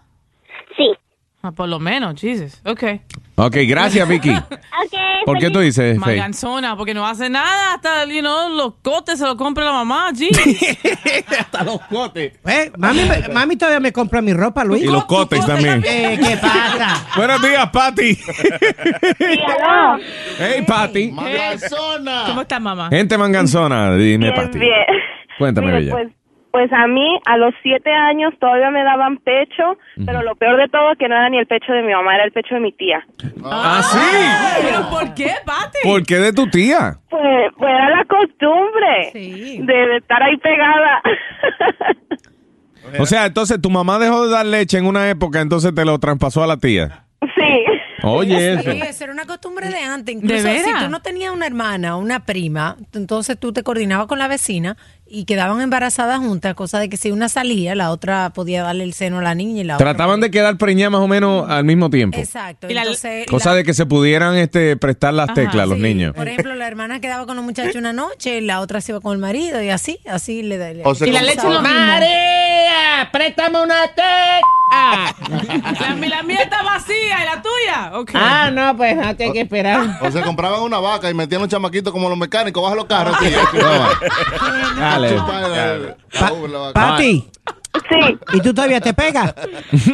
[0.75, 0.91] Sí.
[1.45, 2.59] Ah, por lo menos, Jesus.
[2.65, 2.83] Ok.
[3.35, 4.33] Ok, gracias, Vicky.
[5.25, 6.17] ¿Por qué tú dices, Faye?
[6.17, 7.75] Manganzona, porque no hace nada.
[7.75, 10.27] Hasta, you know, los cotes se los compra la mamá, G.
[11.39, 12.33] Hasta los cotes.
[12.45, 14.83] Eh, mami, todavía me compra mi ropa, Luis.
[14.83, 15.83] Y los cotes también.
[15.85, 17.05] Eh, ¿Qué pasa?
[17.15, 18.17] Buenos días, Patty.
[20.39, 21.11] Hey, Patty.
[21.11, 22.89] ¿Cómo estás, mamá?
[22.89, 24.57] Gente manganzona, dime, Patty.
[24.57, 24.71] bien.
[25.37, 25.91] Cuéntame, Mire, Bella.
[25.91, 26.07] Pues,
[26.55, 30.69] pues a mí, a los siete años, todavía me daban pecho, pero lo peor de
[30.69, 32.71] todo que no era ni el pecho de mi mamá, era el pecho de mi
[32.71, 33.05] tía.
[33.43, 34.61] ¿Ah, sí?
[34.63, 35.79] ¿Pero por qué, Pati?
[35.83, 36.97] ¿Por qué de tu tía?
[37.09, 41.01] Pues, pues era la costumbre de, de estar ahí pegada.
[42.99, 45.99] O sea, entonces tu mamá dejó de dar leche en una época, entonces te lo
[45.99, 47.03] traspasó a la tía.
[47.35, 47.65] sí.
[48.03, 48.71] Oye, eso.
[48.71, 50.15] Sí, esa era una costumbre de antes.
[50.15, 54.05] Incluso ¿De si tú no tenías una hermana o una prima, entonces tú te coordinabas
[54.05, 54.77] con la vecina
[55.07, 58.93] y quedaban embarazadas juntas, cosa de que si una salía, la otra podía darle el
[58.93, 59.85] seno a la niña y la otra.
[59.91, 62.17] Trataban de quedar preñadas más o menos al mismo tiempo.
[62.17, 62.67] Exacto.
[62.69, 65.83] Entonces, Cosa la- de que se pudieran este, prestar las Ajá, teclas a los sí.
[65.83, 66.13] niños.
[66.15, 69.13] Por ejemplo, la hermana quedaba con los muchachos una noche, la otra se iba con
[69.13, 70.71] el marido y así, así le da.
[70.83, 71.61] O sea, y la leche lo mismo.
[71.61, 74.41] María, préstame una teca.
[74.71, 77.91] la, la mía está vacía, ¿y la tuya?
[78.15, 79.99] Ah, no, pues no hay que esperar.
[80.01, 83.15] O se compraban una vaca y metían los chamaquitos como los mecánicos, baja los carros.
[83.15, 83.27] así,
[84.95, 85.95] Dale.
[86.73, 87.29] Pati.
[87.89, 88.17] Sí.
[88.33, 89.33] ¿Y tú todavía te pegas?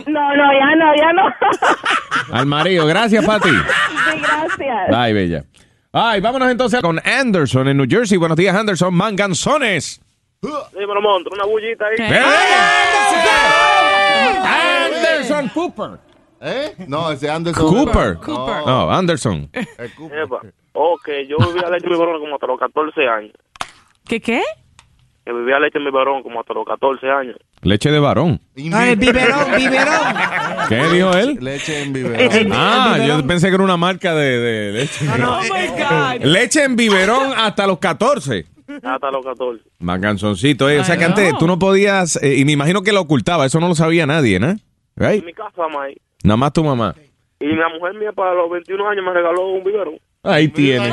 [0.07, 2.34] No, no, ya no, ya no.
[2.38, 2.86] Al marido.
[2.86, 3.49] Gracias, Pati.
[3.49, 4.94] Sí, gracias.
[4.94, 5.44] Ay, bella.
[5.91, 8.18] Ay, vámonos entonces con Anderson en New Jersey.
[8.18, 8.94] Buenos días, Anderson.
[8.94, 10.02] Manganzones.
[10.41, 11.95] Dímelo, monstruo, una bullita ahí.
[14.44, 15.99] Anderson Cooper.
[16.41, 16.76] ¿Eh?
[16.88, 17.68] No, ese Anderson.
[17.69, 18.18] Cooper.
[18.28, 18.65] No.
[18.65, 19.49] No, Anderson.
[19.53, 20.41] Epa.
[20.73, 23.34] Ok, yo vivía leche mi como hasta los 14 años.
[24.07, 24.41] ¿Qué qué?
[25.26, 27.35] Que vivía leche en mi varón como hasta los 14 años.
[27.61, 28.41] Leche de varón.
[28.73, 30.15] Ah, el biberón, biberón.
[30.68, 31.38] ¿Qué dijo él?
[31.39, 32.52] Leche en biberón.
[32.53, 35.06] Ah, yo pensé que era una marca de, de leche.
[35.07, 36.26] Oh my God.
[36.26, 38.45] Leche en biberón hasta los 14.
[38.84, 39.64] Hasta los 14.
[39.80, 40.80] Manganzoncito, eh.
[40.80, 41.38] O sea Ay, que antes no.
[41.38, 44.39] tú no podías, eh, y me imagino que lo ocultaba, eso no lo sabía nadie,
[44.39, 44.56] ¿no?
[44.95, 45.19] Right?
[45.19, 45.98] En mi casa, May.
[46.23, 46.95] Nada más tu mamá.
[47.39, 49.95] Y la mujer mía para los 21 años me regaló un biberón.
[50.23, 50.91] Ahí tiene.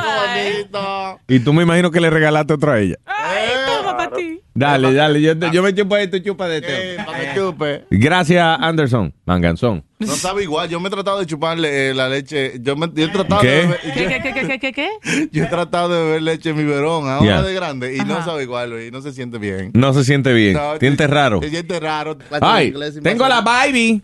[1.28, 2.96] Y tú me imagino que le regalaste otro a ella.
[3.04, 3.77] Toma
[4.10, 4.40] para ti.
[4.54, 7.04] Dale, dale, yo, yo me chupo de tu chupa de este.
[7.04, 7.84] Para que chupe.
[7.90, 9.12] Gracias, Anderson.
[9.24, 9.84] Manganzón.
[9.98, 10.68] No sabe igual.
[10.68, 12.54] Yo me he tratado de chuparle eh, la leche.
[12.60, 13.48] Yo, me, yo he tratado ¿Qué?
[13.48, 14.88] de beber, ¿Qué, qué, qué, qué, qué, qué?
[15.04, 17.42] yo, yo he tratado de beber leche en mi biberón ahora Yeah.
[17.42, 19.70] de grande y no sabe igual, Luis, no se siente bien.
[19.74, 20.54] No se siente bien.
[20.54, 21.40] No, Siente raro.
[21.42, 22.16] Se siente raro.
[22.40, 22.72] Ay,
[23.02, 24.02] tengo a la Baby.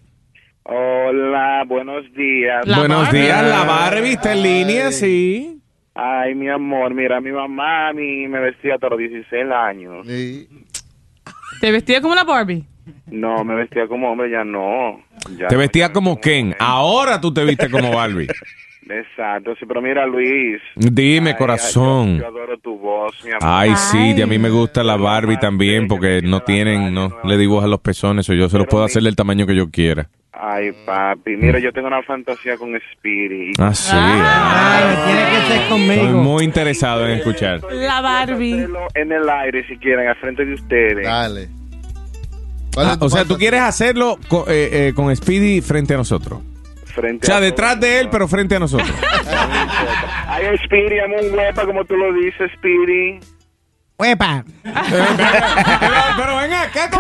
[0.64, 2.64] Hola, buenos días.
[2.66, 5.60] Buenos días, la Barbie está en línea, sí.
[5.94, 10.06] Ay, mi amor, mira, mi mamá a mí me vestía hasta los 16 años.
[11.60, 12.64] ¿Te vestía como la Barbie?
[13.06, 15.00] No, me vestía como hombre, ya no.
[15.38, 16.54] Ya Te vestía como Ken.
[16.58, 18.26] Ahora tú te viste como Barbie.
[18.90, 20.60] Exacto, sí, pero mira, Luis.
[20.76, 22.16] Dime, Ay, corazón.
[22.16, 23.40] Yo, yo adoro tu voz, mi amor.
[23.42, 27.38] Ay, sí, y a mí me gusta la Barbie también porque no tienen, no le
[27.38, 30.10] dibujan los pezones o yo se los puedo hacer del tamaño que yo quiera.
[30.36, 33.52] Ay, papi, mira, yo tengo una fantasía con Speedy.
[33.58, 33.92] Ah, sí.
[33.94, 35.04] ah.
[35.06, 36.18] Tiene que ser Estoy conmigo.
[36.22, 37.60] muy interesado en escuchar.
[37.70, 38.66] La Barbie.
[38.94, 41.04] En el aire, si quieren, al frente de ustedes.
[41.06, 41.48] Dale.
[42.76, 46.40] Ah, o sea, tú quieres hacerlo co- eh, eh, con Speedy frente a nosotros.
[46.86, 48.90] Frente O sea, a detrás de él, pero frente a nosotros.
[50.26, 53.20] Ay, Speedy, amo un huepa, como tú lo dices, Speedy.
[53.96, 54.44] Huepa.
[54.64, 56.90] pero ven acá.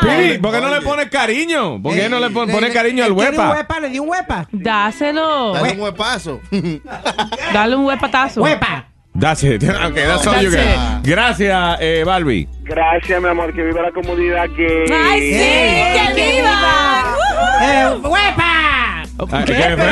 [0.00, 1.82] Speedy, ¿por qué no le pones cariño?
[1.82, 3.50] ¿Por qué no le pon- pones cariño al ¿Quiere un huepa?
[3.56, 3.80] huepa?
[3.80, 4.46] ¿Le di un huepa?
[4.50, 5.52] Dáselo.
[5.52, 6.40] Dale un huepazo.
[7.52, 8.40] Dale un huepatazo.
[8.42, 8.86] Huepa.
[9.18, 9.62] That's it.
[9.88, 10.78] Okay, that's all you get.
[11.02, 12.48] Gracias, eh, Barbie.
[12.62, 14.86] Gracias, mi amor, que viva la comunidad gay.
[14.90, 16.14] ¡Ay, sí!
[16.14, 17.16] ¡Que viva!
[17.62, 19.02] Eh, ¡Huepa!
[19.32, 19.90] Ah, ¿qué fue?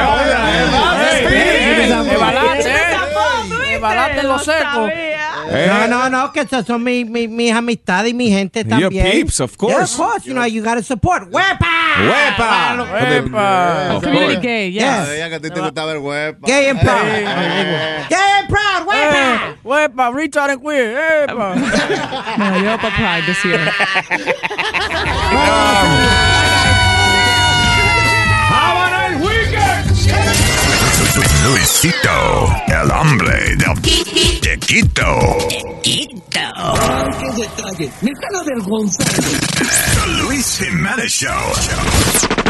[1.28, 3.74] Hey, Evalate, ¿Viste?
[3.74, 4.88] evalate en lo Lo seco.
[5.48, 5.66] Eh.
[5.68, 9.10] No, no, no, que esas son mi- mi- mis amistades y mi gente Your también.
[9.10, 9.94] peeps, of Yeah, course.
[9.94, 11.31] of course, you know, you gotta support.
[11.31, 11.66] ¡Huepa!
[11.98, 12.86] ¡Huepa!
[12.93, 14.01] Huepa.
[14.02, 15.06] Community gay, yes.
[15.06, 16.47] Sabía que a ti te gustaba el huepa.
[16.47, 17.06] Gay and proud.
[18.09, 19.16] Gay and proud, ¡huepa!
[19.16, 20.97] Eh, Huepa, retard and queer.
[21.28, 21.55] Epa.
[22.39, 23.60] No, yo para Pride this year.
[31.16, 35.38] Luisito, el hombre del de Quito.
[35.82, 36.06] ¡Qué
[37.36, 37.90] detalle!
[38.02, 39.22] ¡Me están avergonzando!
[39.22, 42.45] The Luis Jimenez Show.